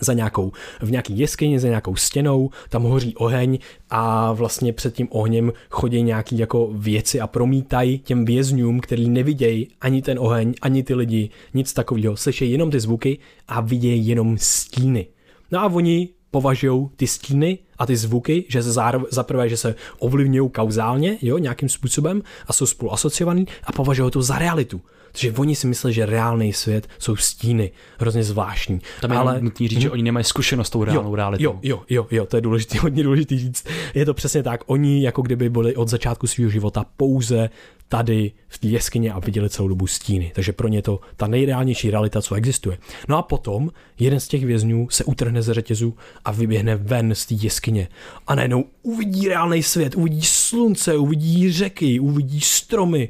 za 0.00 0.12
nějakou, 0.12 0.52
v 0.82 0.90
nějaký 0.90 1.18
jeskyni, 1.18 1.60
za 1.60 1.68
nějakou 1.68 1.96
stěnou, 1.96 2.50
tam 2.68 2.82
hoří 2.82 3.14
oheň 3.16 3.58
a 3.90 4.32
vlastně 4.32 4.72
před 4.72 4.94
tím 4.94 5.08
ohněm 5.10 5.52
chodí 5.70 6.02
nějaký 6.02 6.38
jako 6.38 6.70
věci 6.72 7.20
a 7.20 7.26
promítají 7.26 7.98
těm 7.98 8.24
vězňům, 8.24 8.80
který 8.80 9.08
nevidějí 9.08 9.68
ani 9.80 10.02
ten 10.02 10.18
oheň, 10.18 10.54
ani 10.62 10.82
ty 10.82 10.94
lidi, 10.94 11.30
nic 11.54 11.72
takového, 11.72 12.16
slyší 12.16 12.50
jenom 12.50 12.70
ty 12.70 12.80
zvuky 12.80 13.18
a 13.48 13.60
vidějí 13.60 14.06
jenom 14.06 14.38
stíny. 14.38 15.06
No 15.50 15.60
a 15.60 15.66
oni 15.66 16.08
považují 16.30 16.88
ty 16.96 17.06
stíny 17.06 17.58
a 17.78 17.86
ty 17.86 17.96
zvuky, 17.96 18.44
že 18.48 18.62
se 18.62 18.72
za 19.10 19.22
prvé, 19.22 19.48
že 19.48 19.56
se 19.56 19.74
ovlivňují 19.98 20.50
kauzálně, 20.50 21.18
jo, 21.22 21.38
nějakým 21.38 21.68
způsobem 21.68 22.22
a 22.46 22.52
jsou 22.52 22.66
spolu 22.66 22.92
asociovaný 22.92 23.46
a 23.64 23.72
považují 23.72 24.10
to 24.10 24.22
za 24.22 24.38
realitu. 24.38 24.80
Takže 25.14 25.32
oni 25.32 25.56
si 25.56 25.66
myslí, 25.66 25.92
že 25.92 26.06
reálný 26.06 26.52
svět 26.52 26.88
jsou 26.98 27.16
stíny, 27.16 27.70
hrozně 27.98 28.24
zvláštní. 28.24 28.80
Tam 29.00 29.12
je 29.12 29.18
ale 29.18 29.40
nutný 29.40 29.68
říct, 29.68 29.76
hmm. 29.76 29.82
že 29.82 29.90
oni 29.90 30.02
nemají 30.02 30.24
zkušenost 30.24 30.66
s 30.66 30.70
tou 30.70 30.84
reálnou 30.84 31.10
jo, 31.10 31.16
realitou. 31.16 31.42
Jo, 31.42 31.60
jo, 31.62 31.84
jo, 31.90 32.06
jo, 32.10 32.26
to 32.26 32.36
je 32.36 32.40
důležité, 32.40 32.78
hodně 32.82 33.02
důležité 33.02 33.38
říct. 33.38 33.66
Je 33.94 34.06
to 34.06 34.14
přesně 34.14 34.42
tak. 34.42 34.60
Oni 34.66 35.02
jako 35.02 35.22
kdyby 35.22 35.50
byli 35.50 35.76
od 35.76 35.88
začátku 35.88 36.26
svého 36.26 36.50
života 36.50 36.84
pouze 36.96 37.50
tady 37.88 38.32
v 38.48 38.58
té 38.58 38.68
jeskyně 38.68 39.12
a 39.12 39.18
viděli 39.18 39.50
celou 39.50 39.68
dobu 39.68 39.86
stíny. 39.86 40.32
Takže 40.34 40.52
pro 40.52 40.68
ně 40.68 40.82
to 40.82 41.00
ta 41.16 41.26
nejreálnější 41.26 41.90
realita, 41.90 42.22
co 42.22 42.34
existuje. 42.34 42.78
No 43.08 43.18
a 43.18 43.22
potom 43.22 43.70
jeden 43.98 44.20
z 44.20 44.28
těch 44.28 44.44
vězňů 44.44 44.88
se 44.90 45.04
utrhne 45.04 45.42
ze 45.42 45.54
řetězu 45.54 45.94
a 46.24 46.32
vyběhne 46.32 46.76
ven 46.76 47.14
z 47.14 47.26
té 47.26 47.34
jeskyně. 47.34 47.88
A 48.26 48.34
najednou 48.34 48.64
uvidí 48.82 49.28
reálný 49.28 49.62
svět, 49.62 49.94
uvidí 49.94 50.22
slunce, 50.22 50.96
uvidí 50.96 51.52
řeky, 51.52 52.00
uvidí 52.00 52.40
stromy, 52.40 53.08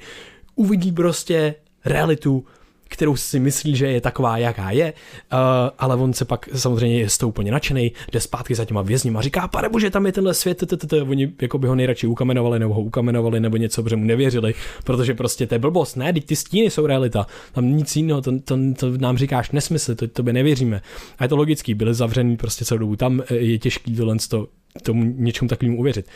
uvidí 0.55 0.93
prostě 0.93 1.55
realitu, 1.85 2.45
kterou 2.89 3.17
si 3.17 3.41
myslí, 3.41 3.77
že 3.77 3.87
je 3.87 4.01
taková, 4.01 4.39
jaká 4.39 4.71
je, 4.71 4.93
uh, 5.33 5.39
ale 5.79 5.97
on 5.97 6.13
se 6.13 6.25
pak 6.25 6.49
samozřejmě 6.55 6.99
je 6.99 7.09
z 7.09 7.19
toho 7.19 7.29
úplně 7.29 7.53
nadšený, 7.53 7.93
jde 8.13 8.21
zpátky 8.21 8.55
za 8.55 8.65
těma 8.65 8.83
vězněma 8.83 9.19
a 9.19 9.23
říká, 9.23 9.49
pane 9.49 9.69
bože, 9.69 9.91
tam 9.91 10.07
je 10.07 10.13
tenhle 10.13 10.35
svět, 10.35 10.65
oni 11.09 11.33
jako 11.43 11.59
by 11.59 11.69
ho 11.69 11.75
nejradši 11.75 12.07
ukamenovali 12.07 12.59
nebo 12.59 12.75
ho 12.75 12.81
ukamenovali 12.81 13.41
nebo 13.41 13.57
něco, 13.57 13.83
protože 13.83 13.97
mu 13.97 14.05
nevěřili, 14.05 14.55
protože 14.85 15.15
prostě 15.15 15.47
to 15.47 15.55
je 15.55 15.59
blbost, 15.59 15.97
ne, 15.97 16.13
ty 16.13 16.37
stíny 16.37 16.71
jsou 16.71 16.87
realita, 16.87 17.27
tam 17.53 17.77
nic 17.77 17.97
jiného, 17.97 18.23
to, 18.23 18.41
to, 18.41 18.57
to 18.79 18.99
nám 18.99 19.19
říkáš 19.19 19.51
nesmysl, 19.51 19.95
to, 20.13 20.23
by 20.23 20.33
nevěříme. 20.33 20.83
A 21.19 21.25
je 21.25 21.29
to 21.29 21.37
logický, 21.37 21.75
byli 21.75 21.95
zavřený 21.95 22.37
prostě 22.37 22.65
celou 22.65 22.79
dobu, 22.79 22.97
tam 22.97 23.23
eh, 23.31 23.35
je 23.35 23.59
těžký 23.59 23.97
tohle 23.97 24.17
to 24.29 24.49
tomu 24.83 25.05
něčemu 25.17 25.49
takovému 25.49 25.79
uvěřit. 25.79 26.07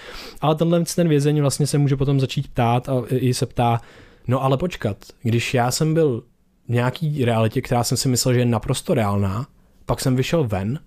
Ale 0.41 0.55
tenhle 0.55 0.85
ten 0.85 1.09
vězeň 1.09 1.41
vlastně 1.41 1.67
se 1.67 1.79
může 1.79 1.97
potom 1.97 2.21
začít 2.21 2.49
ptát 2.49 2.89
a 2.89 3.03
i 3.11 3.35
se 3.35 3.47
ptá, 3.47 3.81
No 4.29 4.45
ale 4.45 4.57
počkat, 4.57 4.97
když 5.23 5.55
já 5.55 5.71
jsem 5.71 5.95
byl 5.95 6.23
v 6.69 6.73
nějaký 6.73 7.25
realitě, 7.25 7.61
která 7.61 7.85
jsem 7.85 7.99
si 7.99 8.09
myslel, 8.09 8.35
že 8.35 8.41
je 8.41 8.47
naprosto 8.47 8.95
reálná, 8.95 9.47
pak 9.87 10.01
jsem 10.01 10.17
vyšel 10.17 10.45
ven, 10.45 10.79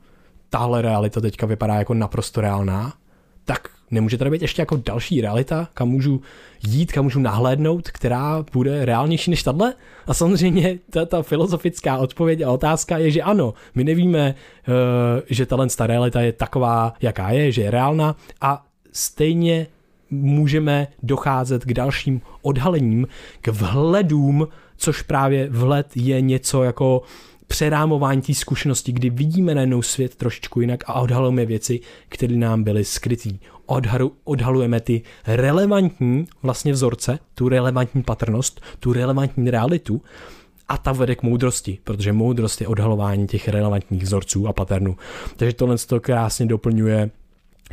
tahle 0.49 0.81
realita 0.81 1.21
teďka 1.21 1.45
vypadá 1.45 1.75
jako 1.75 1.93
naprosto 1.93 2.41
reálná, 2.41 2.93
tak 3.45 3.67
nemůže 3.91 4.17
tady 4.17 4.31
být 4.31 4.41
ještě 4.41 4.61
jako 4.61 4.77
další 4.77 5.21
realita, 5.21 5.67
kam 5.73 5.89
můžu 5.89 6.21
jít, 6.67 6.91
kam 6.91 7.03
můžu 7.03 7.19
nahlédnout, 7.19 7.91
která 7.91 8.45
bude 8.53 8.85
reálnější 8.85 9.31
než 9.31 9.43
tahle? 9.43 9.73
A 10.07 10.13
samozřejmě 10.13 10.79
ta, 10.89 11.05
ta 11.05 11.23
filozofická 11.23 11.97
odpověď 11.97 12.41
a 12.41 12.51
otázka 12.51 12.97
je, 12.97 13.11
že 13.11 13.21
ano, 13.21 13.53
my 13.75 13.83
nevíme, 13.83 14.35
uh, 14.67 14.73
že 15.29 15.45
tahle 15.45 15.67
realita 15.79 16.21
je 16.21 16.31
taková, 16.31 16.93
jaká 17.01 17.29
je, 17.29 17.51
že 17.51 17.61
je 17.61 17.71
reálná 17.71 18.15
a 18.41 18.65
stejně 18.91 19.67
můžeme 20.11 20.87
docházet 21.03 21.65
k 21.65 21.73
dalším 21.73 22.21
odhalením, 22.41 23.07
k 23.41 23.47
vhledům, 23.47 24.47
což 24.77 25.01
právě 25.01 25.49
vhled 25.49 25.87
je 25.95 26.21
něco 26.21 26.63
jako 26.63 27.01
přerámování 27.47 28.21
té 28.21 28.33
zkušenosti, 28.33 28.91
kdy 28.91 29.09
vidíme 29.09 29.55
najednou 29.55 29.81
svět 29.81 30.15
trošičku 30.15 30.61
jinak 30.61 30.83
a 30.87 30.93
odhalujeme 30.93 31.45
věci, 31.45 31.79
které 32.09 32.35
nám 32.35 32.63
byly 32.63 32.85
skrytý. 32.85 33.39
Odhalu, 33.65 34.13
odhalujeme 34.23 34.79
ty 34.79 35.01
relevantní 35.27 36.27
vlastně 36.43 36.71
vzorce, 36.73 37.19
tu 37.35 37.49
relevantní 37.49 38.03
patrnost, 38.03 38.61
tu 38.79 38.93
relevantní 38.93 39.51
realitu 39.51 40.01
a 40.67 40.77
ta 40.77 40.91
vede 40.91 41.15
k 41.15 41.23
moudrosti, 41.23 41.77
protože 41.83 42.13
moudrost 42.13 42.61
je 42.61 42.67
odhalování 42.67 43.27
těch 43.27 43.47
relevantních 43.47 44.03
vzorců 44.03 44.47
a 44.47 44.53
paternů. 44.53 44.97
Takže 45.35 45.53
tohle 45.53 45.77
to 45.77 45.99
krásně 45.99 46.45
doplňuje 46.45 47.09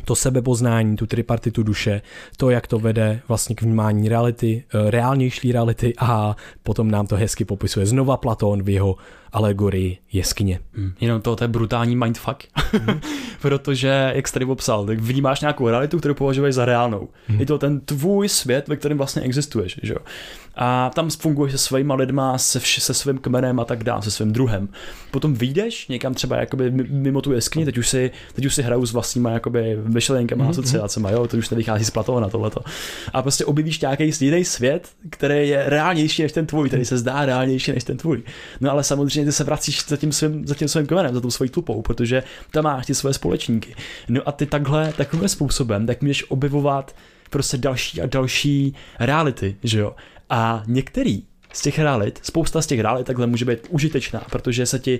to 0.05 0.15
sebepoznání, 0.15 0.95
tu 0.95 1.05
tripartitu 1.05 1.63
duše, 1.63 2.01
to, 2.37 2.49
jak 2.49 2.67
to 2.67 2.79
vede 2.79 3.21
vlastně 3.27 3.55
k 3.55 3.61
vnímání 3.61 4.09
reality, 4.09 4.63
eh, 4.73 4.91
reálnější 4.91 5.51
reality 5.51 5.93
a 5.99 6.35
potom 6.63 6.91
nám 6.91 7.07
to 7.07 7.15
hezky 7.15 7.45
popisuje 7.45 7.85
znova 7.85 8.17
Platón 8.17 8.63
v 8.63 8.69
jeho 8.69 8.95
alegorii 9.31 9.97
jeskyně. 10.13 10.59
Hmm. 10.73 10.93
Jenom 11.01 11.21
to, 11.21 11.35
to 11.35 11.43
je 11.43 11.47
brutální 11.47 11.95
mindfuck, 11.95 12.43
hmm. 12.55 13.01
protože, 13.41 14.11
jak 14.15 14.27
jsi 14.27 14.33
tady 14.33 14.45
popsal, 14.45 14.85
tak 14.85 14.99
vnímáš 14.99 15.41
nějakou 15.41 15.69
realitu, 15.69 15.99
kterou 15.99 16.13
považuješ 16.13 16.55
za 16.55 16.65
reálnou. 16.65 17.09
Hmm. 17.27 17.39
Je 17.39 17.45
to 17.45 17.57
ten 17.57 17.79
tvůj 17.79 18.29
svět, 18.29 18.67
ve 18.67 18.75
kterém 18.75 18.97
vlastně 18.97 19.21
existuješ, 19.21 19.79
že 19.83 19.93
jo? 19.93 19.99
A 20.61 20.91
tam 20.95 21.09
funguješ 21.09 21.51
se 21.51 21.57
svýma 21.57 21.95
lidma, 21.95 22.37
se, 22.37 22.59
vš- 22.59 22.79
se 22.79 22.93
svým 22.93 23.17
kmenem 23.17 23.59
a 23.59 23.65
tak 23.65 23.83
dále, 23.83 24.01
se 24.01 24.11
svým 24.11 24.33
druhem. 24.33 24.69
Potom 25.11 25.33
vyjdeš 25.33 25.87
někam 25.87 26.13
třeba 26.13 26.35
jakoby 26.35 26.71
mimo 26.71 27.21
tu 27.21 27.31
jeskyni, 27.31 27.65
teď 27.65 27.77
už 27.77 27.89
si, 27.89 28.11
teď 28.33 28.45
už 28.45 28.55
si 28.55 28.61
hraju 28.61 28.85
s 28.85 28.93
vlastníma 28.93 29.31
jakoby 29.31 29.79
myšlenkama, 29.83 30.45
mm-hmm. 30.45 30.49
asociacemi, 30.49 31.07
jo, 31.11 31.27
to 31.27 31.37
už 31.37 31.49
nevychází 31.49 31.85
z 31.85 31.89
Platona 31.89 32.29
tohleto. 32.29 32.61
A 33.13 33.21
prostě 33.21 33.45
objevíš 33.45 33.79
nějaký 33.79 34.11
jiný 34.19 34.45
svět, 34.45 34.89
který 35.09 35.49
je 35.49 35.63
reálnější 35.67 36.21
než 36.21 36.31
ten 36.31 36.45
tvůj, 36.45 36.67
který 36.67 36.85
se 36.85 36.97
zdá 36.97 37.25
reálnější 37.25 37.71
než 37.71 37.83
ten 37.83 37.97
tvůj. 37.97 38.23
No 38.61 38.71
ale 38.71 38.83
samozřejmě 38.83 39.25
ty 39.25 39.31
se 39.31 39.43
vracíš 39.43 39.83
za 39.87 39.97
tím 39.97 40.11
svým, 40.11 40.47
za 40.47 40.55
tím 40.55 40.67
svým 40.67 40.87
kmenem, 40.87 41.13
za 41.13 41.21
tou 41.21 41.31
svojí 41.31 41.49
tupou, 41.49 41.81
protože 41.81 42.23
tam 42.51 42.63
máš 42.63 42.85
ty 42.85 42.95
své 42.95 43.13
společníky. 43.13 43.75
No 44.09 44.21
a 44.25 44.31
ty 44.31 44.45
takhle, 44.45 44.93
takovým 44.93 45.29
způsobem, 45.29 45.87
tak 45.87 46.01
můžeš 46.01 46.25
objevovat 46.29 46.95
prostě 47.29 47.57
další 47.57 48.01
a 48.01 48.05
další 48.05 48.75
reality, 48.99 49.55
že 49.63 49.79
jo. 49.79 49.95
A 50.29 50.63
některý 50.67 51.23
z 51.53 51.61
těch 51.61 51.79
realit, 51.79 52.19
spousta 52.23 52.61
z 52.61 52.67
těch 52.67 52.79
realit 52.79 53.07
takhle 53.07 53.27
může 53.27 53.45
být 53.45 53.59
užitečná, 53.69 54.19
protože 54.31 54.65
se 54.65 54.79
ti 54.79 54.99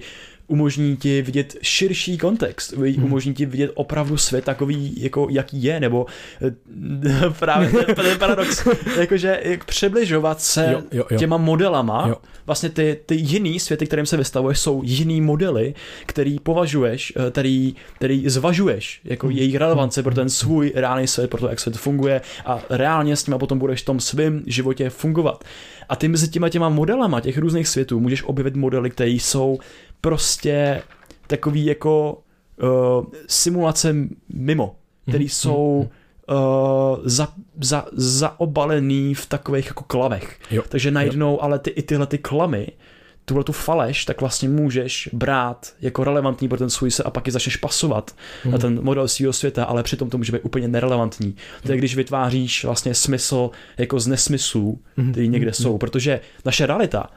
umožní 0.49 0.97
ti 0.97 1.21
vidět 1.21 1.57
širší 1.61 2.17
kontext, 2.17 2.73
hmm. 2.73 3.03
umožní 3.03 3.33
ti 3.33 3.45
vidět 3.45 3.71
opravdu 3.73 4.17
svět 4.17 4.45
takový, 4.45 4.93
jako 4.97 5.27
jaký 5.31 5.63
je, 5.63 5.79
nebo 5.79 6.05
eh, 6.41 7.29
právě 7.39 7.69
ten, 7.69 7.95
ten 7.95 8.17
paradox, 8.19 8.67
jakože 8.99 9.39
jak 9.43 9.65
přibližovat 9.65 10.41
se 10.41 10.69
jo, 10.71 10.81
jo, 10.91 11.05
jo. 11.11 11.17
těma 11.17 11.37
modelama, 11.37 12.05
jo. 12.07 12.15
vlastně 12.45 12.69
ty, 12.69 12.99
ty 13.05 13.15
jiný 13.15 13.59
světy, 13.59 13.85
kterým 13.85 14.05
se 14.05 14.17
vystavuješ, 14.17 14.59
jsou 14.59 14.81
jiný 14.83 15.21
modely, 15.21 15.73
který 16.05 16.39
považuješ, 16.39 17.13
eh, 17.15 17.31
který, 17.31 17.75
který 17.95 18.29
zvažuješ 18.29 19.01
jako 19.03 19.27
hmm. 19.27 19.37
jejich 19.37 19.55
relevance 19.55 20.03
pro 20.03 20.15
ten 20.15 20.29
svůj 20.29 20.71
reálný 20.75 21.07
svět, 21.07 21.29
pro 21.29 21.39
to, 21.39 21.49
jak 21.49 21.59
svět 21.59 21.77
funguje 21.77 22.21
a 22.45 22.61
reálně 22.69 23.15
s 23.15 23.23
tím 23.23 23.35
potom 23.39 23.59
budeš 23.59 23.81
v 23.81 23.85
tom 23.85 23.99
svém 23.99 24.43
životě 24.45 24.89
fungovat. 24.89 25.43
A 25.89 25.95
ty 25.95 26.07
mezi 26.07 26.27
těma 26.27 26.49
těma 26.49 26.69
modelama 26.69 27.21
těch 27.21 27.37
různých 27.37 27.67
světů 27.67 27.99
můžeš 27.99 28.23
objevit 28.23 28.55
modely, 28.55 28.89
které 28.89 29.09
jsou 29.09 29.59
prostě 30.01 30.81
takový 31.27 31.65
jako 31.65 32.21
uh, 32.61 33.05
simulace 33.27 33.95
mimo, 34.33 34.75
který 35.07 35.23
mm, 35.23 35.29
jsou 35.29 35.89
uh, 36.29 36.97
za, 37.03 37.27
za, 37.61 37.85
zaobalený 37.91 39.13
v 39.13 39.25
takových 39.25 39.65
jako 39.65 39.83
klamech. 39.83 40.39
Jo, 40.51 40.63
Takže 40.69 40.91
najednou, 40.91 41.31
jo. 41.31 41.39
ale 41.41 41.59
ty, 41.59 41.69
i 41.69 41.81
tyhle 41.81 42.07
ty 42.07 42.17
klamy, 42.17 42.67
tuhle 43.25 43.43
tu 43.43 43.51
faleš, 43.51 44.05
tak 44.05 44.21
vlastně 44.21 44.49
můžeš 44.49 45.09
brát 45.13 45.73
jako 45.81 46.03
relevantní 46.03 46.49
pro 46.49 46.57
ten 46.57 46.69
svůj 46.69 46.91
se 46.91 47.03
a 47.03 47.09
pak 47.09 47.27
ji 47.27 47.31
začneš 47.31 47.57
pasovat 47.57 48.15
mm. 48.45 48.51
na 48.51 48.57
mhm. 48.57 48.61
ten 48.61 48.83
model 48.83 49.07
svého 49.07 49.33
světa, 49.33 49.63
ale 49.63 49.83
přitom 49.83 50.09
to 50.09 50.17
může 50.17 50.31
být 50.31 50.41
úplně 50.41 50.67
nerelevantní. 50.67 51.35
To 51.65 51.71
je, 51.71 51.77
když 51.77 51.95
vytváříš 51.95 52.65
vlastně 52.65 52.93
smysl 52.93 53.49
jako 53.77 53.99
z 53.99 54.07
nesmyslů, 54.07 54.79
který 55.11 55.27
někde 55.27 55.49
mm. 55.49 55.53
jsou, 55.53 55.77
protože 55.77 56.19
naše 56.45 56.65
realita 56.65 57.09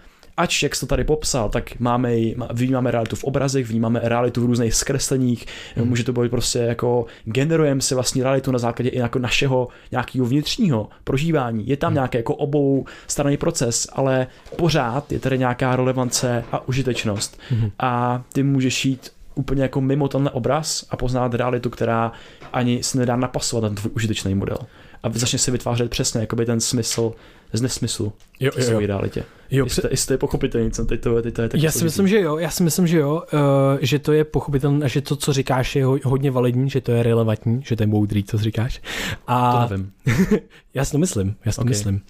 ač, 0.43 0.63
jak 0.63 0.75
jsi 0.75 0.81
to 0.81 0.87
tady 0.87 1.05
popsal, 1.05 1.49
tak 1.49 1.79
máme, 1.79 2.13
vnímáme 2.53 2.91
realitu 2.91 3.17
v 3.17 3.25
obrazech, 3.25 3.67
vnímáme 3.67 4.01
realitu 4.03 4.43
v 4.43 4.45
různých 4.45 4.75
zkresleních, 4.75 5.47
mm. 5.77 5.89
může 5.89 6.05
to 6.05 6.13
být 6.13 6.31
prostě 6.31 6.59
jako 6.59 7.07
generujeme 7.25 7.81
si 7.81 7.95
vlastní 7.95 8.23
realitu 8.23 8.53
na 8.53 8.59
základě 8.59 8.89
i 8.91 8.99
jako 8.99 9.19
našeho 9.19 9.69
nějakého 9.93 10.27
vnitřního 10.27 10.89
prožívání. 11.05 11.69
Je 11.69 11.77
tam 11.77 11.93
mm. 11.93 11.95
nějaký 11.95 12.17
jako 12.17 12.35
obou 12.35 12.85
straný 13.07 13.37
proces, 13.37 13.87
ale 13.93 14.27
pořád 14.57 15.13
je 15.13 15.19
tady 15.19 15.39
nějaká 15.39 15.77
relevance 15.77 16.45
a 16.53 16.69
užitečnost. 16.69 17.41
Mm. 17.51 17.71
A 17.79 18.23
ty 18.33 18.43
můžeš 18.43 18.85
jít 18.85 19.13
úplně 19.35 19.63
jako 19.63 19.81
mimo 19.81 20.09
tenhle 20.09 20.31
obraz 20.31 20.87
a 20.91 20.97
poznat 20.97 21.35
realitu, 21.35 21.71
která 21.71 22.13
ani 22.53 22.83
se 22.83 22.99
nedá 22.99 23.17
napasovat 23.17 23.63
na 23.63 23.69
ten 23.69 23.77
tvůj 23.77 23.93
užitečný 23.95 24.35
model. 24.35 24.59
A 25.03 25.11
začne 25.13 25.39
si 25.39 25.51
vytvářet 25.51 25.91
přesně 25.91 26.21
jakoby 26.21 26.47
ten 26.47 26.61
smysl 26.61 27.13
z 27.53 27.61
nesmyslu 27.61 28.13
jo, 28.41 28.51
jo, 28.59 28.71
jo. 28.71 28.81
v 28.81 28.85
realitě. 28.85 29.25
Jo, 29.51 29.65
jestli, 29.65 29.83
jestli 29.91 30.07
to 30.07 30.13
je 30.13 30.19
pochopitelné, 30.19 30.71
co 30.71 30.85
teď 30.85 31.01
to, 31.01 31.23
teď 31.23 31.35
to 31.35 31.43
je 31.43 31.49
tak 31.49 31.63
Já 31.63 31.71
si 31.71 31.85
myslím, 31.85 32.09
že 32.09 32.21
jo, 32.21 32.39
já 32.39 32.51
si 32.51 32.63
myslím, 32.63 32.87
že 32.87 32.99
jo, 32.99 33.23
uh, 33.33 33.41
že 33.81 33.99
to 33.99 34.13
je 34.13 34.25
pochopitelné 34.25 34.85
a 34.85 34.89
že 34.89 35.01
to, 35.01 35.17
co 35.17 35.33
říkáš, 35.33 35.77
je 35.77 35.85
hodně 36.05 36.31
validní, 36.31 36.71
že 36.71 36.81
to 36.81 36.93
je 36.93 37.03
relevantní, 37.03 37.63
že 37.65 37.77
to 37.77 37.83
je 37.83 37.87
moudrý, 37.87 38.25
co 38.25 38.39
říkáš. 38.39 38.83
A... 39.27 39.67
To 39.67 39.75
nevím. 39.75 39.93
já 40.75 40.85
si 40.85 40.93
to 40.93 40.99
myslím, 40.99 41.37
já 41.45 41.53
si 41.53 41.57
to 41.57 41.63
okay. 41.63 41.69
myslím. 41.69 42.01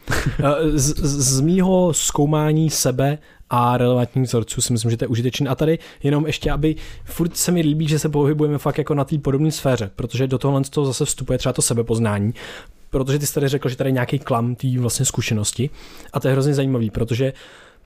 Uh, 0.40 0.46
z, 0.74 0.98
z, 0.98 1.36
z 1.36 1.40
mýho 1.40 1.92
zkoumání 1.92 2.70
sebe 2.70 3.18
a 3.50 3.76
relevantních 3.76 4.24
vzorců 4.24 4.60
si 4.60 4.72
myslím, 4.72 4.90
že 4.90 4.96
to 4.96 5.04
je 5.04 5.08
užitečné. 5.08 5.50
A 5.50 5.54
tady 5.54 5.78
jenom 6.02 6.26
ještě, 6.26 6.50
aby 6.50 6.76
furt 7.04 7.36
se 7.36 7.52
mi 7.52 7.60
líbí, 7.60 7.88
že 7.88 7.98
se 7.98 8.08
pohybujeme 8.08 8.58
fakt 8.58 8.78
jako 8.78 8.94
na 8.94 9.04
té 9.04 9.18
podobné 9.18 9.50
sféře, 9.50 9.90
protože 9.96 10.26
do 10.26 10.38
tohohle 10.38 10.62
toho 10.70 10.86
zase 10.86 11.04
vstupuje 11.04 11.38
třeba 11.38 11.52
to 11.52 11.62
sebepoznání, 11.62 12.34
protože 12.92 13.18
ty 13.18 13.26
jsi 13.26 13.34
tady 13.34 13.48
řekl, 13.48 13.68
že 13.68 13.76
tady 13.76 13.92
nějaký 13.92 14.18
klam 14.18 14.54
té 14.54 14.78
vlastně 14.78 15.06
zkušenosti 15.06 15.70
a 16.12 16.20
to 16.20 16.28
je 16.28 16.32
hrozně 16.32 16.54
zajímavý, 16.54 16.90
protože 16.90 17.32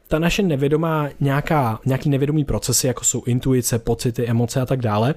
ta 0.08 0.18
naše 0.18 0.42
nevědomá 0.42 1.08
nějaká, 1.20 1.80
nějaký 1.86 2.10
nevědomý 2.10 2.44
procesy, 2.44 2.86
jako 2.86 3.04
jsou 3.04 3.22
intuice, 3.26 3.78
pocity, 3.78 4.26
emoce 4.26 4.60
a 4.60 4.66
tak 4.66 4.80
dále, 4.80 5.14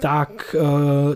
tak 0.00 0.56
uh, 0.60 0.68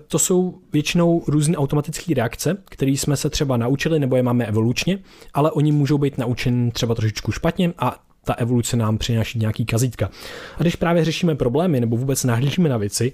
to 0.08 0.18
jsou 0.18 0.58
většinou 0.72 1.22
různé 1.26 1.56
automatické 1.56 2.14
reakce, 2.14 2.56
které 2.64 2.90
jsme 2.90 3.16
se 3.16 3.30
třeba 3.30 3.56
naučili 3.56 4.00
nebo 4.00 4.16
je 4.16 4.22
máme 4.22 4.46
evolučně, 4.46 4.98
ale 5.34 5.50
oni 5.50 5.72
můžou 5.72 5.98
být 5.98 6.18
naučeni 6.18 6.70
třeba 6.70 6.94
trošičku 6.94 7.32
špatně 7.32 7.72
a 7.78 7.96
ta 8.24 8.34
evoluce 8.34 8.76
nám 8.76 8.98
přináší 8.98 9.38
nějaký 9.38 9.66
kazítka. 9.66 10.10
A 10.58 10.62
když 10.62 10.76
právě 10.76 11.04
řešíme 11.04 11.34
problémy 11.34 11.80
nebo 11.80 11.96
vůbec 11.96 12.24
nahlížíme 12.24 12.68
na 12.68 12.76
věci, 12.76 13.12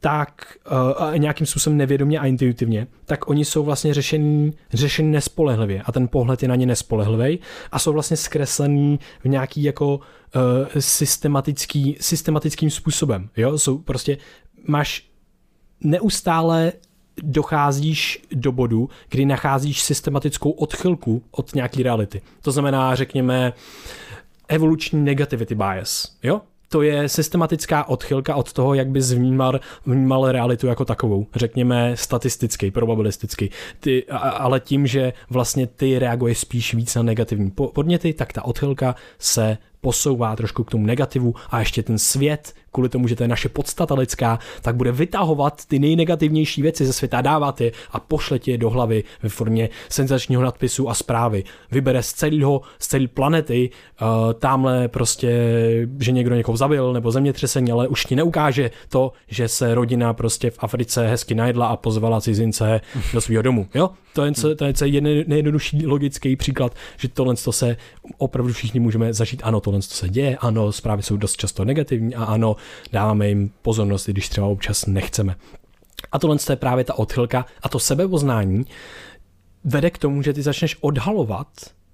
tak 0.00 0.58
uh, 1.10 1.18
nějakým 1.18 1.46
způsobem 1.46 1.76
nevědomě 1.76 2.18
a 2.18 2.26
intuitivně, 2.26 2.86
tak 3.04 3.28
oni 3.28 3.44
jsou 3.44 3.64
vlastně 3.64 3.94
řešení, 3.94 4.52
řešení 4.72 5.10
nespolehlivě 5.10 5.82
a 5.82 5.92
ten 5.92 6.08
pohled 6.08 6.42
je 6.42 6.48
na 6.48 6.56
ně 6.56 6.66
nespolehlivý 6.66 7.38
a 7.72 7.78
jsou 7.78 7.92
vlastně 7.92 8.16
zkreslený 8.16 9.00
v 9.24 9.28
nějaký 9.28 9.62
jako 9.62 9.96
uh, 9.96 10.00
systematický, 10.78 11.96
systematickým 12.00 12.70
způsobem. 12.70 13.28
Jo? 13.36 13.58
Jsou 13.58 13.78
prostě, 13.78 14.18
máš 14.68 15.06
neustále 15.80 16.72
docházíš 17.22 18.22
do 18.32 18.52
bodu, 18.52 18.88
kdy 19.08 19.26
nacházíš 19.26 19.82
systematickou 19.82 20.50
odchylku 20.50 21.22
od 21.30 21.54
nějaké 21.54 21.82
reality. 21.82 22.22
To 22.42 22.50
znamená, 22.50 22.94
řekněme, 22.94 23.52
evoluční 24.48 25.04
negativity 25.04 25.54
bias. 25.54 26.16
Jo? 26.22 26.40
To 26.68 26.82
je 26.82 27.08
systematická 27.08 27.84
odchylka 27.88 28.34
od 28.34 28.52
toho, 28.52 28.74
jak 28.74 28.88
bys 28.88 29.12
vnímal, 29.12 29.60
vnímal 29.86 30.32
realitu 30.32 30.66
jako 30.66 30.84
takovou, 30.84 31.26
řekněme 31.34 31.96
statisticky, 31.96 32.70
probabilisticky, 32.70 33.50
ty, 33.80 34.04
ale 34.20 34.60
tím, 34.60 34.86
že 34.86 35.12
vlastně 35.30 35.66
ty 35.66 35.98
reaguješ 35.98 36.38
spíš 36.38 36.74
víc 36.74 36.94
na 36.94 37.02
negativní 37.02 37.50
podněty, 37.50 38.12
tak 38.12 38.32
ta 38.32 38.44
odchylka 38.44 38.94
se 39.18 39.58
posouvá 39.80 40.36
trošku 40.36 40.64
k 40.64 40.70
tomu 40.70 40.86
negativu 40.86 41.34
a 41.50 41.58
ještě 41.58 41.82
ten 41.82 41.98
svět, 41.98 42.54
kvůli 42.76 42.88
tomu, 42.88 43.08
že 43.08 43.16
to 43.16 43.24
je 43.24 43.28
naše 43.28 43.48
podstata 43.48 43.94
lidská, 43.94 44.38
tak 44.62 44.76
bude 44.76 44.92
vytahovat 44.92 45.64
ty 45.64 45.78
nejnegativnější 45.78 46.62
věci 46.62 46.86
ze 46.86 46.92
světa, 46.92 47.20
dávat 47.20 47.60
je 47.60 47.72
a 47.90 48.00
pošle 48.00 48.38
je 48.46 48.58
do 48.58 48.70
hlavy 48.70 49.04
ve 49.22 49.28
formě 49.28 49.68
senzačního 49.88 50.42
nadpisu 50.42 50.90
a 50.90 50.94
zprávy. 50.94 51.44
Vybere 51.70 52.02
z 52.02 52.12
celého, 52.12 52.60
z 52.78 52.86
celé 52.86 53.08
planety, 53.08 53.70
uh, 53.70 54.32
tamhle 54.32 54.88
prostě, 54.88 55.32
že 56.00 56.12
někdo 56.12 56.34
někoho 56.34 56.56
zabil 56.56 56.92
nebo 56.92 57.10
zemětřesení, 57.10 57.72
ale 57.72 57.88
už 57.88 58.04
ti 58.04 58.16
neukáže 58.16 58.70
to, 58.88 59.12
že 59.28 59.48
se 59.48 59.74
rodina 59.74 60.12
prostě 60.12 60.50
v 60.50 60.58
Africe 60.58 61.08
hezky 61.08 61.34
najedla 61.34 61.66
a 61.66 61.76
pozvala 61.76 62.20
cizince 62.20 62.80
do 63.12 63.20
svého 63.20 63.42
domu. 63.42 63.66
Jo? 63.74 63.90
To 64.12 64.24
je, 64.24 64.32
to 64.32 64.64
je, 64.64 64.72
to 64.72 64.84
je 64.84 65.00
nejjednodušší 65.00 65.86
logický 65.86 66.36
příklad, 66.36 66.74
že 66.96 67.08
tohle 67.08 67.34
to 67.36 67.52
se 67.52 67.76
opravdu 68.18 68.52
všichni 68.52 68.80
můžeme 68.80 69.12
zažít. 69.12 69.40
Ano, 69.44 69.60
tohle 69.60 69.80
to 69.80 69.94
se 69.94 70.08
děje, 70.08 70.36
ano, 70.36 70.72
zprávy 70.72 71.02
jsou 71.02 71.16
dost 71.16 71.36
často 71.36 71.64
negativní 71.64 72.14
a 72.14 72.24
ano, 72.24 72.56
dáváme 72.92 73.28
jim 73.28 73.50
pozornost, 73.62 74.08
i 74.08 74.12
když 74.12 74.28
třeba 74.28 74.46
občas 74.46 74.86
nechceme. 74.86 75.36
A 76.12 76.18
tohle 76.18 76.36
je 76.50 76.56
právě 76.56 76.84
ta 76.84 76.98
odchylka 76.98 77.46
a 77.62 77.68
to 77.68 77.78
sebepoznání 77.78 78.66
vede 79.64 79.90
k 79.90 79.98
tomu, 79.98 80.22
že 80.22 80.32
ty 80.32 80.42
začneš 80.42 80.76
odhalovat, 80.80 81.46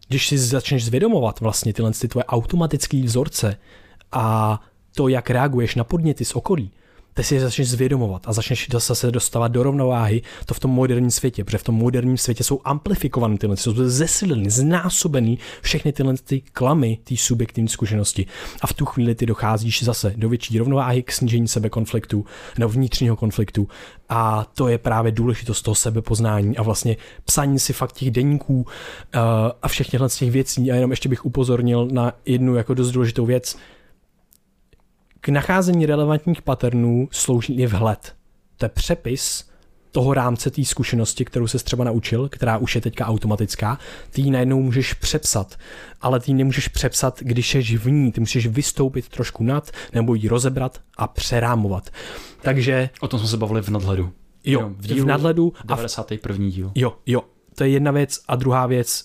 když 0.08 0.28
si 0.28 0.38
začneš 0.38 0.84
zvědomovat 0.84 1.40
vlastně 1.40 1.72
tyhle 1.72 1.92
ty 1.92 2.08
tvoje 2.08 2.24
automatické 2.24 3.02
vzorce 3.02 3.56
a 4.12 4.60
to, 4.94 5.08
jak 5.08 5.30
reaguješ 5.30 5.74
na 5.74 5.84
podněty 5.84 6.24
z 6.24 6.32
okolí, 6.32 6.70
ty 7.14 7.24
si 7.24 7.34
je 7.34 7.40
začneš 7.40 7.68
zvědomovat 7.68 8.22
a 8.28 8.32
začneš 8.32 8.68
zase 8.72 9.10
dostávat 9.10 9.48
do 9.48 9.62
rovnováhy 9.62 10.22
to 10.46 10.54
v 10.54 10.60
tom 10.60 10.70
moderním 10.70 11.10
světě, 11.10 11.44
protože 11.44 11.58
v 11.58 11.64
tom 11.64 11.74
moderním 11.74 12.18
světě 12.18 12.44
jsou 12.44 12.60
amplifikované 12.64 13.38
tyhle, 13.38 13.56
jsou 13.56 13.74
zesileny, 13.74 14.50
znásobený 14.50 15.38
všechny 15.62 15.92
tyhle 15.92 16.14
ty 16.24 16.40
klamy, 16.40 16.98
ty 17.04 17.16
subjektivní 17.16 17.68
zkušenosti. 17.68 18.26
A 18.60 18.66
v 18.66 18.72
tu 18.72 18.84
chvíli 18.84 19.14
ty 19.14 19.26
docházíš 19.26 19.82
zase 19.82 20.14
do 20.16 20.28
větší 20.28 20.58
rovnováhy 20.58 21.02
k 21.02 21.12
snížení 21.12 21.48
sebe 21.48 21.68
konfliktu 21.68 22.24
nebo 22.58 22.72
vnitřního 22.72 23.16
konfliktu. 23.16 23.68
A 24.08 24.46
to 24.54 24.68
je 24.68 24.78
právě 24.78 25.12
důležitost 25.12 25.62
toho 25.62 25.74
sebepoznání 25.74 26.56
a 26.56 26.62
vlastně 26.62 26.96
psaní 27.24 27.58
si 27.58 27.72
fakt 27.72 27.92
těch 27.92 28.10
deníků 28.10 28.54
uh, 28.54 28.64
a 29.62 29.68
všech 29.68 29.88
těchto 29.88 30.08
těch 30.08 30.30
věcí. 30.30 30.72
A 30.72 30.74
jenom 30.74 30.90
ještě 30.90 31.08
bych 31.08 31.24
upozornil 31.24 31.88
na 31.92 32.12
jednu 32.24 32.54
jako 32.54 32.74
dost 32.74 32.90
důležitou 32.90 33.26
věc, 33.26 33.56
k 35.24 35.28
nacházení 35.28 35.86
relevantních 35.86 36.42
patternů 36.42 37.08
slouží 37.12 37.54
i 37.54 37.66
vhled. 37.66 38.14
To 38.56 38.64
je 38.64 38.68
přepis 38.68 39.44
toho 39.90 40.14
rámce 40.14 40.50
té 40.50 40.64
zkušenosti, 40.64 41.24
kterou 41.24 41.46
se 41.46 41.58
třeba 41.58 41.84
naučil, 41.84 42.28
která 42.28 42.58
už 42.58 42.74
je 42.74 42.80
teďka 42.80 43.06
automatická, 43.06 43.78
ty 44.10 44.22
ji 44.22 44.30
najednou 44.30 44.62
můžeš 44.62 44.94
přepsat, 44.94 45.56
ale 46.00 46.20
ty 46.20 46.30
ji 46.30 46.34
nemůžeš 46.34 46.68
přepsat, 46.68 47.20
když 47.20 47.50
jsi 47.50 47.78
v 47.78 47.86
ní, 47.86 48.12
ty 48.12 48.20
musíš 48.20 48.46
vystoupit 48.46 49.08
trošku 49.08 49.44
nad, 49.44 49.70
nebo 49.94 50.14
ji 50.14 50.28
rozebrat 50.28 50.80
a 50.96 51.06
přerámovat. 51.06 51.90
Takže... 52.42 52.90
O 53.00 53.08
tom 53.08 53.20
jsme 53.20 53.28
se 53.28 53.36
bavili 53.36 53.62
v 53.62 53.68
nadhledu. 53.68 54.12
Jo, 54.44 54.70
v, 54.76 54.86
dílu, 54.86 55.04
v 55.04 55.08
nadhledu. 55.08 55.52
91. 55.64 56.48
díl. 56.48 56.72
Jo, 56.74 56.96
jo, 57.06 57.22
to 57.54 57.64
je 57.64 57.70
jedna 57.70 57.90
věc 57.90 58.20
a 58.28 58.36
druhá 58.36 58.66
věc, 58.66 59.04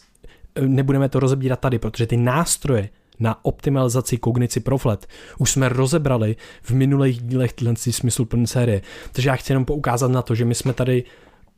nebudeme 0.61 1.09
to 1.09 1.19
rozebírat 1.19 1.59
tady, 1.59 1.79
protože 1.79 2.07
ty 2.07 2.17
nástroje, 2.17 2.89
na 3.19 3.45
optimalizaci 3.45 4.17
kognici 4.17 4.59
proflet. 4.59 5.07
Už 5.37 5.51
jsme 5.51 5.69
rozebrali 5.69 6.35
v 6.61 6.71
minulých 6.71 7.21
dílech 7.21 7.53
tyhle 7.53 7.73
smysluplné 7.75 8.47
série. 8.47 8.81
Takže 9.11 9.29
já 9.29 9.35
chci 9.35 9.51
jenom 9.51 9.65
poukázat 9.65 10.11
na 10.11 10.21
to, 10.21 10.35
že 10.35 10.45
my 10.45 10.55
jsme 10.55 10.73
tady 10.73 11.03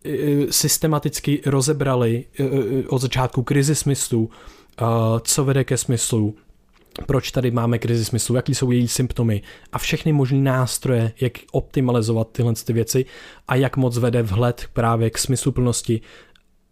e, 0.06 0.10
e, 0.10 0.52
systematicky 0.52 1.42
rozebrali 1.46 2.26
e, 2.40 2.88
od 2.88 3.02
začátku 3.02 3.44
krizi 3.44 3.76
smyslu, 3.76 4.30
co 5.22 5.46
vede 5.46 5.64
ke 5.64 5.78
smyslu, 5.78 6.36
proč 7.06 7.32
tady 7.32 7.52
máme 7.52 7.80
krizi 7.80 8.06
smyslu, 8.06 8.36
jaký 8.36 8.56
jsou 8.56 8.72
její 8.72 8.88
symptomy 8.88 9.42
a 9.72 9.78
všechny 9.78 10.14
možné 10.14 10.38
nástroje, 10.38 11.12
jak 11.22 11.34
optimalizovat 11.52 12.32
tyhle 12.32 12.54
ty 12.54 12.74
věci 12.74 13.06
a 13.48 13.56
jak 13.56 13.78
moc 13.78 13.98
vede 13.98 14.22
vhled 14.22 14.66
právě 14.74 15.10
k 15.10 15.18
smysluplnosti 15.18 16.02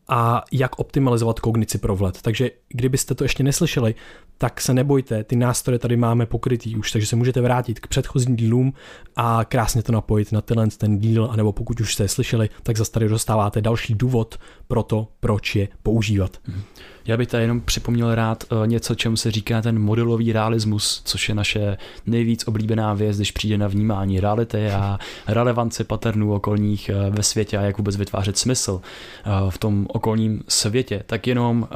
a 0.07 0.43
jak 0.51 0.79
optimalizovat 0.79 1.39
kognici 1.39 1.77
pro 1.77 1.95
vhled. 1.95 2.21
Takže 2.21 2.51
kdybyste 2.69 3.15
to 3.15 3.23
ještě 3.23 3.43
neslyšeli, 3.43 3.95
tak 4.38 4.61
se 4.61 4.73
nebojte, 4.73 5.23
ty 5.23 5.35
nástroje 5.35 5.79
tady 5.79 5.97
máme 5.97 6.25
pokrytý 6.25 6.75
už, 6.75 6.91
takže 6.91 7.07
se 7.07 7.15
můžete 7.15 7.41
vrátit 7.41 7.79
k 7.79 7.88
předchozím 7.88 8.35
dílům 8.35 8.73
a 9.15 9.45
krásně 9.45 9.83
to 9.83 9.91
napojit 9.91 10.31
na 10.31 10.41
tenhle 10.41 10.67
ten 10.67 10.99
díl, 10.99 11.29
anebo 11.31 11.51
pokud 11.51 11.79
už 11.79 11.93
jste 11.93 12.03
je 12.03 12.07
slyšeli, 12.07 12.49
tak 12.63 12.77
zase 12.77 12.91
tady 12.91 13.09
dostáváte 13.09 13.61
další 13.61 13.95
důvod 13.95 14.39
pro 14.67 14.83
to, 14.83 15.07
proč 15.19 15.55
je 15.55 15.67
používat. 15.83 16.38
Mm-hmm. 16.38 16.61
Já 17.08 17.18
bych 17.18 17.28
tady 17.28 17.43
jenom 17.43 17.62
připomněl 17.62 18.16
rád 18.16 18.43
eh, 18.43 18.68
něco, 18.68 18.95
čemu 18.95 19.18
se 19.18 19.32
říká 19.32 19.62
ten 19.62 19.80
modelový 19.80 20.34
realismus, 20.34 21.01
což 21.05 21.30
je 21.30 21.36
naše 21.36 21.78
nejvíc 22.05 22.47
oblíbená 22.47 22.93
věc, 22.93 23.18
když 23.18 23.32
přijde 23.32 23.58
na 23.58 23.68
vnímání 23.68 24.20
reality 24.20 24.70
a 24.70 24.99
relevanci 25.28 25.84
paternů 25.84 26.34
okolních 26.34 26.89
eh, 26.89 27.10
ve 27.10 27.24
světě 27.24 27.58
a 27.58 27.62
jak 27.62 27.78
vůbec 27.78 27.95
vytvářet 27.95 28.38
smysl 28.38 28.82
eh, 28.82 29.30
v 29.49 29.58
tom 29.58 29.88
okolním 29.89 30.43
světě. 30.47 31.03
Tak 31.05 31.28
jenom 31.28 31.68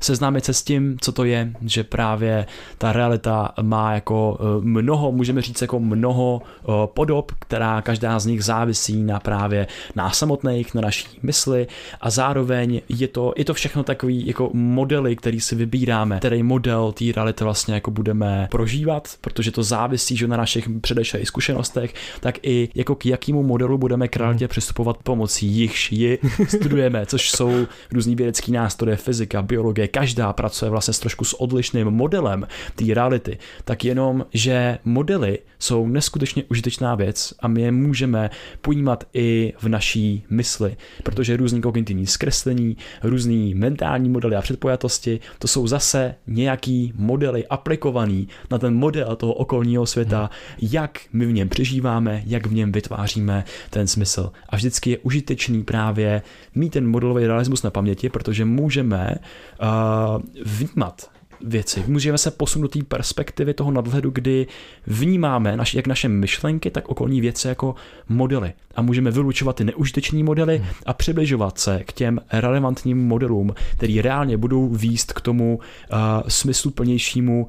seznámit 0.00 0.44
se 0.44 0.54
s 0.54 0.62
tím, 0.62 0.96
co 1.00 1.12
to 1.12 1.24
je, 1.24 1.52
že 1.62 1.84
právě 1.84 2.46
ta 2.78 2.92
realita 2.92 3.54
má 3.62 3.94
jako 3.94 4.38
mnoho, 4.60 5.12
můžeme 5.12 5.42
říct 5.42 5.62
jako 5.62 5.80
mnoho 5.80 6.42
podob, 6.86 7.32
která 7.38 7.82
každá 7.82 8.18
z 8.18 8.26
nich 8.26 8.44
závisí 8.44 9.02
na 9.02 9.20
právě 9.20 9.66
nás 9.96 10.18
samotných, 10.18 10.74
na 10.74 10.80
naší 10.80 11.08
mysli 11.22 11.66
a 12.00 12.10
zároveň 12.10 12.80
je 12.88 13.08
to, 13.08 13.32
je 13.36 13.44
to 13.44 13.54
všechno 13.54 13.82
takový 13.82 14.31
jako 14.32 14.50
modely, 14.52 15.16
který 15.16 15.40
si 15.40 15.54
vybíráme, 15.54 16.18
který 16.18 16.42
model 16.42 16.92
té 16.92 17.04
reality 17.16 17.44
vlastně 17.44 17.74
jako 17.74 17.90
budeme 17.90 18.48
prožívat, 18.50 19.08
protože 19.20 19.50
to 19.50 19.62
závisí 19.62 20.16
že 20.16 20.26
na 20.26 20.36
našich 20.36 20.68
předešlých 20.80 21.28
zkušenostech, 21.28 21.94
tak 22.20 22.38
i 22.42 22.68
jako 22.74 22.94
k 22.94 23.06
jakému 23.06 23.42
modelu 23.42 23.78
budeme 23.78 24.08
k 24.08 24.16
realitě 24.16 24.48
přistupovat 24.48 24.96
pomocí 25.02 25.46
jichž 25.46 25.92
ji 25.92 26.18
studujeme, 26.48 27.06
což 27.06 27.30
jsou 27.30 27.66
různý 27.92 28.16
vědecký 28.16 28.52
nástroje, 28.52 28.96
fyzika, 28.96 29.42
biologie, 29.42 29.88
každá 29.88 30.32
pracuje 30.32 30.70
vlastně 30.70 30.94
s 30.94 30.98
trošku 30.98 31.24
s 31.24 31.40
odlišným 31.40 31.90
modelem 31.90 32.46
té 32.76 32.94
reality, 32.94 33.38
tak 33.64 33.84
jenom, 33.84 34.26
že 34.34 34.78
modely 34.84 35.38
jsou 35.62 35.88
neskutečně 35.88 36.44
užitečná 36.48 36.94
věc 36.94 37.34
a 37.40 37.48
my 37.48 37.62
je 37.62 37.72
můžeme 37.72 38.30
pojímat 38.60 39.04
i 39.14 39.52
v 39.58 39.68
naší 39.68 40.24
mysli, 40.30 40.76
protože 41.02 41.36
různý 41.36 41.60
kognitivní 41.60 42.06
zkreslení, 42.06 42.76
různý 43.02 43.54
mentální 43.54 44.08
modely 44.08 44.36
a 44.36 44.42
předpojatosti, 44.42 45.20
to 45.38 45.48
jsou 45.48 45.66
zase 45.66 46.14
nějaký 46.26 46.92
modely 46.96 47.46
aplikovaný 47.46 48.28
na 48.50 48.58
ten 48.58 48.74
model 48.74 49.16
toho 49.16 49.32
okolního 49.32 49.86
světa, 49.86 50.30
jak 50.62 51.00
my 51.12 51.26
v 51.26 51.32
něm 51.32 51.48
přežíváme, 51.48 52.22
jak 52.26 52.46
v 52.46 52.54
něm 52.54 52.72
vytváříme 52.72 53.44
ten 53.70 53.86
smysl. 53.86 54.32
A 54.48 54.56
vždycky 54.56 54.90
je 54.90 54.98
užitečný 54.98 55.64
právě 55.64 56.22
mít 56.54 56.70
ten 56.70 56.88
modelový 56.88 57.26
realismus 57.26 57.62
na 57.62 57.70
paměti, 57.70 58.08
protože 58.08 58.44
můžeme 58.44 59.14
uh, 59.62 60.22
vnímat 60.44 61.11
věci. 61.44 61.84
Můžeme 61.86 62.18
se 62.18 62.30
posunout 62.30 62.62
do 62.62 62.68
té 62.68 62.84
perspektivy 62.84 63.54
toho 63.54 63.70
nadhledu, 63.70 64.10
kdy 64.10 64.46
vnímáme 64.86 65.56
naš, 65.56 65.74
jak 65.74 65.86
naše 65.86 66.08
myšlenky, 66.08 66.70
tak 66.70 66.88
okolní 66.88 67.20
věci 67.20 67.48
jako 67.48 67.74
modely. 68.08 68.52
A 68.74 68.82
můžeme 68.82 69.10
vylučovat 69.10 69.56
ty 69.56 69.64
neužitečné 69.64 70.22
modely 70.22 70.58
hmm. 70.58 70.66
a 70.86 70.92
přibližovat 70.92 71.58
se 71.58 71.82
k 71.84 71.92
těm 71.92 72.20
relevantním 72.32 73.06
modelům, 73.06 73.54
který 73.76 74.02
reálně 74.02 74.36
budou 74.36 74.68
výst 74.68 75.12
k 75.12 75.20
tomu 75.20 75.58
uh, 75.58 75.98
smysluplnějšímu 76.28 77.48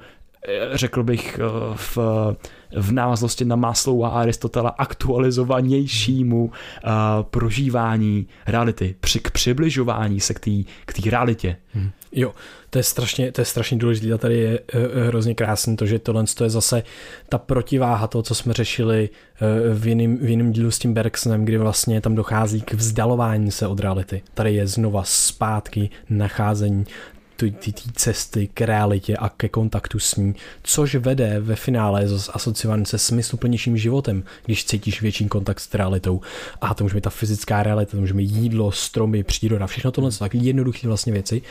řekl 0.73 1.03
bych 1.03 1.39
eh, 1.39 1.73
v, 1.75 1.97
v 2.75 2.91
návaznosti 2.91 3.45
na 3.45 3.55
Maslowa 3.55 4.09
a 4.09 4.21
Aristotela 4.21 4.69
aktualizovanějšímu 4.69 6.45
uh, 6.45 6.51
prožívání 7.21 8.27
reality, 8.47 8.95
při, 8.99 9.19
k 9.19 9.31
přibližování 9.31 10.19
se 10.19 10.33
k 10.33 10.39
té 10.39 10.51
k 10.85 11.07
realitě. 11.07 11.55
Hmm. 11.73 11.91
Jo, 12.11 12.31
to 12.69 12.79
je 12.79 12.83
strašně, 12.83 13.31
to 13.31 13.41
je 13.41 13.45
strašně 13.45 13.77
důležité 13.77 14.13
a 14.13 14.17
tady 14.17 14.37
je 14.37 14.59
hrozně 15.07 15.35
krásné 15.35 15.75
to, 15.75 15.85
že 15.85 15.99
tohle 15.99 16.23
to 16.35 16.43
je 16.43 16.49
zase 16.49 16.83
ta 17.29 17.37
protiváha 17.37 18.07
toho, 18.07 18.21
co 18.21 18.35
jsme 18.35 18.53
řešili 18.53 19.09
v 19.73 19.87
jiném 19.87 20.17
v 20.17 20.29
jiném 20.29 20.51
dílu 20.51 20.71
s 20.71 20.79
tím 20.79 20.93
Bergsonem, 20.93 21.45
kdy 21.45 21.57
vlastně 21.57 22.01
tam 22.01 22.15
dochází 22.15 22.61
k 22.61 22.73
vzdalování 22.73 23.51
se 23.51 23.67
od 23.67 23.79
reality. 23.79 24.21
Tady 24.33 24.53
je 24.53 24.67
znova 24.67 25.03
zpátky 25.05 25.89
nacházení 26.09 26.85
ty 27.51 27.73
cesty 27.93 28.49
k 28.53 28.61
realitě 28.61 29.17
a 29.17 29.29
ke 29.29 29.49
kontaktu 29.49 29.99
s 29.99 30.15
ní, 30.15 30.35
což 30.63 30.95
vede 30.95 31.39
ve 31.39 31.55
finále 31.55 32.07
zase 32.07 32.31
asociovaný 32.31 32.85
se 32.85 32.97
smysluplnějším 32.97 33.77
životem, 33.77 34.23
když 34.45 34.65
cítíš 34.65 35.01
větší 35.01 35.27
kontakt 35.27 35.59
s 35.59 35.73
realitou. 35.73 36.21
A 36.61 36.73
to 36.73 36.83
může 36.83 36.95
být 36.95 37.03
ta 37.03 37.09
fyzická 37.09 37.63
realita, 37.63 37.91
to 37.91 37.97
může 37.97 38.13
být 38.13 38.31
jídlo, 38.31 38.71
stromy, 38.71 39.23
příroda, 39.23 39.67
všechno 39.67 39.91
tohle 39.91 40.11
jsou 40.11 40.19
takové 40.19 40.43
jednoduché 40.43 40.87
vlastně 40.87 41.13
věci. 41.13 41.41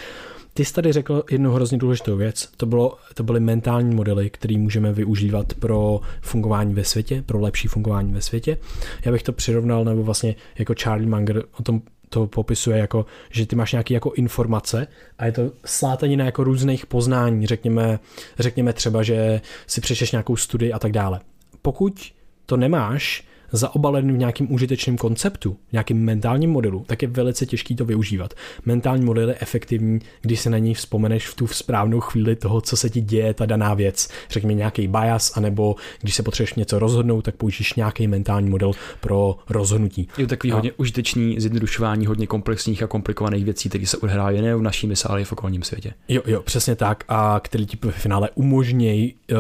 Ty 0.55 0.65
jsi 0.65 0.75
tady 0.75 0.93
řekl 0.93 1.25
jednu 1.31 1.53
hrozně 1.53 1.79
důležitou 1.79 2.17
věc, 2.17 2.49
to, 2.57 2.67
bylo, 2.67 2.99
to 3.15 3.23
byly 3.23 3.41
mentální 3.41 3.95
modely, 3.95 4.31
které 4.31 4.59
můžeme 4.59 4.93
využívat 4.93 5.55
pro 5.55 6.01
fungování 6.21 6.75
ve 6.75 6.85
světě, 6.85 7.23
pro 7.27 7.41
lepší 7.41 7.69
fungování 7.69 8.13
ve 8.13 8.23
světě. 8.23 8.59
Já 9.05 9.13
bych 9.13 9.23
to 9.23 9.33
přirovnal, 9.33 9.85
nebo 9.85 10.03
vlastně 10.03 10.35
jako 10.59 10.75
Charlie 10.83 11.11
Munger 11.11 11.43
o 11.59 11.63
tom 11.63 11.83
to 12.13 12.27
popisuje 12.27 12.79
jako, 12.79 13.07
že 13.31 13.47
ty 13.47 13.57
máš 13.57 13.73
nějaké 13.73 13.95
jako 13.95 14.13
informace 14.13 14.87
a 15.19 15.27
je 15.27 15.33
to 15.33 15.53
slátanina 15.65 16.25
jako 16.25 16.45
různých 16.45 16.87
poznání, 16.87 17.47
řekněme, 17.47 17.99
řekněme 18.39 18.73
třeba, 18.73 19.03
že 19.03 19.41
si 19.67 19.81
přečeš 19.81 20.13
nějakou 20.13 20.37
studii 20.37 20.73
a 20.73 20.79
tak 20.79 20.93
dále. 20.93 21.21
Pokud 21.63 22.13
to 22.47 22.57
nemáš, 22.57 23.25
zaobalený 23.53 24.13
v 24.13 24.19
nějakým 24.19 24.53
užitečným 24.53 24.97
konceptu, 24.97 25.57
v 25.69 25.73
nějakým 25.73 26.05
mentálním 26.05 26.51
modelu, 26.51 26.85
tak 26.87 27.03
je 27.03 27.09
velice 27.09 27.47
těžký 27.47 27.77
to 27.77 27.85
využívat. 27.85 28.35
Mentální 28.67 29.05
model 29.05 29.29
je 29.29 29.37
efektivní, 29.41 30.01
když 30.21 30.41
se 30.41 30.51
na 30.51 30.59
něj 30.59 30.75
vzpomeneš 30.75 31.29
v 31.29 31.35
tu 31.35 31.47
správnou 31.47 32.01
chvíli 32.01 32.37
toho, 32.37 32.61
co 32.61 32.77
se 32.77 32.91
ti 32.91 33.01
děje, 33.01 33.35
ta 33.35 33.47
daná 33.47 33.75
věc. 33.75 34.09
Řekněme 34.31 34.55
nějaký 34.55 34.89
bias, 34.89 35.37
anebo 35.37 35.77
když 36.01 36.15
se 36.15 36.23
potřebuješ 36.23 36.55
něco 36.55 36.79
rozhodnout, 36.79 37.23
tak 37.23 37.37
použiješ 37.37 37.75
nějaký 37.75 38.07
mentální 38.07 38.51
model 38.51 38.73
pro 39.01 39.37
rozhodnutí. 39.49 40.09
Je 40.19 40.25
to 40.25 40.31
takový 40.31 40.53
a... 40.53 40.55
hodně 40.55 40.73
užitečný 40.73 41.41
zjednodušování 41.41 42.07
hodně 42.07 42.27
komplexních 42.27 42.83
a 42.83 42.87
komplikovaných 42.87 43.45
věcí, 43.45 43.69
které 43.69 43.87
se 43.87 43.97
odehrávají 43.97 44.41
nejen 44.41 44.59
v 44.59 44.63
naší 44.63 44.87
mysli, 44.87 45.09
ale 45.09 45.21
i 45.21 45.25
v 45.25 45.33
okolním 45.33 45.63
světě. 45.63 45.93
Jo, 46.09 46.23
jo, 46.27 46.43
přesně 46.43 46.77
tak, 46.77 47.05
a 47.09 47.41
který 47.45 47.67
ti 47.67 47.79
v 47.83 47.91
finále 47.91 48.31
umožní 48.35 49.15
uh, 49.31 49.39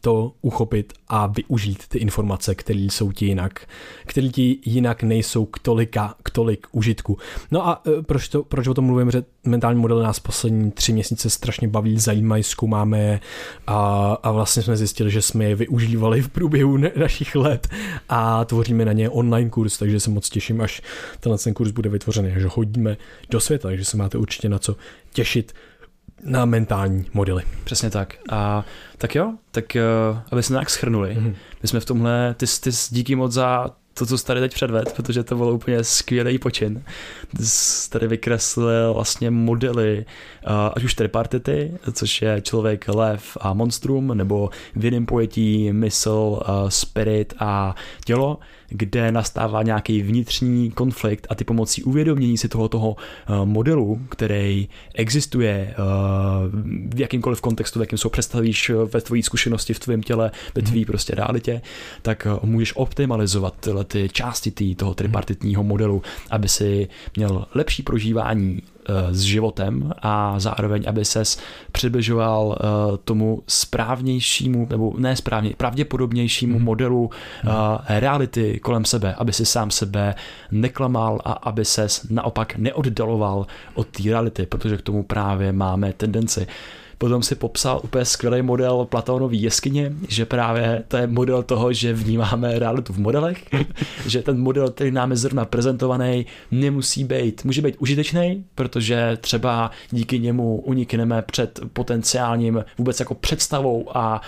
to 0.00 0.32
uchopit 0.42 0.92
a 1.08 1.26
využít 1.26 1.88
ty 1.88 1.98
informace, 1.98 2.54
které 2.54 2.80
jsou 2.80 3.12
ti 3.12 3.26
jinak 3.26 3.45
jinak, 3.46 3.66
který 4.06 4.32
ti 4.32 4.58
jinak 4.64 5.02
nejsou 5.02 5.46
k, 5.46 5.58
tolika, 5.58 6.14
k 6.22 6.30
tolik 6.30 6.66
užitku. 6.72 7.18
No 7.50 7.68
a 7.68 7.82
e, 7.98 8.02
proč, 8.02 8.28
to, 8.28 8.42
proč 8.42 8.68
o 8.68 8.74
tom 8.74 8.84
mluvím, 8.84 9.10
že 9.10 9.22
mentální 9.44 9.80
modely 9.80 10.02
nás 10.02 10.20
poslední 10.20 10.70
tři 10.70 10.92
měsíce 10.92 11.30
strašně 11.30 11.68
baví, 11.68 11.98
zajímají, 11.98 12.42
zkoumáme 12.42 12.98
je 12.98 13.20
a, 13.66 14.12
a 14.22 14.32
vlastně 14.32 14.62
jsme 14.62 14.76
zjistili, 14.76 15.10
že 15.10 15.22
jsme 15.22 15.44
je 15.44 15.54
využívali 15.54 16.22
v 16.22 16.28
průběhu 16.28 16.76
našich 16.96 17.34
let 17.34 17.68
a 18.08 18.44
tvoříme 18.44 18.84
na 18.84 18.92
ně 18.92 19.10
online 19.10 19.50
kurz, 19.50 19.78
takže 19.78 20.00
se 20.00 20.10
moc 20.10 20.30
těším, 20.30 20.60
až 20.60 20.82
tenhle 21.20 21.38
ten 21.38 21.54
kurz 21.54 21.70
bude 21.70 21.90
vytvořený, 21.90 22.32
že 22.36 22.48
hodíme 22.50 22.96
do 23.30 23.40
světa, 23.40 23.68
takže 23.68 23.84
se 23.84 23.96
máte 23.96 24.18
určitě 24.18 24.48
na 24.48 24.58
co 24.58 24.76
těšit 25.12 25.54
na 26.24 26.44
mentální 26.44 27.04
modely. 27.14 27.42
Přesně 27.64 27.90
tak. 27.90 28.14
A 28.30 28.64
tak 28.98 29.14
jo, 29.14 29.34
tak 29.50 29.64
uh, 30.10 30.18
aby 30.30 30.42
jsme 30.42 30.54
nějak 30.54 30.70
schrnuli. 30.70 31.16
Mm-hmm. 31.16 31.34
My 31.62 31.68
jsme 31.68 31.80
v 31.80 31.84
tomhle, 31.84 32.34
ty, 32.38 32.46
ty 32.60 32.70
díky 32.90 33.16
moc 33.16 33.32
za 33.32 33.70
to, 33.98 34.06
co 34.06 34.18
jsi 34.18 34.26
tady 34.26 34.40
teď 34.40 34.54
předved, 34.54 34.92
protože 34.92 35.24
to 35.24 35.36
bylo 35.36 35.52
úplně 35.52 35.84
skvělý 35.84 36.38
počin. 36.38 36.82
Jsi 37.40 37.90
tady 37.90 38.06
vykreslil 38.06 38.94
vlastně 38.94 39.30
modely, 39.30 40.04
ať 40.74 40.84
už 40.84 40.94
tripartity, 40.94 41.72
což 41.92 42.22
je 42.22 42.40
člověk, 42.40 42.88
lev 42.88 43.36
a 43.40 43.54
monstrum, 43.54 44.08
nebo 44.14 44.50
v 44.74 44.84
jiném 44.84 45.06
pojetí 45.06 45.72
mysl, 45.72 46.40
spirit 46.68 47.34
a 47.38 47.74
tělo, 48.04 48.38
kde 48.68 49.12
nastává 49.12 49.62
nějaký 49.62 50.02
vnitřní 50.02 50.70
konflikt 50.70 51.26
a 51.30 51.34
ty 51.34 51.44
pomocí 51.44 51.82
uvědomění 51.82 52.38
si 52.38 52.48
toho 52.48 52.68
toho 52.68 52.96
modelu, 53.44 54.00
který 54.08 54.68
existuje 54.94 55.74
v 56.94 57.00
jakýmkoliv 57.00 57.40
kontextu, 57.40 57.78
v 57.78 57.82
jakém 57.82 57.98
se 57.98 58.08
představíš 58.08 58.70
ve 58.92 59.00
tvojí 59.00 59.22
zkušenosti, 59.22 59.74
v 59.74 59.78
tvém 59.78 60.02
těle, 60.02 60.30
ve 60.54 60.62
tvý 60.62 60.84
prostě 60.84 61.14
realitě, 61.14 61.60
tak 62.02 62.26
můžeš 62.42 62.72
optimalizovat 62.76 63.54
tyhle 63.60 63.84
ty 63.84 64.08
části 64.12 64.50
tý, 64.50 64.74
toho 64.74 64.94
tripartitního 64.94 65.62
modelu, 65.62 66.02
aby 66.30 66.48
si 66.48 66.88
měl 67.16 67.46
lepší 67.54 67.82
prožívání 67.82 68.62
eh, 68.62 68.75
s 69.10 69.20
životem 69.20 69.92
a 70.02 70.40
zároveň, 70.40 70.84
aby 70.86 71.04
ses 71.04 71.38
přibližoval 71.72 72.58
eh, 72.58 72.66
tomu 73.04 73.42
správnějšímu, 73.46 74.66
nebo 74.70 74.94
ne 74.98 75.16
správně, 75.16 75.54
pravděpodobnějšímu 75.56 76.58
mm. 76.58 76.64
modelu 76.64 77.10
mm. 77.44 77.50
reality 77.88 78.60
kolem 78.60 78.84
sebe, 78.84 79.14
aby 79.14 79.32
si 79.32 79.46
sám 79.46 79.70
sebe 79.70 80.14
neklamal 80.50 81.20
a 81.24 81.32
aby 81.32 81.64
ses 81.64 82.06
naopak 82.10 82.56
neoddaloval 82.56 83.46
od 83.74 83.86
té 83.86 84.02
reality, 84.02 84.46
protože 84.46 84.76
k 84.76 84.82
tomu 84.82 85.02
právě 85.02 85.52
máme 85.52 85.92
tendenci. 85.92 86.46
Potom 86.98 87.22
si 87.22 87.34
popsal 87.34 87.80
úplně 87.84 88.04
skvělý 88.04 88.42
model 88.42 88.86
Platónový 88.90 89.42
jeskyně, 89.42 89.92
že 90.08 90.26
právě 90.26 90.82
to 90.88 90.96
je 90.96 91.06
model 91.06 91.42
toho, 91.42 91.72
že 91.72 91.92
vnímáme 91.92 92.58
realitu 92.58 92.92
v 92.92 92.98
modelech, 92.98 93.44
že 94.06 94.22
ten 94.22 94.40
model, 94.40 94.70
který 94.70 94.90
nám 94.90 95.10
je 95.10 95.16
zrovna 95.16 95.44
prezentovaný, 95.44 96.26
nemusí 96.50 97.04
být, 97.04 97.44
může 97.44 97.62
být 97.62 97.76
užitečný, 97.78 98.44
protože 98.54 99.18
třeba 99.20 99.70
díky 99.90 100.18
němu 100.18 100.56
unikneme 100.56 101.22
před 101.22 101.60
potenciálním 101.72 102.64
vůbec 102.78 103.00
jako 103.00 103.14
představou 103.14 103.96
a 103.96 104.20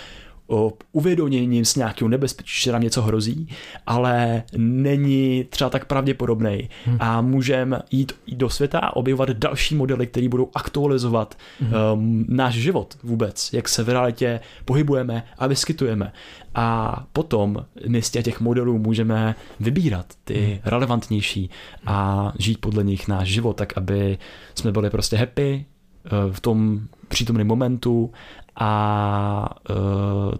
uvědoměním 0.91 1.65
s 1.65 1.75
nějakým 1.75 2.09
nebezpečí, 2.09 2.61
že 2.61 2.71
nám 2.71 2.81
něco 2.81 3.01
hrozí, 3.01 3.49
ale 3.87 4.43
není 4.57 5.43
třeba 5.49 5.69
tak 5.69 5.85
pravděpodobný 5.85 6.69
hmm. 6.85 6.97
a 6.99 7.21
můžeme 7.21 7.81
jít, 7.91 8.11
do 8.27 8.49
světa 8.49 8.79
a 8.79 8.95
objevovat 8.95 9.29
další 9.29 9.75
modely, 9.75 10.07
které 10.07 10.29
budou 10.29 10.49
aktualizovat 10.55 11.37
hmm. 11.59 11.73
um, 11.93 12.25
náš 12.29 12.53
život 12.53 12.97
vůbec, 13.03 13.53
jak 13.53 13.69
se 13.69 13.83
v 13.83 13.89
realitě 13.89 14.39
pohybujeme 14.65 15.23
a 15.37 15.47
vyskytujeme. 15.47 16.11
A 16.55 16.97
potom 17.13 17.65
my 17.87 18.01
z 18.01 18.09
těch 18.09 18.39
modelů 18.39 18.79
můžeme 18.79 19.35
vybírat 19.59 20.05
ty 20.23 20.45
hmm. 20.45 20.59
relevantnější 20.65 21.49
a 21.85 22.31
žít 22.39 22.57
podle 22.57 22.83
nich 22.83 23.07
náš 23.07 23.27
život, 23.27 23.53
tak 23.53 23.77
aby 23.77 24.17
jsme 24.55 24.71
byli 24.71 24.89
prostě 24.89 25.17
happy 25.17 25.65
uh, 26.05 26.33
v 26.33 26.39
tom 26.39 26.79
přítomném 27.07 27.47
momentu 27.47 28.11
a 28.59 29.49
uh, 29.69 29.75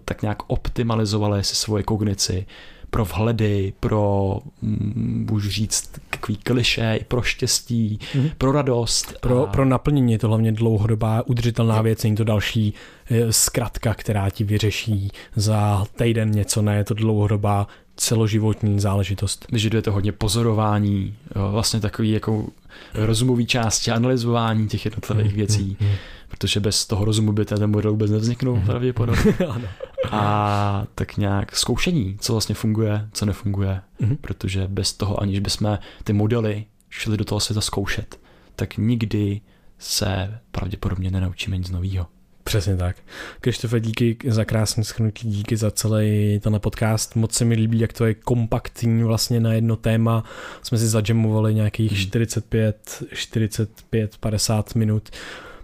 tak 0.04 0.22
nějak 0.22 0.38
optimalizovali 0.46 1.44
si 1.44 1.56
svoje 1.56 1.82
kognici 1.82 2.46
pro 2.90 3.04
vhledy, 3.04 3.72
pro, 3.80 4.38
mm, 4.62 5.26
můžu 5.30 5.50
říct, 5.50 5.92
takový 6.10 6.36
kliše, 6.36 7.00
pro 7.08 7.22
štěstí, 7.22 7.98
mm-hmm. 8.00 8.32
pro 8.38 8.52
radost. 8.52 9.14
Pro, 9.20 9.42
a... 9.42 9.46
pro 9.46 9.64
naplnění 9.64 10.12
je 10.12 10.18
to 10.18 10.28
hlavně 10.28 10.52
dlouhodobá 10.52 11.22
udržitelná 11.26 11.76
je. 11.76 11.82
věc, 11.82 12.02
není 12.02 12.16
to 12.16 12.24
další 12.24 12.74
eh, 13.10 13.32
zkratka, 13.32 13.94
která 13.94 14.30
ti 14.30 14.44
vyřeší 14.44 15.10
za 15.36 15.84
týden 15.96 16.30
něco, 16.30 16.62
ne, 16.62 16.76
je 16.76 16.84
to 16.84 16.94
dlouhodobá 16.94 17.66
celoživotní 18.00 18.80
záležitost. 18.80 19.46
Vyžaduje 19.52 19.82
to 19.82 19.92
hodně 19.92 20.12
pozorování, 20.12 21.14
vlastně 21.50 21.80
takový 21.80 22.10
jako 22.10 22.46
rozumový 22.94 23.46
části, 23.46 23.90
analyzování 23.90 24.68
těch 24.68 24.84
jednotlivých 24.84 25.32
mm, 25.32 25.36
věcí. 25.36 25.76
Mm, 25.80 25.86
mm 25.86 25.94
protože 26.30 26.60
bez 26.60 26.86
toho 26.86 27.04
rozumu 27.04 27.32
by 27.32 27.44
ten 27.44 27.70
model 27.70 27.90
vůbec 27.90 28.10
nevzniknul 28.10 28.62
pravděpodobně. 28.66 29.34
a 30.10 30.84
tak 30.94 31.16
nějak 31.16 31.56
zkoušení, 31.56 32.16
co 32.20 32.32
vlastně 32.32 32.54
funguje, 32.54 33.08
co 33.12 33.26
nefunguje, 33.26 33.80
protože 34.20 34.68
bez 34.68 34.92
toho, 34.92 35.22
aniž 35.22 35.40
bychom 35.40 35.78
ty 36.04 36.12
modely 36.12 36.64
šli 36.90 37.16
do 37.16 37.24
toho 37.24 37.40
světa 37.40 37.60
zkoušet, 37.60 38.20
tak 38.56 38.76
nikdy 38.76 39.40
se 39.78 40.40
pravděpodobně 40.50 41.10
nenaučíme 41.10 41.58
nic 41.58 41.70
nového. 41.70 42.06
Přesně 42.44 42.76
tak. 42.76 42.96
Krištofe, 43.40 43.80
díky 43.80 44.16
za 44.28 44.44
krásný 44.44 44.84
schrnutí, 44.84 45.28
díky 45.28 45.56
za 45.56 45.70
celý 45.70 46.40
ten 46.42 46.60
podcast. 46.60 47.16
Moc 47.16 47.34
se 47.34 47.44
mi 47.44 47.54
líbí, 47.54 47.80
jak 47.80 47.92
to 47.92 48.06
je 48.06 48.14
kompaktní 48.14 49.04
vlastně 49.04 49.40
na 49.40 49.52
jedno 49.52 49.76
téma. 49.76 50.24
Jsme 50.62 50.78
si 50.78 50.88
zadžemovali 50.88 51.54
nějakých 51.54 51.92
hmm. 51.92 52.00
45, 52.00 53.02
45, 53.14 54.16
50 54.16 54.74
minut 54.74 55.10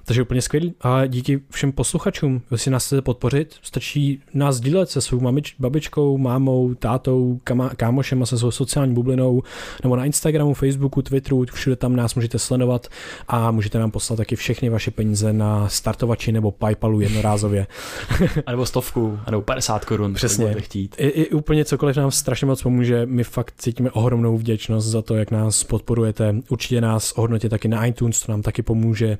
Takže 0.06 0.22
úplně 0.22 0.42
skvělý. 0.42 0.74
A 0.80 1.06
díky 1.06 1.40
všem 1.50 1.72
posluchačům, 1.72 2.42
jestli 2.50 2.70
nás 2.70 2.86
chcete 2.86 3.02
podpořit, 3.02 3.54
stačí 3.62 4.20
nás 4.34 4.60
dílet 4.60 4.90
se 4.90 5.00
svou 5.00 5.20
mamič, 5.20 5.54
babičkou, 5.58 6.18
mámou, 6.18 6.74
tátou, 6.74 7.38
kama, 7.44 7.68
kámošem 7.68 8.22
a 8.22 8.26
se 8.26 8.38
svou 8.38 8.50
sociální 8.50 8.94
bublinou, 8.94 9.42
nebo 9.82 9.96
na 9.96 10.04
Instagramu, 10.04 10.54
Facebooku, 10.54 11.02
Twitteru, 11.02 11.44
všude 11.52 11.76
tam 11.76 11.96
nás 11.96 12.14
můžete 12.14 12.38
sledovat 12.38 12.86
a 13.28 13.50
můžete 13.50 13.78
nám 13.78 13.90
poslat 13.90 14.16
taky 14.16 14.36
všechny 14.36 14.68
vaše 14.68 14.90
peníze 14.90 15.32
na 15.32 15.68
startovači 15.68 16.32
nebo 16.32 16.50
Paypalu 16.50 17.00
jednorázově. 17.00 17.66
a 18.46 18.50
nebo 18.50 18.66
stovku, 18.66 19.18
nebo 19.30 19.42
50 19.42 19.84
korun. 19.84 20.14
Přesně. 20.14 20.54
Chtít. 20.58 20.96
I, 20.98 21.08
I, 21.08 21.30
úplně 21.30 21.64
cokoliv 21.64 21.96
nám 21.96 22.10
strašně 22.10 22.46
moc 22.46 22.62
pomůže. 22.62 23.06
My 23.06 23.24
fakt 23.24 23.54
cítíme 23.58 23.90
ohromnou 23.90 24.38
vděčnost 24.38 24.88
za 24.88 25.02
to, 25.02 25.14
jak 25.14 25.30
nás 25.30 25.64
podporujete. 25.64 26.34
Určitě 26.48 26.80
nás 26.80 27.12
ohodnotě 27.12 27.48
taky 27.48 27.68
na 27.68 27.86
iTunes, 27.86 28.22
to 28.22 28.32
nám 28.32 28.42
taky 28.42 28.62
pomůže. 28.62 29.18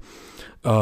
Uh, 0.66 0.72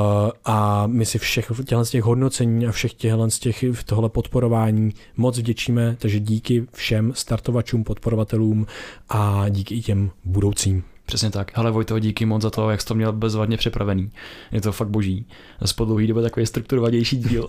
a 0.45 0.87
my 0.87 1.07
si 1.07 1.19
všech 1.19 1.47
těchto 1.65 1.85
z 1.85 1.91
těch 1.91 2.03
hodnocení 2.03 2.67
a 2.67 2.73
všech 2.73 2.95
těchto 2.95 3.31
z 3.31 3.39
těch 3.39 3.65
tohle 3.85 4.09
podporování 4.09 4.95
moc 5.17 5.39
vděčíme, 5.39 5.97
takže 5.99 6.21
díky 6.21 6.67
všem 6.73 7.13
startovačům, 7.15 7.85
podporovatelům 7.85 8.67
a 9.09 9.49
díky 9.49 9.75
i 9.75 9.81
těm 9.81 10.11
budoucím. 10.25 10.85
Přesně 11.07 11.31
tak. 11.31 11.57
Hele 11.57 11.71
Vojto, 11.71 11.99
díky 11.99 12.27
moc 12.27 12.43
za 12.43 12.51
to, 12.51 12.71
jak 12.71 12.81
jsi 12.81 12.87
to 12.87 12.95
měl 12.95 13.13
bezvadně 13.13 13.57
připravený. 13.57 14.11
Je 14.53 14.61
to 14.61 14.73
fakt 14.73 14.89
boží. 14.89 15.27
Z 15.65 15.73
po 15.73 15.85
dlouhý 15.85 16.07
doby 16.07 16.23
takový 16.23 16.47
strukturovanější 16.47 17.17
díl. 17.17 17.47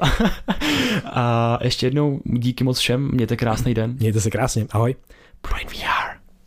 a 1.06 1.58
ještě 1.62 1.86
jednou 1.86 2.20
díky 2.24 2.64
moc 2.64 2.78
všem, 2.80 3.12
mějte 3.12 3.38
krásný 3.38 3.74
den. 3.74 3.96
Mějte 4.00 4.22
se 4.22 4.30
krásně, 4.30 4.68
ahoj. 4.72 4.96
Brain 5.44 5.68
VR. 5.68 6.25